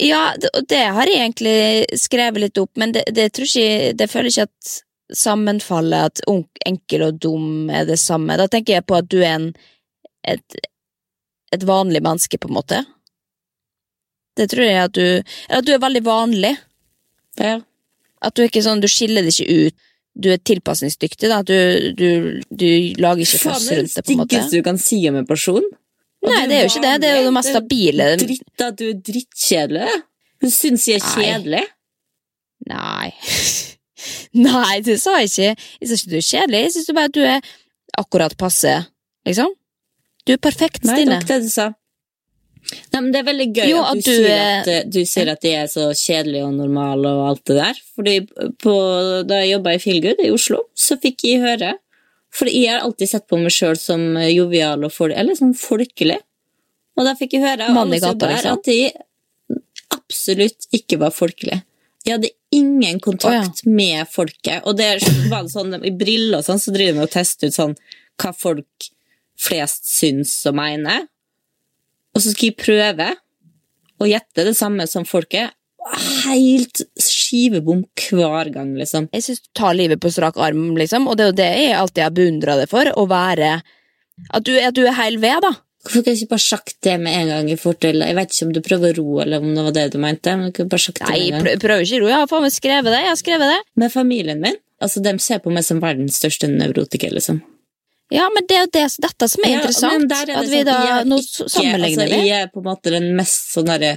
Ja, 0.03 0.33
det, 0.37 0.51
det 0.69 0.83
har 0.93 1.09
jeg 1.09 1.21
egentlig 1.23 1.99
skrevet 1.99 2.43
litt 2.43 2.59
opp, 2.61 2.73
men 2.77 2.91
det, 2.93 3.07
det 3.17 3.31
tror 3.33 3.47
ikke 3.47 3.93
Det 3.97 4.07
føler 4.11 4.29
ikke 4.29 4.45
at 4.45 4.73
sammenfallet 5.17 6.11
at 6.11 6.21
enkel 6.67 7.05
og 7.07 7.21
dum 7.23 7.71
er 7.71 7.87
det 7.87 7.97
samme. 8.01 8.35
Da 8.37 8.49
tenker 8.51 8.77
jeg 8.77 8.85
på 8.85 8.97
at 8.99 9.07
du 9.09 9.21
er 9.21 9.37
en 9.37 9.47
et, 10.27 10.57
et 11.55 11.63
vanlig 11.63 12.01
menneske, 12.03 12.37
på 12.37 12.49
en 12.49 12.57
måte. 12.57 12.83
Det 14.37 14.49
tror 14.51 14.67
jeg 14.67 14.83
at 14.83 14.93
du 14.93 15.05
Eller 15.07 15.61
at 15.61 15.65
du 15.65 15.73
er 15.73 15.81
veldig 15.81 16.03
vanlig. 16.05 16.53
Ja. 17.39 17.59
At 18.21 18.35
du 18.35 18.43
er 18.43 18.51
ikke 18.51 18.65
sånn, 18.65 18.81
du 18.83 18.89
skiller 18.91 19.25
det 19.25 19.33
ikke 19.35 19.67
ut. 19.69 19.83
Du 20.17 20.31
er 20.33 20.39
tilpasningsdyktig, 20.41 21.29
da. 21.29 21.43
Du, 21.45 21.93
du, 21.93 22.39
du 22.49 22.69
lager 22.97 23.21
ikke 23.21 23.43
foss 23.43 23.67
er 23.69 23.83
rundt 23.83 23.93
det 23.93 24.01
det, 24.01 24.05
på 24.05 24.15
en 24.15 24.21
måte. 24.23 24.33
styggeste 24.33 24.57
du 24.57 24.65
kan 24.65 24.79
si 24.81 24.97
om 25.09 25.19
en 25.19 25.29
person. 25.29 25.67
Nei, 26.31 26.43
det 26.49 26.57
er 26.57 26.61
jo 26.65 26.69
ikke 26.73 26.83
det. 26.85 26.93
Det 27.03 27.09
er 27.11 27.17
jo 27.19 27.25
det 27.29 27.33
mest 27.37 27.49
stabile. 27.53 28.07
Dritt, 28.21 28.63
at 28.67 28.77
du 28.79 28.85
er 28.89 28.99
drittkjedelig. 29.11 29.97
Hun 30.43 30.53
syns 30.53 30.87
jeg 30.89 31.01
er 31.01 31.07
kjedelig. 31.15 31.63
Nei. 32.71 33.09
Nei, 34.47 34.75
det 34.85 34.99
sa 35.01 35.17
jeg 35.21 35.31
ikke. 35.31 35.65
Jeg 35.81 35.89
sa 35.89 35.97
ikke 35.97 36.11
du 36.13 36.17
er 36.19 36.27
kjedelig. 36.29 36.61
Jeg 36.67 36.75
syns 36.77 36.91
bare 36.97 37.09
at 37.11 37.17
du 37.17 37.23
er 37.25 37.51
akkurat 37.97 38.35
passe, 38.37 38.75
liksom. 39.27 39.53
Du 40.27 40.33
er 40.35 40.41
perfekt, 40.43 40.83
Stine. 40.83 41.17
Nei, 41.17 41.25
det 41.29 41.41
du 41.45 41.49
sa. 41.49 41.69
Nei, 42.91 42.99
men 42.99 43.11
Det 43.13 43.19
er 43.21 43.27
veldig 43.29 43.45
gøy 43.55 43.69
Jo, 43.69 43.77
at, 43.87 43.95
at 43.95 44.03
du, 44.03 44.11
du 44.11 44.17
sier 44.17 44.33
er- 44.35 44.57
at, 44.59 44.67
eh, 44.73 44.87
du 44.91 44.97
sier 45.07 45.29
at 45.31 45.41
de 45.45 45.51
er 45.55 45.67
så 45.71 45.85
kjedelige 45.95 46.43
og 46.49 46.53
normale 46.57 47.13
og 47.15 47.21
alt 47.29 47.43
det 47.47 47.55
der. 47.61 47.77
Fordi 47.95 48.15
på, 48.59 48.73
Da 49.29 49.37
jeg 49.39 49.53
jobba 49.53 49.75
i 49.77 49.79
Feelgood 49.79 50.19
i 50.25 50.31
Oslo, 50.35 50.59
så 50.75 50.97
fikk 50.99 51.23
jeg 51.29 51.39
høre 51.45 51.77
For 52.33 52.49
jeg 52.51 52.69
har 52.71 52.83
alltid 52.85 53.11
sett 53.11 53.27
på 53.29 53.39
meg 53.41 53.53
sjøl 53.53 53.77
som 53.79 54.03
eh, 54.19 54.33
jovial 54.35 54.85
og 54.87 54.93
folk, 54.93 55.15
eller 55.15 55.37
sånn 55.37 55.55
folkelig. 55.57 56.19
Og 56.97 57.05
da 57.05 57.13
fikk 57.17 57.37
jeg 57.37 57.45
høre 57.45 57.69
av 57.69 57.77
alle 57.83 57.99
som 58.01 58.17
gata, 58.17 58.31
liksom. 58.33 58.57
at 58.57 58.69
jeg 58.71 59.57
absolutt 59.93 60.67
ikke 60.75 60.99
var 61.01 61.13
folkelig. 61.15 61.59
Jeg 62.07 62.15
hadde 62.17 62.33
ingen 62.55 62.99
kontakt 63.03 63.65
med 63.67 64.07
folket. 64.09 64.63
Og 64.65 64.77
det 64.79 64.95
var 65.31 65.47
sånn, 65.51 65.75
i 65.83 65.91
briller 65.93 66.39
og 66.39 66.47
sånn, 66.47 66.61
så 66.61 66.73
driver 66.73 67.01
vi 67.01 67.05
og 67.05 67.13
tester 67.13 67.51
ut 67.51 67.57
sånn 67.57 67.75
hva 68.17 68.31
folk 68.33 68.89
flest 69.37 69.89
syns 69.91 70.33
og 70.49 70.57
mener. 70.57 71.05
Og 72.15 72.23
så 72.23 72.33
skal 72.33 72.49
jeg 72.49 72.57
prøve 72.57 73.11
å 74.01 74.07
gjette 74.09 74.45
det 74.47 74.55
samme 74.57 74.87
som 74.89 75.05
folket. 75.05 75.53
Helt 76.25 76.81
skivebom 77.27 77.83
hver 78.07 78.49
gang, 78.55 78.73
liksom. 78.79 79.09
Jeg 79.13 79.23
syns 79.27 79.43
du 79.43 79.49
tar 79.59 79.75
livet 79.77 79.99
på 80.03 80.11
strak 80.13 80.37
arm, 80.39 80.69
liksom, 80.79 81.07
og 81.11 81.17
det 81.19 81.25
er 81.25 81.31
jo 81.31 81.37
det 81.43 81.51
jeg 81.59 81.77
alltid 81.77 82.03
har 82.07 82.15
beundra 82.17 82.55
deg 82.61 82.69
for, 82.71 82.89
å 82.95 83.07
være 83.11 83.61
At 84.33 84.43
du, 84.47 84.55
at 84.57 84.73
du 84.73 84.81
er 84.87 84.95
heil 84.97 85.19
ved, 85.21 85.43
da. 85.45 85.51
Hvorfor 85.85 86.01
kunne 86.03 86.15
jeg 86.15 86.23
ikke 86.25 86.33
bare 86.33 86.41
sagt 86.43 86.73
det 86.83 86.95
med 86.99 87.13
en 87.15 87.27
gang? 87.29 87.49
i 87.53 87.55
fortell? 87.55 88.01
Jeg 88.01 88.15
vet 88.17 88.31
ikke 88.33 88.45
om 88.47 88.53
du 88.55 88.61
prøver 88.65 88.89
å 88.89 88.97
ro, 88.97 89.19
eller 89.23 89.43
om 89.45 89.51
det 89.55 89.63
var 89.67 89.75
det 89.75 89.83
du 89.93 89.99
mente. 90.01 90.33
men 90.35 90.49
du 90.49 90.55
kunne 90.57 90.71
bare 90.73 90.83
sagt 90.83 90.99
det 91.03 91.05
Nei, 91.11 91.19
med 91.19 91.27
en 91.27 91.37
gang. 91.37 91.51
jeg 91.53 91.61
prøver 91.61 91.83
ikke 91.85 91.99
ro. 92.01 92.07
Jeg 92.09 92.17
har 92.23 92.31
faen 92.31 92.41
meg 92.47 92.55
skrevet 92.55 92.89
det. 92.91 93.01
Jeg 93.05 93.11
har 93.13 93.19
skrevet 93.21 93.51
det. 93.53 93.59
Med 93.83 93.93
familien 93.93 94.41
min, 94.41 94.57
altså 94.83 95.03
de 95.05 95.13
ser 95.23 95.39
på 95.45 95.53
meg 95.53 95.63
som 95.69 95.79
verdens 95.79 96.17
største 96.19 96.49
nevrotiker, 96.49 97.13
liksom. 97.13 97.39
Ja, 98.11 98.25
men 98.33 98.45
det 98.49 98.57
er 98.57 98.65
jo 98.65 98.71
det, 98.73 98.83
dette 99.05 99.27
som 99.29 99.43
er 99.45 99.49
Ja, 99.53 99.59
interessant. 99.61 99.99
men 100.01 100.07
der 100.11 100.21
er 100.23 100.25
det 100.25 100.35
at 100.41 100.49
vi 100.49 100.59
sånn, 100.63 100.65
da, 100.65 101.03
Nå 101.07 101.17
ikke- 101.21 101.49
sammenligner 101.53 102.03
altså, 102.07 102.19
vi. 102.23 102.29
Jeg 102.33 102.41
er 102.41 102.51
på 102.57 102.63
en 102.63 102.67
måte 102.73 102.91
den 102.97 103.07
mest 103.15 103.53
sånn 103.53 103.69
derre 103.69 103.93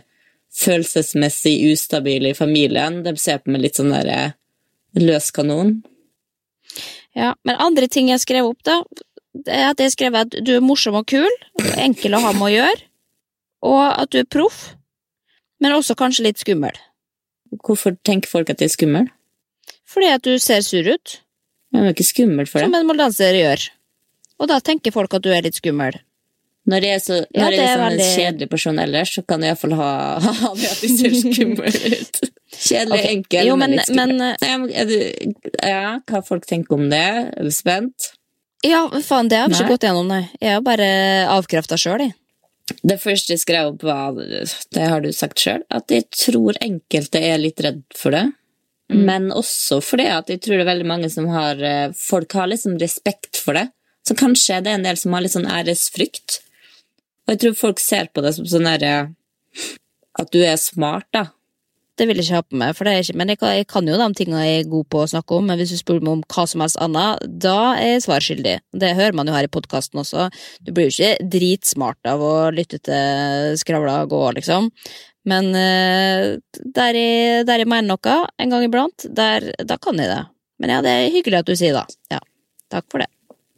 følelsesmessig 0.55 1.55
ustabile 1.73 2.33
i 2.33 2.37
familien. 2.37 3.03
De 3.07 3.15
ser 3.21 3.39
på 3.43 3.53
meg 3.55 3.63
litt 3.67 3.79
sånn 3.79 3.93
derre 3.95 4.35
løs 4.99 5.31
kanon. 5.35 5.77
Ja, 7.17 7.35
men 7.47 7.59
andre 7.63 7.89
ting 7.91 8.11
jeg 8.11 8.23
skrev 8.23 8.51
opp, 8.53 8.61
da, 8.67 8.81
det 9.35 9.55
er 9.55 9.71
at 9.73 9.81
jeg 9.83 9.95
skrev 9.95 10.17
at 10.19 10.35
du 10.47 10.53
er 10.57 10.65
morsom 10.65 10.99
og 10.99 11.07
kul, 11.11 11.31
enkel 11.79 12.15
å 12.19 12.23
ha 12.23 12.33
med 12.37 12.47
å 12.49 12.53
gjøre, 12.53 12.83
og 13.67 13.81
at 13.89 14.11
du 14.15 14.21
er 14.23 14.29
proff, 14.31 14.61
men 15.61 15.75
også 15.77 15.97
kanskje 15.99 16.27
litt 16.29 16.41
skummel. 16.43 16.77
Hvorfor 17.67 17.97
tenker 18.07 18.31
folk 18.31 18.51
at 18.53 18.63
jeg 18.63 18.71
er 18.71 18.77
skummel? 18.77 19.09
Fordi 19.91 20.07
at 20.15 20.23
du 20.23 20.37
ser 20.39 20.63
sur 20.67 20.87
ut, 20.87 21.19
Men 21.73 21.85
Jeg 21.85 21.89
er 21.91 21.95
ikke 21.95 22.05
skummel 22.09 22.47
for 22.51 22.65
som 22.65 22.73
det. 22.73 22.79
en 22.81 22.87
moldanser 22.89 23.37
gjør. 23.39 23.65
Og 24.43 24.49
da 24.51 24.57
tenker 24.59 24.91
folk 24.91 25.13
at 25.15 25.23
du 25.23 25.29
er 25.31 25.43
litt 25.47 25.55
skummel. 25.55 26.01
Når 26.69 26.85
jeg 26.85 26.95
er, 26.95 27.01
så, 27.01 27.17
Ja, 27.33 27.41
når 27.47 27.55
jeg 27.55 27.59
det 27.59 27.65
er 27.65 27.71
er 27.71 27.81
sånn 27.81 27.95
en 27.95 28.15
kjedelig 28.17 28.49
person 28.53 28.79
ellers, 28.83 29.15
så 29.17 29.23
kan 29.27 29.41
jeg 29.43 29.55
iallfall 29.55 29.75
ha, 29.79 29.91
ha 30.43 30.51
det 30.59 30.69
at 30.71 30.83
de 30.85 30.91
ser 30.93 31.17
skumle 31.23 31.73
ut. 31.73 32.21
Kjedelig, 32.51 32.99
okay. 33.01 33.15
enkel, 33.15 33.47
jo, 33.49 33.57
men, 33.57 33.77
men- 33.97 34.17
men, 34.43 34.67
du, 34.91 34.97
ja, 35.65 35.99
hva 36.11 36.21
folk 36.27 36.45
tenker 36.51 36.77
om 36.77 36.89
det? 36.93 37.01
Er 37.33 37.47
du 37.49 37.51
spent? 37.55 38.11
Ja, 38.67 38.83
faen, 39.01 39.31
det 39.33 39.39
har 39.41 39.49
vi 39.49 39.57
ikke 39.57 39.73
gått 39.79 39.87
gjennom, 39.89 40.11
nei. 40.13 40.27
Jeg 40.43 40.59
har 40.59 40.65
bare 40.67 40.89
avkrefta 41.33 41.79
sjøl, 41.81 42.05
jeg. 42.11 42.17
Det 42.87 43.01
første 43.03 43.33
jeg 43.33 43.41
skrev 43.43 43.73
opp, 43.73 43.83
var 43.83 44.19
det 44.21 44.85
har 44.93 45.01
du 45.03 45.09
sagt 45.17 45.41
sjøl, 45.43 45.65
at 45.75 45.91
jeg 45.91 46.05
tror 46.15 46.59
enkelte 46.63 47.19
er 47.33 47.41
litt 47.41 47.63
redd 47.65 47.81
for 47.97 48.15
det. 48.15 48.27
Mm. 48.93 49.01
Men 49.09 49.27
også 49.35 49.81
fordi 49.83 50.07
at 50.11 50.29
jeg 50.31 50.43
tror 50.45 50.59
det 50.59 50.65
er 50.67 50.71
veldig 50.73 50.87
mange 50.91 51.09
som 51.11 51.29
har 51.31 51.61
eh, 51.63 51.93
Folk 51.95 52.33
har 52.35 52.49
liksom 52.51 52.77
respekt 52.83 53.39
for 53.39 53.55
det. 53.59 53.69
Så 54.07 54.17
kanskje 54.19 54.61
det 54.65 54.73
er 54.73 54.79
en 54.81 54.87
del 54.87 54.99
som 54.99 55.15
har 55.15 55.23
litt 55.23 55.35
sånn 55.35 55.47
æresfrykt. 55.51 56.41
Og 57.31 57.37
jeg 57.37 57.45
tror 57.45 57.59
folk 57.61 57.79
ser 57.79 58.09
på 58.11 58.25
det 58.25 58.33
som 58.35 58.47
sånn 58.51 58.67
derre 58.67 58.95
At 60.19 60.33
du 60.35 60.41
er 60.43 60.57
smart, 60.59 61.07
da. 61.15 61.29
Det 61.95 62.09
vil 62.09 62.19
jeg 62.19 62.27
ikke 62.27 62.39
ha 62.41 62.43
på 62.43 62.59
meg, 62.59 62.73
for 62.75 62.89
det 62.89 62.93
er 62.97 63.05
ikke, 63.05 63.15
men 63.21 63.31
jeg 63.31 63.39
kan, 63.39 63.53
jeg 63.55 63.67
kan 63.69 63.87
jo 63.87 63.99
de 64.01 64.07
tingene 64.17 64.41
jeg 64.43 64.61
er 64.63 64.71
god 64.73 64.87
på 64.91 65.03
å 65.03 65.09
snakke 65.13 65.37
om, 65.37 65.45
men 65.47 65.59
hvis 65.61 65.75
du 65.75 65.79
spør 65.79 66.01
meg 66.01 66.15
om 66.15 66.23
hva 66.33 66.45
som 66.49 66.63
helst 66.65 66.79
annet, 66.81 67.27
da 67.45 67.57
er 67.77 67.91
jeg 67.93 68.05
svar 68.07 68.25
skyldig. 68.25 68.55
Det 68.83 68.93
hører 68.97 69.19
man 69.19 69.29
jo 69.29 69.35
her 69.37 69.47
i 69.47 69.51
podkasten 69.53 70.01
også. 70.01 70.31
Du 70.65 70.73
blir 70.73 70.89
jo 70.89 70.95
ikke 70.95 71.29
dritsmart 71.35 72.09
av 72.09 72.25
å 72.25 72.33
lytte 72.57 72.81
til 72.89 73.59
skravla 73.61 73.99
gå, 74.11 74.21
liksom. 74.39 74.71
Men 75.29 75.51
eh, 75.53 76.25
der, 76.65 76.99
jeg, 76.99 77.45
der 77.51 77.63
jeg 77.63 77.69
mener 77.69 77.93
noe 77.93 78.17
en 78.41 78.55
gang 78.57 78.65
iblant, 78.65 79.05
der, 79.21 79.51
da 79.61 79.77
kan 79.77 80.01
jeg 80.01 80.09
det. 80.09 80.23
Men 80.65 80.73
ja, 80.73 80.81
det 80.87 80.95
er 80.97 81.13
hyggelig 81.13 81.43
at 81.43 81.53
du 81.53 81.59
sier 81.61 81.77
det. 81.77 81.99
Ja, 82.17 82.23
takk 82.73 82.89
for 82.89 83.05
det. 83.05 83.11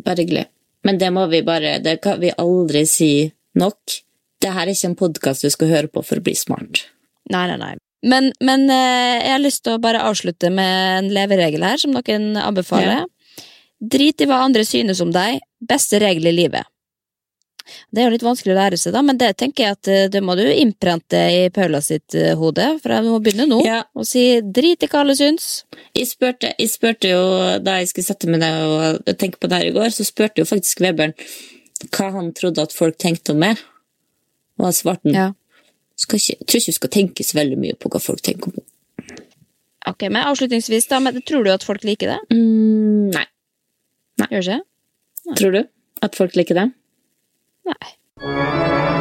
Bare 0.02 0.18
hyggelig. 0.18 0.48
Men 0.82 0.98
det 0.98 1.12
må 1.14 1.28
vi 1.30 1.44
bare 1.46 1.76
Det 1.78 2.00
kan 2.02 2.18
vi 2.18 2.34
aldri 2.34 2.82
si 2.90 3.12
nok. 3.58 3.98
Det 4.42 4.50
her 4.50 4.66
er 4.66 4.72
ikke 4.74 4.90
en 4.90 4.98
podkast 4.98 5.44
du 5.46 5.50
skal 5.54 5.70
høre 5.70 5.90
på 5.92 6.02
for 6.06 6.18
å 6.18 6.24
bli 6.26 6.34
smart. 6.38 6.84
Nei, 7.30 7.44
nei, 7.52 7.58
nei. 7.60 7.74
Men, 8.02 8.32
men 8.42 8.64
eh, 8.74 9.20
jeg 9.22 9.34
har 9.36 9.42
lyst 9.44 9.62
til 9.62 9.76
å 9.76 9.82
bare 9.82 10.00
avslutte 10.08 10.50
med 10.50 11.04
en 11.04 11.10
leveregel 11.14 11.62
her, 11.62 11.78
som 11.78 11.94
noen 11.94 12.32
anbefaler. 12.40 13.04
Drit 13.82 14.22
i 14.22 14.26
hva 14.30 14.40
andre 14.42 14.64
synes 14.66 15.00
om 15.04 15.12
deg. 15.14 15.38
Beste 15.62 16.00
regel 16.02 16.26
i 16.32 16.34
livet. 16.34 16.66
Det 17.94 18.02
er 18.02 18.08
jo 18.08 18.14
litt 18.16 18.24
vanskelig 18.26 18.52
å 18.52 18.58
lære 18.58 18.78
seg, 18.80 18.90
da, 18.96 19.00
men 19.06 19.18
det 19.20 19.28
tenker 19.38 19.62
jeg 19.62 19.76
at 19.76 19.88
eh, 19.92 20.08
det 20.10 20.20
må 20.26 20.34
du 20.34 20.42
innprente 20.50 21.20
i 21.30 21.44
Paula 21.54 21.78
sitt 21.84 22.16
eh, 22.18 22.32
hode. 22.38 22.66
For 22.82 22.96
jeg 22.96 23.06
må 23.06 23.20
begynne 23.22 23.46
nå 23.46 23.60
Ja. 23.62 23.84
og 23.94 24.06
si 24.08 24.24
drit 24.42 24.82
i 24.82 24.90
hva 24.90 25.04
alle 25.04 25.14
syns. 25.18 25.62
Jeg 25.94 26.10
spurte, 26.10 26.50
jeg 26.58 26.72
spurte 26.74 27.14
jo, 27.14 27.22
da 27.62 27.78
jeg 27.78 27.92
skulle 27.92 28.08
sette 28.10 28.30
meg 28.34 28.42
ned 28.42 28.66
og 29.06 29.14
tenke 29.14 29.38
på 29.38 29.46
det 29.50 29.62
her 29.62 29.70
i 29.70 29.74
går, 29.78 29.94
så 29.94 30.02
spurte 30.08 30.42
jo 30.42 30.48
faktisk 30.50 30.82
Vebjørn 30.82 31.14
hva 31.92 32.10
han 32.14 32.32
trodde 32.36 32.62
at 32.62 32.72
folk 32.74 32.98
tenkte 32.98 33.34
om 33.34 33.40
meg. 33.42 33.60
Og 34.60 34.68
han 34.68 34.76
svarte 34.76 35.12
Ja. 35.14 35.30
ikke, 35.98 36.18
jeg 36.18 36.46
tror 36.46 36.60
ikke 36.60 36.72
du 36.72 36.78
skal 36.78 36.90
tenke 36.90 37.24
så 37.24 37.38
veldig 37.38 37.58
mye 37.58 37.74
på 37.78 37.88
hva 37.92 38.00
folk 38.00 38.22
tenker 38.22 38.48
om 38.50 38.54
meg. 38.58 38.68
Ok, 39.88 40.02
men 40.08 40.22
avslutningsvis, 40.22 40.86
da, 40.88 41.00
men 41.02 41.20
tror 41.26 41.44
du 41.44 41.50
at 41.50 41.64
folk 41.66 41.82
liker 41.84 42.12
det? 42.14 42.20
Mm, 42.30 43.10
nei. 43.10 43.26
Gjør 44.30 44.42
ikke? 44.46 44.60
Tror 45.38 45.52
du 45.52 45.62
at 46.02 46.14
folk 46.14 46.36
liker 46.38 46.54
det? 46.54 46.68
Nei. 47.66 48.92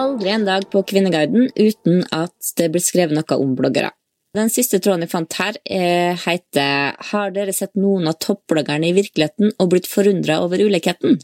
Aldri 0.00 0.30
en 0.32 0.44
dag 0.46 0.64
på 0.72 0.82
Kvinneguiden 0.86 1.48
uten 1.56 2.04
at 2.14 2.52
det 2.58 2.70
blir 2.72 2.84
skrevet 2.84 3.16
noe 3.16 3.38
om 3.42 3.56
bloggere. 3.58 3.90
Den 4.36 4.50
siste 4.52 4.78
tråden 4.78 5.02
jeg 5.02 5.10
fant 5.10 5.36
her, 5.40 5.56
eh, 5.66 6.14
heter 6.14 6.94
Har 7.10 7.32
dere 7.34 7.52
sett 7.52 7.74
noen 7.74 8.06
av 8.06 8.18
toppbloggerne 8.22 8.86
i 8.86 8.94
virkeligheten 8.94 9.52
og 9.58 9.70
blitt 9.72 9.88
forundra 9.90 10.38
over 10.44 10.62
ulikheten? 10.62 11.18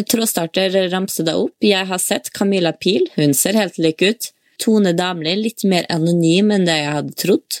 Trådstarter 0.00 0.88
ramser 0.88 1.26
da 1.26 1.36
opp. 1.36 1.56
Jeg 1.60 1.86
har 1.86 1.98
sett 1.98 2.32
Camilla 2.32 2.72
Pil, 2.72 3.08
hun 3.16 3.34
ser 3.34 3.58
helt 3.58 3.76
lik 3.76 4.00
ut. 4.00 4.30
Tone 4.58 4.94
Damli, 4.96 5.34
litt 5.36 5.64
mer 5.64 5.84
anonym 5.90 6.50
enn 6.54 6.64
det 6.64 6.78
jeg 6.78 6.94
hadde 6.94 7.18
trodd. 7.20 7.60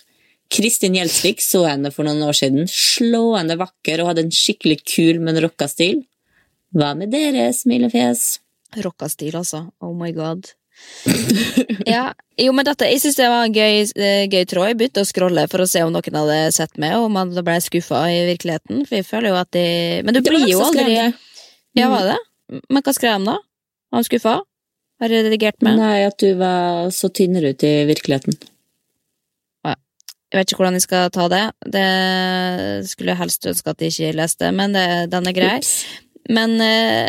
Kristin 0.50 0.96
Gjelsvik 0.96 1.42
så 1.44 1.66
henne 1.68 1.92
for 1.94 2.08
noen 2.08 2.24
år 2.26 2.36
siden. 2.36 2.66
Slående 2.66 3.58
vakker 3.60 4.00
og 4.00 4.10
hadde 4.10 4.24
en 4.26 4.34
skikkelig 4.34 4.80
kul, 4.82 5.20
men 5.22 5.38
rocka 5.44 5.68
stil. 5.70 6.02
Hva 6.74 6.94
med 6.98 7.12
dere, 7.14 7.50
smilefjes? 7.54 8.40
Rocka 8.82 9.10
stil, 9.12 9.36
altså. 9.36 9.68
Oh 9.82 9.94
my 9.94 10.10
god. 10.16 10.50
ja, 11.94 12.10
jo, 12.36 12.52
men 12.52 12.66
dette, 12.68 12.88
Jeg 12.90 13.00
syns 13.00 13.16
det 13.16 13.28
var 13.32 13.46
en 13.46 13.54
gøy, 13.56 13.86
eh, 13.96 14.24
gøy 14.28 14.44
tråd. 14.48 14.70
Jeg 14.70 14.78
begynte 14.80 15.04
å 15.04 15.08
scrolle 15.08 15.46
for 15.50 15.64
å 15.64 15.68
se 15.70 15.82
om 15.86 15.92
noen 15.94 16.18
hadde 16.20 16.38
sett 16.56 16.76
meg, 16.80 16.96
og 16.98 17.08
om 17.08 17.16
man 17.16 17.32
ble 17.32 17.56
skuffa 17.64 18.02
i 18.12 18.20
virkeligheten. 18.28 18.84
For 18.88 19.00
jeg 19.00 19.08
føler 19.08 19.32
jo 19.32 19.40
at 19.40 19.50
de 19.56 19.66
Men 20.04 20.16
du 20.16 20.22
blir 20.26 20.46
jo 20.50 20.60
aldri. 20.66 20.98
Ja, 21.78 21.88
var 21.92 22.12
det? 22.12 22.20
Men 22.68 22.84
hva 22.84 22.94
skrev 22.96 23.18
de 23.18 23.30
da? 23.30 23.38
Var 23.90 24.02
han 24.02 24.08
skuffa? 24.08 24.38
Har 25.00 25.12
jeg 25.14 25.24
redigert 25.24 25.62
med? 25.64 25.80
Nei, 25.80 26.00
at 26.04 26.20
du 26.20 26.34
var 26.36 26.90
så 26.92 27.08
tynnere 27.08 27.54
ut 27.54 27.64
i 27.64 27.74
virkeligheten. 27.88 28.36
Jeg 30.30 30.38
vet 30.38 30.52
ikke 30.52 30.60
hvordan 30.60 30.76
jeg 30.78 30.84
skal 30.84 31.08
ta 31.10 31.24
det. 31.26 31.42
Det 31.74 31.86
skulle 32.86 33.10
jeg 33.10 33.18
helst 33.18 33.48
ønske 33.50 33.72
at 33.72 33.80
jeg 33.82 33.94
ikke 33.96 34.18
leste, 34.20 34.50
men 34.54 34.76
det, 34.76 34.86
den 35.10 35.26
er 35.26 35.34
grei. 35.34 35.56
Ups. 35.58 35.72
Men, 36.30 36.54
eh, 36.62 37.08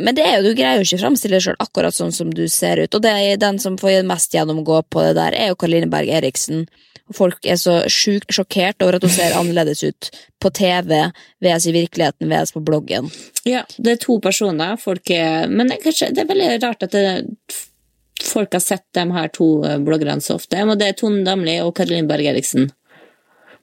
men 0.00 0.14
det 0.16 0.24
er 0.24 0.38
jo, 0.38 0.48
du 0.48 0.54
greier 0.56 0.78
jo 0.80 0.86
ikke 0.86 0.96
å 1.00 1.02
fremstille 1.04 1.36
deg 1.36 1.44
sjøl 1.44 1.58
akkurat 1.60 1.94
sånn 1.96 2.14
som 2.16 2.30
du 2.32 2.46
ser 2.48 2.80
ut. 2.80 2.94
Og 2.96 3.02
det 3.04 3.10
er 3.12 3.40
den 3.42 3.58
som 3.60 3.76
får 3.80 4.02
mest 4.08 4.32
gjennomgå 4.34 4.82
på 4.88 5.02
det 5.04 5.16
der, 5.18 5.36
er 5.36 5.50
jo 5.52 5.58
Karoline 5.60 5.90
Berg 5.92 6.08
Eriksen. 6.08 6.64
Folk 7.12 7.44
er 7.44 7.58
så 7.60 7.82
sjukt 7.92 8.32
sjokkert 8.32 8.80
over 8.80 8.96
at 8.96 9.04
hun 9.04 9.12
ser 9.12 9.34
annerledes 9.36 9.82
ut 9.84 10.08
på 10.40 10.48
TV, 10.56 11.10
VS 11.44 11.66
i 11.68 11.74
virkeligheten, 11.76 12.30
VS 12.30 12.54
på 12.54 12.62
bloggen. 12.64 13.10
Ja, 13.44 13.66
det 13.76 13.96
er 13.98 14.00
to 14.00 14.16
personer. 14.24 14.78
Folk 14.80 15.10
er 15.12 15.50
Men 15.52 15.68
det 15.68 15.76
er, 15.76 15.82
kanskje, 15.84 16.08
det 16.14 16.24
er 16.24 16.30
veldig 16.30 16.48
rart 16.62 16.86
at 16.88 16.96
det, 16.96 17.04
folk 18.22 18.54
har 18.56 18.64
sett 18.64 18.86
de 18.96 19.04
her 19.12 19.28
to 19.34 19.50
eh, 19.66 19.76
bloggerne 19.82 20.22
så 20.24 20.38
ofte. 20.40 20.62
Og 20.64 20.78
det 20.80 20.88
er 20.88 20.96
Tone 20.96 21.24
Damli 21.26 21.58
og 21.60 21.74
Karoline 21.76 22.08
Berg 22.08 22.32
Eriksen. 22.32 22.70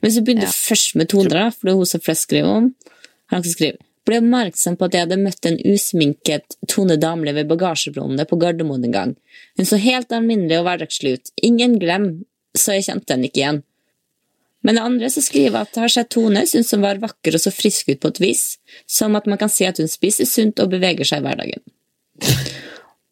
Men 0.03 0.11
så 0.13 0.21
begynner 0.21 0.45
Ja. 0.45 0.53
først 0.53 0.95
med 0.95 1.09
Tone, 1.09 1.29
da, 1.33 1.49
for 1.49 1.65
det 1.67 1.73
er 1.73 1.79
hun 1.81 1.89
som 1.89 2.01
flest 2.05 2.27
skriver 2.29 2.49
om. 2.61 2.75
Han 3.33 3.41
kan 3.41 3.51
skrive. 3.51 3.81
Ble 4.07 4.19
oppmerksom 4.21 4.77
på 4.79 4.87
at 4.87 4.95
jeg 4.95 5.05
hadde 5.05 5.19
møtt 5.21 5.45
en 5.45 5.59
usminket 5.69 6.57
Tone 6.71 6.95
Damli 7.01 7.33
ved 7.35 7.49
bagasjerommet 7.49 8.29
på 8.29 8.39
Gardermoen 8.41 8.87
en 8.87 8.95
gang. 8.95 9.15
Hun 9.59 9.67
så 9.69 9.79
helt 9.81 10.13
alminnelig 10.15 10.59
og 10.59 10.67
hverdagslig 10.67 11.17
ut. 11.17 11.33
Ingen 11.45 11.77
glem, 11.81 12.07
så 12.57 12.77
jeg 12.77 12.87
kjente 12.87 13.13
henne 13.13 13.29
ikke 13.29 13.43
igjen. 13.43 13.61
Men 14.65 14.75
det 14.75 14.83
andre 14.83 15.09
som 15.13 15.23
skriver 15.23 15.61
at 15.61 15.77
har 15.79 15.91
sett 15.91 16.09
Tone, 16.11 16.43
syns 16.47 16.73
hun 16.75 16.83
var 16.83 16.99
vakker 16.99 17.37
og 17.37 17.43
så 17.43 17.51
frisk 17.53 17.91
ut 17.93 18.01
på 18.03 18.11
et 18.11 18.21
vis, 18.23 18.43
som 18.87 19.15
at 19.15 19.27
man 19.29 19.39
kan 19.39 19.51
si 19.51 19.67
at 19.67 19.79
hun 19.79 19.87
spiser 19.87 20.27
sunt 20.27 20.59
og 20.59 20.73
beveger 20.73 21.07
seg 21.07 21.21
i 21.21 21.27
hverdagen. 21.27 21.63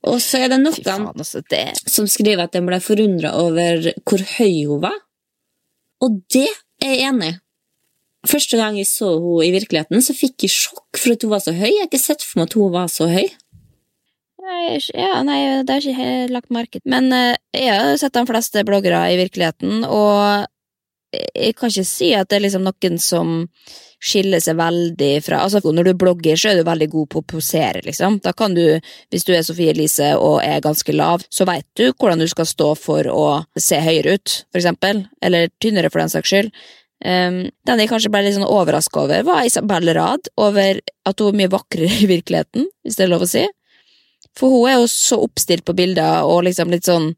Og 0.07 0.21
så 0.23 0.43
er 0.43 0.51
det 0.51 0.59
noen 0.61 1.07
altså. 1.09 1.41
Som 1.87 2.07
skriver 2.07 2.45
at 2.45 2.55
de 2.55 2.61
ble 2.63 2.79
forundra 2.83 3.33
over 3.39 3.89
hvor 4.07 4.23
høy 4.37 4.63
hun 4.67 4.83
var. 4.83 4.95
Og 6.03 6.21
det 6.33 6.49
er 6.83 6.93
jeg 6.93 7.09
enig 7.09 7.31
i. 7.31 7.37
Første 8.25 8.57
gang 8.57 8.77
jeg 8.79 8.89
så 8.89 9.11
henne 9.13 9.45
i 9.45 9.53
virkeligheten, 9.53 10.01
så 10.01 10.15
fikk 10.17 10.47
jeg 10.47 10.55
sjokk 10.55 10.97
for 10.97 11.13
at 11.13 11.23
hun 11.23 11.33
var 11.35 11.43
så 11.43 11.53
høy. 11.53 11.69
Jeg 11.69 11.83
har 11.83 11.89
ikke 11.91 12.01
sett 12.01 12.25
for 12.25 12.39
meg 12.39 12.49
at 12.49 12.57
hun 12.57 12.73
var 12.73 12.89
så 12.91 13.09
høy. 13.11 13.27
Ja, 14.95 15.21
nei, 15.27 15.39
det 15.67 15.73
har 15.73 15.83
ikke 15.83 16.01
helt 16.01 16.33
lagt 16.33 16.53
merke 16.55 16.79
til. 16.79 16.87
Men 16.89 17.11
eh, 17.13 17.35
jeg 17.55 17.73
har 17.75 17.97
sett 17.99 18.15
de 18.15 18.23
fleste 18.29 18.63
bloggere 18.67 19.01
i 19.11 19.19
virkeligheten, 19.19 19.83
og 19.85 20.47
jeg 21.13 21.55
kan 21.55 21.71
ikke 21.71 21.87
si 21.87 22.13
at 22.15 22.29
det 22.29 22.39
er 22.39 22.47
liksom 22.47 22.65
noen 22.67 22.97
som 22.99 23.35
skiller 24.03 24.41
seg 24.43 24.57
veldig 24.59 25.11
fra 25.25 25.39
Altså, 25.45 25.61
når 25.63 25.89
du 25.89 25.93
blogger, 25.97 26.37
så 26.37 26.51
er 26.51 26.59
du 26.59 26.67
veldig 26.67 26.89
god 26.93 27.07
på 27.13 27.21
å 27.21 27.27
posere, 27.33 27.81
liksom. 27.85 28.19
Da 28.23 28.33
kan 28.37 28.53
du, 28.57 28.79
hvis 29.13 29.25
du 29.25 29.33
er 29.33 29.45
Sofie 29.45 29.73
Elise 29.73 30.13
og 30.19 30.41
er 30.45 30.63
ganske 30.63 30.93
lav, 30.93 31.23
så 31.33 31.47
veit 31.49 31.65
du 31.79 31.89
hvordan 31.89 32.21
du 32.21 32.27
skal 32.29 32.49
stå 32.49 32.73
for 32.77 33.09
å 33.09 33.27
se 33.57 33.79
høyere 33.81 34.17
ut, 34.17 34.35
for 34.51 34.61
eksempel. 34.61 35.05
Eller 35.23 35.49
tynnere, 35.63 35.89
for 35.93 36.03
den 36.03 36.13
saks 36.13 36.33
skyld. 36.33 36.51
Um, 36.97 37.43
den 37.69 37.81
jeg 37.83 37.91
kanskje 37.91 38.09
ble 38.09 38.23
litt 38.25 38.33
sånn 38.37 38.47
overraska 38.47 39.03
over, 39.03 39.25
var 39.27 39.45
Isabel 39.45 39.91
Rad, 39.93 40.31
over 40.41 40.79
at 40.81 41.19
hun 41.21 41.29
var 41.29 41.37
mye 41.41 41.51
vakrere 41.53 41.99
i 42.03 42.09
virkeligheten, 42.09 42.65
hvis 42.83 42.97
det 42.97 43.05
er 43.05 43.11
lov 43.11 43.27
å 43.27 43.29
si. 43.29 43.43
For 44.37 44.53
hun 44.53 44.69
er 44.69 44.79
jo 44.79 44.87
så 44.91 45.19
oppstilt 45.25 45.65
på 45.65 45.75
bilder 45.77 46.25
og 46.25 46.43
liksom 46.47 46.73
litt 46.73 46.89
sånn 46.89 47.11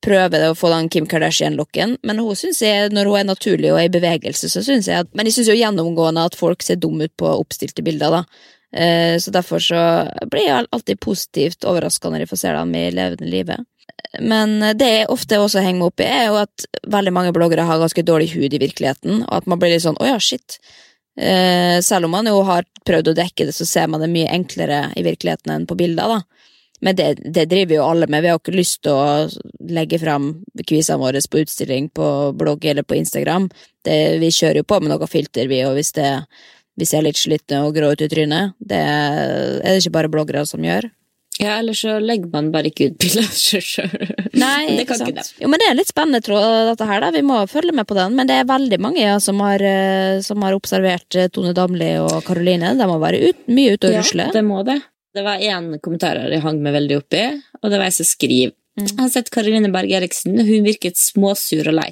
prøver 0.00 0.46
å 0.46 0.54
få 0.56 0.70
den 0.72 0.88
Kim 0.92 1.04
Kardashian-looken, 1.08 1.98
men 2.08 2.22
hun 2.24 2.36
synes 2.38 2.62
jeg, 2.64 2.88
når 2.96 3.10
hun 3.10 3.18
er 3.20 3.26
naturlig 3.28 3.68
og 3.72 3.82
er 3.82 3.90
i 3.90 3.92
bevegelse, 3.92 4.48
så 4.48 4.62
synes 4.64 4.88
jeg 4.88 5.04
at 5.04 5.10
Men 5.12 5.28
jeg 5.28 5.36
synes 5.36 5.50
jo 5.52 5.58
gjennomgående 5.58 6.24
at 6.24 6.38
folk 6.38 6.64
ser 6.64 6.80
dumme 6.80 7.10
ut 7.10 7.16
på 7.20 7.28
oppstilte 7.28 7.84
bilder, 7.84 8.20
da. 8.20 8.46
Uh, 8.70 9.18
så 9.18 9.32
derfor 9.34 9.60
så 9.60 9.82
blir 10.30 10.46
jeg 10.46 10.68
alltid 10.70 11.00
positivt 11.02 11.66
overraska 11.66 12.08
når 12.08 12.24
jeg 12.24 12.30
får 12.30 12.40
se 12.44 12.52
dem 12.54 12.74
i 12.78 12.84
levende 12.94 13.28
livet. 13.28 13.66
Men 14.20 14.58
det 14.78 14.88
jeg 14.88 15.08
ofte 15.12 15.38
også 15.40 15.62
henger 15.64 15.80
meg 15.80 15.90
opp 15.92 16.02
i, 16.02 16.08
er 16.08 16.28
jo 16.28 16.38
at 16.42 16.66
veldig 16.90 17.12
mange 17.14 17.34
bloggere 17.36 17.66
har 17.68 17.80
ganske 17.82 18.04
dårlig 18.06 18.30
hud 18.34 18.54
i 18.54 18.62
virkeligheten, 18.62 19.24
og 19.26 19.34
at 19.40 19.50
man 19.50 19.60
blir 19.60 19.74
litt 19.74 19.84
sånn 19.84 19.98
å 20.00 20.08
ja, 20.08 20.18
shit. 20.22 20.60
Eh, 21.20 21.78
selv 21.84 22.08
om 22.08 22.14
man 22.16 22.28
jo 22.30 22.40
har 22.48 22.68
prøvd 22.86 23.12
å 23.12 23.16
dekke 23.18 23.48
det, 23.48 23.54
så 23.56 23.66
ser 23.68 23.90
man 23.90 24.02
det 24.02 24.10
mye 24.12 24.30
enklere 24.32 24.86
i 24.96 25.04
virkeligheten 25.06 25.52
enn 25.54 25.66
på 25.68 25.78
bilder, 25.80 26.16
da. 26.16 26.40
Men 26.80 26.96
det, 26.96 27.08
det 27.20 27.44
driver 27.50 27.76
jo 27.76 27.88
alle 27.90 28.06
med. 28.08 28.22
Vi 28.22 28.30
har 28.30 28.38
jo 28.38 28.40
ikke 28.40 28.56
lyst 28.56 28.78
til 28.86 28.96
å 28.96 29.26
legge 29.68 29.98
fram 30.00 30.30
kvisene 30.64 31.00
våre 31.02 31.20
på 31.20 31.42
utstilling 31.42 31.90
på 31.92 32.06
blogg 32.40 32.64
eller 32.64 32.86
på 32.88 32.96
Instagram. 32.96 33.50
Det, 33.84 33.98
vi 34.22 34.30
kjører 34.32 34.62
jo 34.62 34.68
på 34.68 34.78
med 34.80 34.92
noe 34.94 35.08
filter, 35.10 35.50
vi, 35.50 35.60
og 35.68 35.76
hvis 35.76 35.92
det, 35.98 36.08
vi 36.80 36.88
ser 36.88 37.04
litt 37.04 37.20
slitne 37.20 37.66
og 37.66 37.76
grå 37.76 37.92
ut 37.92 38.00
i 38.00 38.08
trynet, 38.08 38.56
det 38.58 38.80
er 38.80 39.60
det 39.60 39.76
ikke 39.82 39.96
bare 39.98 40.12
bloggere 40.12 40.46
som 40.48 40.64
gjør. 40.64 40.88
Ja, 41.40 41.54
eller 41.56 41.76
så 41.76 41.96
legger 42.02 42.28
man 42.34 42.50
bare 42.52 42.68
ikke 42.68 42.90
ut 42.90 42.98
bilder 43.00 43.24
av 43.24 43.36
seg 43.40 43.64
sjøl. 43.64 43.94
Nei, 44.36 44.76
det 44.76 44.84
kan 44.88 45.00
ikke 45.00 45.16
det. 45.16 45.24
Jo, 45.40 45.48
men 45.48 45.62
det 45.62 45.70
er 45.70 45.78
litt 45.78 45.90
spennende, 45.90 46.20
tror 46.24 46.36
jeg, 46.42 46.68
dette 46.68 46.88
her, 46.90 47.00
da. 47.00 47.10
Vi 47.14 47.22
må 47.24 47.40
følge 47.48 47.74
med 47.76 47.88
på 47.88 47.96
den. 47.96 48.14
Men 48.18 48.28
det 48.28 48.36
er 48.36 48.48
veldig 48.50 48.78
mange 48.84 49.00
ja, 49.02 49.16
som, 49.24 49.40
har, 49.44 49.64
eh, 49.64 50.20
som 50.26 50.44
har 50.44 50.56
observert 50.56 51.16
eh, 51.16 51.30
Tone 51.32 51.54
Damli 51.56 51.94
og 52.02 52.20
Karoline. 52.28 52.74
De 52.76 52.88
må 52.90 52.98
være 53.00 53.22
ut, 53.30 53.44
mye 53.48 53.76
ute 53.76 53.88
og 53.88 53.96
rusle. 53.96 54.28
Ja, 54.28 54.36
det 54.36 54.44
må 54.46 54.60
det. 54.68 54.80
Det 55.16 55.24
var 55.26 55.42
én 55.42 55.72
kommentar 55.82 56.20
jeg 56.22 56.42
hang 56.44 56.60
meg 56.62 56.76
veldig 56.76 57.00
opp 57.00 57.16
i, 57.18 57.24
og 57.58 57.72
det 57.72 57.80
var 57.80 57.88
jeg 57.88 57.96
som 57.96 58.06
skriver. 58.06 58.54
Jeg 58.78 58.94
har 59.00 59.10
sett 59.12 59.32
Karoline 59.34 59.72
Berg 59.74 59.90
Eriksen, 59.98 60.38
hun 60.38 60.68
virket 60.68 61.00
småsur 61.00 61.66
og 61.72 61.76
lei. 61.80 61.88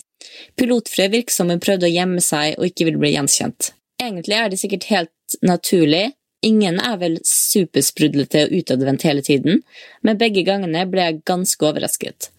Pilotfrø 0.59 1.09
virker 1.13 1.35
som 1.35 1.51
hun 1.51 1.61
prøvde 1.63 1.89
å 1.89 1.93
gjemme 1.93 2.23
seg 2.25 2.55
og 2.59 2.69
ikke 2.69 2.87
ville 2.89 3.01
bli 3.03 3.11
gjenkjent. 3.17 3.73
Egentlig 3.99 4.39
er 4.39 4.53
det 4.53 4.61
sikkert 4.61 4.87
helt 4.93 5.39
naturlig, 5.45 6.13
ingen 6.49 6.81
er 6.81 6.97
vel 7.01 7.19
supersprudlete 7.27 8.47
og 8.47 8.57
utadvendt 8.61 9.07
hele 9.07 9.23
tiden, 9.25 9.63
men 10.03 10.19
begge 10.21 10.45
gangene 10.47 10.87
ble 10.91 11.07
jeg 11.07 11.23
ganske 11.29 11.69
overrasket. 11.69 12.31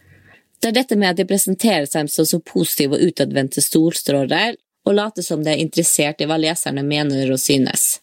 Det 0.60 0.72
er 0.72 0.76
dette 0.82 0.98
med 1.00 1.14
at 1.14 1.22
de 1.22 1.28
presenterer 1.30 1.88
seg 1.88 2.10
som 2.12 2.28
så 2.28 2.42
positive 2.44 2.98
og 2.98 3.12
utadvendte 3.12 3.64
storstråler, 3.64 4.58
og 4.88 4.96
later 4.96 5.24
som 5.24 5.44
de 5.44 5.54
er 5.54 5.62
interessert 5.64 6.22
i 6.22 6.28
hva 6.28 6.40
leserne 6.40 6.84
mener 6.84 7.32
og 7.32 7.40
synes. 7.40 8.00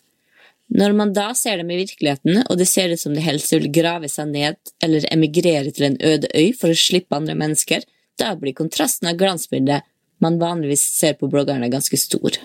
Når 0.67 0.95
man 0.99 1.13
da 1.15 1.29
ser 1.39 1.61
dem 1.61 1.71
i 1.71 1.79
virkeligheten, 1.79 2.43
og 2.51 2.59
det 2.59 2.67
ser 2.69 2.91
ut 2.91 3.01
som 3.01 3.15
de 3.15 3.23
helst 3.23 3.53
vil 3.55 3.69
grave 3.73 4.09
seg 4.11 4.33
ned 4.33 4.73
eller 4.83 5.07
emigrere 5.15 5.71
til 5.71 5.91
en 5.91 6.01
øde 6.03 6.31
øy 6.35 6.51
for 6.59 6.73
å 6.73 6.79
slippe 6.79 7.17
andre 7.17 7.37
mennesker, 7.39 7.85
da 8.19 8.33
blir 8.41 8.57
kontrasten 8.57 9.11
av 9.11 9.19
glansbildet 9.21 9.87
man 10.25 10.41
vanligvis 10.41 10.83
ser 10.97 11.19
på 11.21 11.29
bloggerne, 11.31 11.69
ganske 11.71 11.99
stor. 12.01 12.39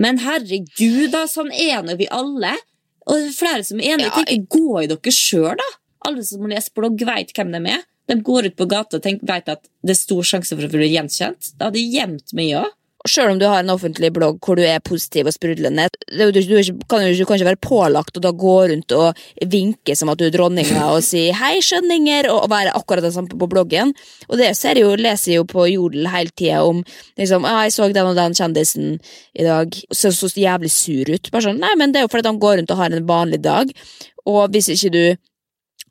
Men 0.00 0.20
herregud, 0.22 1.10
da, 1.12 1.24
sånn 1.30 1.52
er 1.52 1.82
nå 1.86 1.96
vi 2.00 2.08
alle. 2.10 2.54
Og 3.04 3.18
det 3.18 3.30
er 3.30 3.36
flere 3.36 3.64
som 3.66 3.80
er 3.80 3.94
enige. 3.94 4.10
Ja, 4.10 4.22
tenker, 4.24 4.46
Gå 4.56 4.82
i 4.82 4.88
dere 4.90 5.14
sjøl, 5.14 5.58
da. 5.60 5.68
Alle 6.08 6.24
som 6.26 6.46
leser 6.50 6.74
blogg, 6.76 7.04
veit 7.06 7.32
hvem 7.36 7.52
de 7.54 7.60
er. 7.76 7.84
De 8.10 8.16
går 8.20 8.50
ut 8.50 8.56
på 8.58 8.66
gata 8.68 8.98
og 8.98 9.04
tenker, 9.04 9.28
vet 9.28 9.48
at 9.52 9.62
det 9.84 9.94
er 9.94 10.00
stor 10.00 10.26
sjanse 10.28 10.56
for 10.56 10.66
å 10.66 10.72
bli 10.72 10.90
gjenkjent. 10.92 11.54
Det 11.56 11.68
hadde 11.68 11.84
gjemt 11.84 12.34
meg 12.36 12.56
òg. 12.60 12.72
Selv 13.04 13.34
om 13.34 13.38
du 13.38 13.44
har 13.44 13.60
en 13.60 13.72
offentlig 13.74 14.08
blogg 14.16 14.38
hvor 14.40 14.56
du 14.56 14.62
er 14.64 14.80
positiv 14.80 15.28
og 15.28 15.34
sprudlende, 15.34 15.90
du, 16.08 16.30
du, 16.32 16.54
er 16.56 16.70
kan 16.88 17.02
jo 17.04 17.10
du 17.12 17.24
ikke 17.24 17.48
være 17.50 17.60
pålagt 17.60 18.16
å 18.16 18.32
gå 18.32 18.54
rundt 18.70 18.94
og 18.96 19.20
vinke 19.52 19.92
som 19.98 20.08
at 20.08 20.22
du 20.22 20.24
er 20.24 20.32
dronninga 20.32 20.86
og 20.88 21.02
si 21.04 21.26
'hei, 21.28 21.58
skjønninger' 21.60 22.30
og, 22.30 22.46
og 22.46 22.52
være 22.54 22.72
akkurat 22.78 23.04
det 23.04 23.12
samme 23.12 23.28
på 23.28 23.50
bloggen. 23.50 23.92
Og 24.28 24.40
det 24.40 24.54
ser 24.56 24.80
jo, 24.80 24.94
leser 24.96 25.34
jeg 25.34 25.42
jo 25.42 25.44
på 25.52 25.66
Jodel 25.68 26.08
hele 26.08 26.32
tida 26.32 26.62
om 26.64 26.80
liksom, 27.20 27.44
ah, 27.44 27.66
'jeg 27.66 27.76
så 27.76 27.90
den 27.92 28.08
og 28.08 28.16
den 28.16 28.38
kjendisen 28.40 28.98
i 29.34 29.44
dag, 29.44 29.68
så 29.92 30.08
så 30.08 30.32
jævlig 30.32 30.72
sur 30.72 31.04
ut'. 31.04 31.30
Bare 31.30 31.50
sånn, 31.50 31.60
Nei, 31.60 31.74
men 31.76 31.92
det 31.92 32.00
er 32.00 32.08
jo 32.08 32.12
fordi 32.14 32.32
han 32.32 32.40
går 32.40 32.56
rundt 32.58 32.72
og 32.72 32.80
har 32.80 32.90
en 32.90 33.06
vanlig 33.06 33.42
dag, 33.44 33.68
og 34.24 34.48
hvis 34.48 34.72
ikke 34.72 34.92
du 34.92 35.04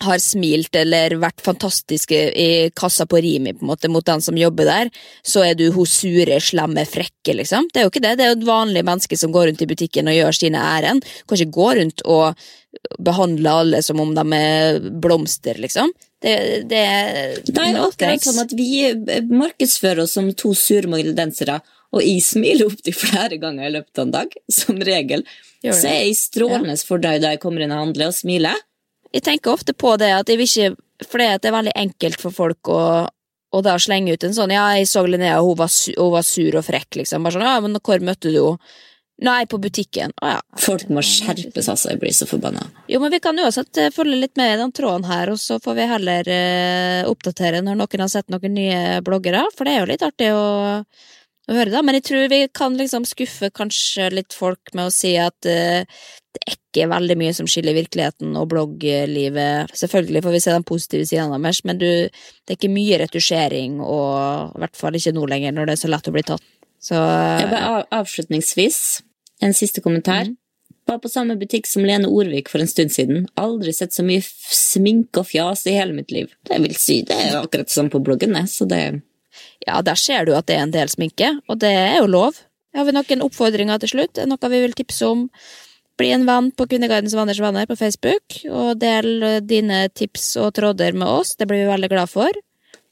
har 0.04 0.20
smilt 0.20 0.76
eller 0.76 1.16
vært 1.22 1.42
fantastisk 1.46 2.12
i 2.16 2.70
kassa 2.76 3.06
på 3.10 3.22
Rimi 3.24 3.54
på 3.54 3.64
en 3.64 3.70
måte 3.70 3.92
mot 3.92 4.06
den 4.06 4.24
som 4.24 4.38
jobber 4.38 4.68
der, 4.68 4.90
så 5.26 5.46
er 5.48 5.56
du 5.60 5.70
hun 5.76 5.88
sure, 5.88 6.40
slemme, 6.44 6.86
frekke, 6.90 7.36
liksom. 7.38 7.70
Det 7.72 7.82
er 7.82 7.88
jo 7.88 7.94
ikke 7.94 8.04
det. 8.04 8.16
Det 8.20 8.26
er 8.26 8.34
jo 8.34 8.40
et 8.40 8.50
vanlig 8.50 8.84
menneske 8.84 9.20
som 9.20 9.32
går 9.36 9.52
rundt 9.52 9.64
i 9.64 9.70
butikken 9.70 10.10
og 10.12 10.18
gjør 10.18 10.40
sine 10.40 10.64
ærend. 10.64 11.08
Kan 11.28 11.40
ikke 11.40 11.60
gå 11.60 11.70
rundt 11.80 12.04
og 12.10 12.44
behandle 13.04 13.54
alle 13.62 13.84
som 13.86 14.02
om 14.02 14.12
de 14.18 14.26
er 14.40 14.82
blomster, 15.04 15.62
liksom. 15.62 15.94
Det, 16.24 16.36
det 16.72 16.84
Det 17.46 17.60
er 17.60 17.74
no 17.76 17.88
akkurat 17.90 18.24
som 18.24 18.40
at 18.40 18.54
vi 18.56 18.86
eh, 18.88 19.26
markedsfører 19.28 20.06
oss 20.06 20.16
som 20.16 20.30
to 20.40 20.54
sure 20.56 20.88
moldensere, 20.88 21.60
og 21.94 22.02
jeg 22.02 22.24
smiler 22.26 22.70
opptil 22.72 22.96
flere 22.96 23.38
ganger 23.42 23.68
i 23.68 23.74
løpet 23.76 24.00
av 24.00 24.08
en 24.08 24.14
dag, 24.16 24.38
som 24.50 24.80
regel. 24.82 25.26
Så 25.64 25.88
er 25.88 26.00
jeg 26.08 26.16
strålende 26.20 26.76
fornøyd 26.80 27.22
da 27.24 27.36
jeg 27.36 27.44
kommer 27.44 27.64
inn 27.64 27.72
og 27.76 27.86
handler 27.86 28.10
og 28.10 28.16
smiler. 28.18 28.58
Jeg 29.14 29.26
tenker 29.26 29.54
ofte 29.54 29.76
på 29.78 29.96
det 30.02 30.10
at 30.16 30.30
jeg 30.30 30.40
vil 30.40 30.50
ikke 30.50 31.06
For 31.10 31.22
det 31.22 31.46
er 31.46 31.54
veldig 31.54 31.76
enkelt 31.78 32.22
for 32.22 32.36
folk 32.36 32.72
å 32.72 32.80
og 33.54 33.62
da 33.62 33.76
slenge 33.78 34.16
ut 34.16 34.24
en 34.26 34.34
sånn 34.34 34.54
Ja, 34.54 34.64
jeg 34.78 34.90
så 34.90 35.04
Linnea, 35.06 35.38
hun 35.46 35.58
var, 35.60 35.70
su 35.70 35.94
hun 35.94 36.10
var 36.16 36.26
sur 36.26 36.58
og 36.58 36.66
frekk, 36.66 36.98
liksom. 37.04 37.22
Bare 37.22 37.36
sånn, 37.36 37.46
ja, 37.46 37.60
men 37.62 37.78
hvor 37.78 38.02
møtte 38.02 38.32
du 38.34 38.40
henne? 38.40 38.74
Nei, 39.24 39.44
på 39.46 39.60
butikken. 39.62 40.10
Å 40.26 40.30
ja. 40.32 40.40
Folk 40.60 40.88
må 40.92 41.04
skjerpes, 41.06 41.68
altså. 41.70 41.92
Jeg 41.94 42.00
blir 42.02 42.16
så 42.18 42.26
forbanna. 42.28 42.66
Jo, 42.90 42.98
men 43.00 43.14
vi 43.14 43.20
kan 43.24 43.38
uansett 43.40 43.78
eh, 43.78 43.92
følge 43.94 44.18
litt 44.18 44.34
med 44.42 44.56
i 44.56 44.58
den 44.60 44.74
tråden 44.74 45.06
her, 45.06 45.30
og 45.32 45.38
så 45.40 45.60
får 45.64 45.78
vi 45.78 45.86
heller 45.92 46.32
eh, 46.34 47.06
oppdatere 47.08 47.62
når 47.64 47.78
noen 47.78 48.04
har 48.04 48.12
sett 48.12 48.34
noen 48.34 48.58
nye 48.58 48.80
bloggere, 49.06 49.46
for 49.54 49.70
det 49.70 49.76
er 49.76 49.84
jo 49.84 49.92
litt 49.94 50.06
artig 50.10 50.32
å, 50.34 50.42
å 51.50 51.56
høre, 51.58 51.72
da. 51.74 51.84
Men 51.86 51.98
jeg 52.00 52.06
tror 52.10 52.28
vi 52.32 52.42
kan 52.56 52.76
liksom 52.80 53.08
skuffe 53.08 53.50
kanskje 53.56 54.10
litt 54.14 54.36
folk 54.36 54.74
med 54.78 54.90
å 54.90 54.94
si 54.94 55.16
at 55.20 55.50
uh, 55.50 55.84
det 56.34 56.44
er 56.44 56.56
ikke 56.56 56.90
veldig 56.90 57.18
mye 57.20 57.34
som 57.38 57.50
skiller 57.50 57.76
virkeligheten 57.78 58.38
og 58.40 58.50
blogglivet. 58.54 59.74
Selvfølgelig 59.78 60.24
får 60.26 60.36
vi 60.36 60.44
se 60.46 60.54
den 60.56 60.68
positive 60.68 61.10
siden 61.10 61.34
deres, 61.36 61.64
men 61.68 61.82
du, 61.82 61.90
det 62.10 62.56
er 62.56 62.60
ikke 62.60 62.74
mye 62.74 63.02
retusjering, 63.04 63.82
og 63.84 64.56
i 64.56 64.64
hvert 64.64 64.80
fall 64.80 65.00
ikke 65.00 65.16
nå 65.16 65.28
lenger, 65.30 65.56
når 65.56 65.70
det 65.70 65.76
er 65.76 65.84
så 65.84 65.92
lett 65.92 66.10
å 66.10 66.16
bli 66.16 66.26
tatt. 66.32 66.48
Så 66.84 67.00
uh, 67.00 67.44
bare 67.52 67.84
avslutningsvis, 67.96 68.80
en 69.44 69.56
siste 69.56 69.84
kommentar. 69.84 70.32
Var 70.84 70.98
på 71.00 71.08
samme 71.08 71.38
butikk 71.40 71.68
som 71.70 71.86
Lene 71.88 72.10
Orvik 72.12 72.50
for 72.52 72.60
en 72.60 72.68
stund 72.68 72.92
siden. 72.92 73.28
Aldri 73.40 73.72
sett 73.76 73.96
så 73.96 74.04
mye 74.04 74.24
sminke 74.24 75.22
og 75.22 75.30
fjas 75.30 75.64
i 75.72 75.78
hele 75.78 75.96
mitt 75.96 76.12
liv. 76.12 76.34
Det 76.44 76.60
vil 76.60 76.76
si, 76.76 76.98
det 77.08 77.16
er 77.16 77.38
akkurat 77.40 77.72
som 77.72 77.88
på 77.92 78.02
bloggen, 78.04 78.36
det. 78.36 78.50
Så 78.52 78.68
det 78.68 78.82
Ja, 79.68 79.82
der 79.86 80.00
ser 80.00 80.26
du 80.26 80.34
at 80.38 80.48
det 80.50 80.58
er 80.58 80.66
en 80.68 80.74
del 80.76 80.92
sminke, 80.92 81.36
og 81.48 81.62
det 81.64 81.72
er 81.72 82.00
jo 82.02 82.10
lov. 82.12 82.40
Har 82.74 82.88
vi 82.88 82.96
noen 82.96 83.26
oppfordringer 83.26 83.82
til 83.84 83.94
slutt? 83.94 84.24
Noe 84.28 84.50
vi 84.52 84.64
vil 84.64 84.74
tipse 84.78 85.06
om? 85.08 85.28
Bli 86.00 86.10
en 86.16 86.26
venn 86.26 86.50
på 86.58 86.66
Kvinnegardens 86.66 87.14
venners 87.14 87.42
venner 87.44 87.68
på 87.70 87.78
Facebook, 87.78 88.40
og 88.50 88.80
del 88.82 89.44
dine 89.46 89.86
tips 89.94 90.32
og 90.42 90.56
tråder 90.58 90.98
med 90.98 91.06
oss. 91.08 91.36
Det 91.38 91.46
blir 91.50 91.64
vi 91.64 91.70
veldig 91.70 91.92
glad 91.94 92.10
for. 92.10 92.42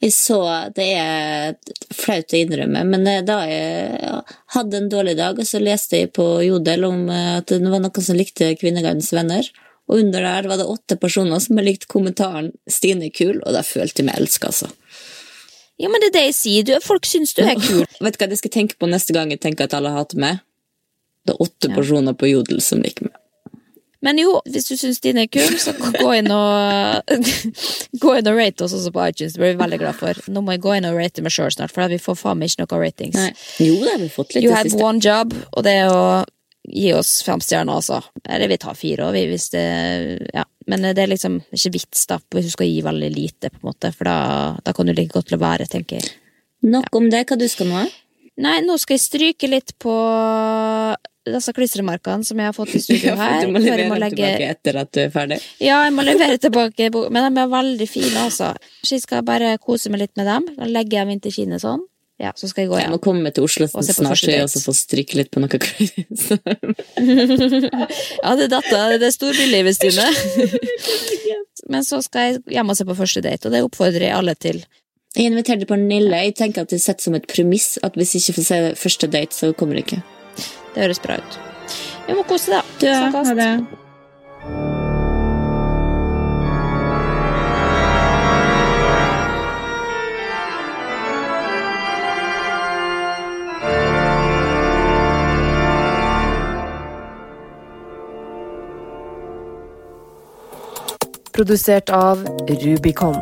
Jeg 0.01 0.14
så 0.16 0.39
Det 0.74 0.88
er 0.97 1.57
flaut 1.93 2.34
å 2.34 2.39
innrømme, 2.39 2.82
men 2.89 3.05
eh, 3.09 3.22
da 3.26 3.41
jeg 3.45 4.22
hadde 4.55 4.80
en 4.80 4.89
dårlig 4.89 5.14
dag, 5.20 5.38
og 5.38 5.45
så 5.45 5.62
leste 5.62 5.99
jeg 5.99 6.14
på 6.18 6.26
Jodel 6.41 6.88
om 6.88 7.03
eh, 7.14 7.36
at 7.38 7.53
det 7.53 7.70
var 7.70 7.84
noen 7.84 8.05
som 8.05 8.18
likte 8.18 8.55
Kvinnegardens 8.57 9.12
venner. 9.14 9.45
Og 9.89 9.99
under 10.01 10.26
der 10.26 10.49
var 10.49 10.57
det 10.57 10.70
åtte 10.72 10.97
personer 10.97 11.41
som 11.43 11.59
har 11.59 11.68
likt 11.68 11.89
kommentaren 11.91 12.49
'Stine 12.66 13.12
kul', 13.14 13.41
og 13.45 13.53
da 13.53 13.62
følte 13.62 14.01
jeg 14.01 14.09
meg 14.09 14.22
elska, 14.22 14.49
altså. 14.49 14.72
Ja, 15.82 15.90
men 15.90 16.04
det 16.04 16.12
er 16.12 16.18
det 16.20 16.26
jeg 16.30 16.36
sier. 16.38 16.68
Du, 16.68 16.76
folk 16.86 17.08
syns 17.10 17.34
du 17.38 17.42
er 17.44 17.56
kul. 17.58 17.84
Vet 18.00 18.18
du 18.18 18.22
hva 18.24 18.30
jeg 18.30 18.42
skal 18.44 18.54
tenke 18.54 18.78
på 18.80 18.90
neste 18.92 19.16
gang 19.18 19.32
jeg 19.34 19.42
tenker 19.42 19.66
at 19.66 19.74
alle 19.78 19.92
hater 19.96 20.20
meg? 20.22 20.40
Det 21.26 21.34
er 21.36 21.42
åtte 21.44 21.70
Ja. 21.70 21.76
personer 21.76 22.14
på 22.18 22.30
Jodel 22.30 22.62
som 22.62 22.82
liker 22.86 23.10
meg. 23.10 23.18
Men 24.02 24.18
jo, 24.18 24.40
hvis 24.50 24.66
du 24.66 24.74
syns 24.82 24.98
din 25.04 25.20
er 25.22 25.28
kul, 25.30 25.58
så 25.62 25.76
gå 25.78 26.10
inn 26.18 26.32
og 26.34 27.04
Gå 28.02 28.14
inn 28.18 28.30
og 28.32 28.38
rate 28.40 28.66
oss 28.66 28.74
også 28.74 28.90
på 28.96 29.04
iTunes. 29.12 29.36
Det 29.36 29.42
blir 29.44 29.54
vi 29.54 29.60
veldig 29.62 29.78
glad 29.84 29.98
for. 30.00 30.18
Nå 30.34 30.42
må 30.42 30.56
jeg 30.56 30.64
gå 30.64 30.74
inn 30.80 30.88
og 30.90 30.98
rate 30.98 31.22
meg 31.22 31.34
sjøl 31.36 31.52
snart, 31.54 31.70
for 31.76 31.86
vi 31.92 32.00
får 32.02 32.18
faen 32.18 32.40
meg 32.42 32.50
ikke 32.50 32.66
noen 32.66 32.82
ratings. 32.82 33.20
Nei. 33.20 33.34
Jo, 33.62 33.76
det 33.84 33.92
har 33.94 34.02
vi 34.02 34.10
fått 34.10 34.34
litt 34.34 34.44
You 34.48 34.56
have 34.58 34.70
siste. 34.72 34.82
one 34.82 35.00
job, 35.06 35.36
og 35.54 35.64
det 35.68 35.76
er 35.84 35.94
å 35.94 36.02
gi 36.66 36.90
oss 36.98 37.22
fem 37.26 37.42
stjerner, 37.46 37.78
altså. 37.78 38.02
Eller 38.30 38.50
vi 38.50 38.58
tar 38.62 38.74
fire 38.78 39.06
òg, 39.12 39.22
hvis 39.30 39.50
det 39.54 39.66
Ja. 40.34 40.46
Men 40.70 40.86
det 40.93 41.01
er 41.01 41.09
liksom 41.09 41.39
ikke 41.55 41.74
vits, 41.74 42.05
da, 42.09 42.20
hvis 42.36 42.51
du 42.51 42.53
skal 42.53 42.70
gi 42.70 42.82
veldig 42.86 43.09
lite, 43.14 43.49
på 43.49 43.62
en 43.62 43.72
måte, 43.72 43.89
for 43.95 44.09
da, 44.09 44.18
da 44.62 44.74
kan 44.78 44.89
du 44.89 44.93
like 44.93 45.14
godt 45.16 45.34
la 45.34 45.39
være, 45.41 45.70
tenker 45.72 45.97
jeg. 45.99 46.12
Nok 46.62 46.93
om 46.95 47.09
det. 47.09 47.24
Hva 47.30 47.38
du 47.39 47.47
skal 47.49 47.72
nå? 47.72 47.86
Nei, 48.41 48.59
nå 48.66 48.78
skal 48.80 48.95
jeg 48.97 49.03
stryke 49.05 49.49
litt 49.49 49.74
på 49.82 49.93
disse 51.28 51.53
klistremerkene 51.53 52.26
som 52.26 52.39
jeg 52.39 52.49
har 52.49 52.55
fått 52.55 52.74
i 52.78 52.82
studio 52.86 53.14
her. 53.20 53.43
du 53.45 53.53
må 53.53 53.62
levere 53.62 53.89
må 53.91 53.99
legge 54.01 54.18
tilbake 54.18 54.49
etter 54.55 54.80
at 54.82 54.91
du 54.93 55.01
er 55.03 55.14
ferdig. 55.14 55.39
Ja, 55.62 55.84
jeg 55.86 55.95
må 55.97 56.05
levere 56.05 56.39
tilbake, 56.45 56.89
men 57.14 57.28
de 57.28 57.43
er 57.43 57.51
veldig 57.51 57.89
fine, 57.89 58.28
altså. 58.28 58.53
Så 58.82 58.97
jeg 58.97 59.05
skal 59.05 59.26
bare 59.28 59.55
kose 59.62 59.93
meg 59.93 60.05
litt 60.05 60.16
med 60.20 60.30
dem. 60.30 60.49
Da 60.57 60.70
legger 60.70 61.01
jeg 61.01 61.07
dem 61.07 61.16
inn 61.16 61.24
til 61.26 61.36
kinnet 61.38 61.66
sånn. 61.66 61.84
Ja, 62.22 62.32
så 62.38 62.46
skal 62.52 62.66
jeg 62.66 62.70
gå 62.70 62.78
Jeg 62.78 62.92
må 62.92 63.00
komme 63.02 63.32
til 63.34 63.48
Oslo 63.48 63.66
Og 63.66 63.86
snart, 63.88 64.22
også 64.44 64.62
få 64.62 64.76
stryke 64.78 65.18
litt 65.18 65.32
på 65.34 65.42
noe. 65.42 65.50
Ja, 68.22 68.36
det 68.38 68.46
er 68.46 68.52
datter 68.52 68.98
Det 69.02 69.08
er 69.08 69.16
storbylivet, 69.16 69.80
Stine. 69.80 70.06
Men 71.72 71.86
så 71.88 72.02
skal 72.06 72.28
jeg 72.28 72.58
hjem 72.58 72.72
og 72.74 72.78
se 72.78 72.86
på 72.86 72.98
første 72.98 73.22
date, 73.24 73.48
og 73.48 73.54
det 73.56 73.62
oppfordrer 73.64 74.08
jeg 74.10 74.16
alle 74.18 74.34
til. 74.36 74.58
Jeg 75.16 75.30
inviterte 75.30 75.68
Pernille. 75.70 76.24
Jeg 76.26 76.36
tenker 76.40 76.66
at 76.66 76.74
det 76.74 76.82
setter 76.84 77.06
som 77.06 77.16
et 77.16 77.28
premiss 77.30 77.78
at 77.86 77.96
hvis 78.00 78.16
jeg 78.16 78.26
ikke 78.26 78.38
får 78.40 78.48
se 78.50 78.60
første 78.82 79.12
date, 79.14 79.38
så 79.38 79.54
kommer 79.54 79.78
det 79.78 79.86
ikke. 79.86 80.02
Det 80.74 80.86
høres 80.86 81.04
bra 81.04 81.20
ut. 81.22 81.40
Vi 82.08 82.18
må 82.18 82.26
kose, 82.28 82.58
da. 82.58 82.62
Du, 82.82 82.88
ha 82.90 83.24
det. 83.38 84.81
Produsert 101.34 101.90
av 101.90 102.24
Rubicon. 102.48 103.16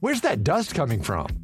Where's 0.00 0.20
that 0.20 0.44
dust 0.44 0.74
coming 0.74 1.02
from? 1.02 1.43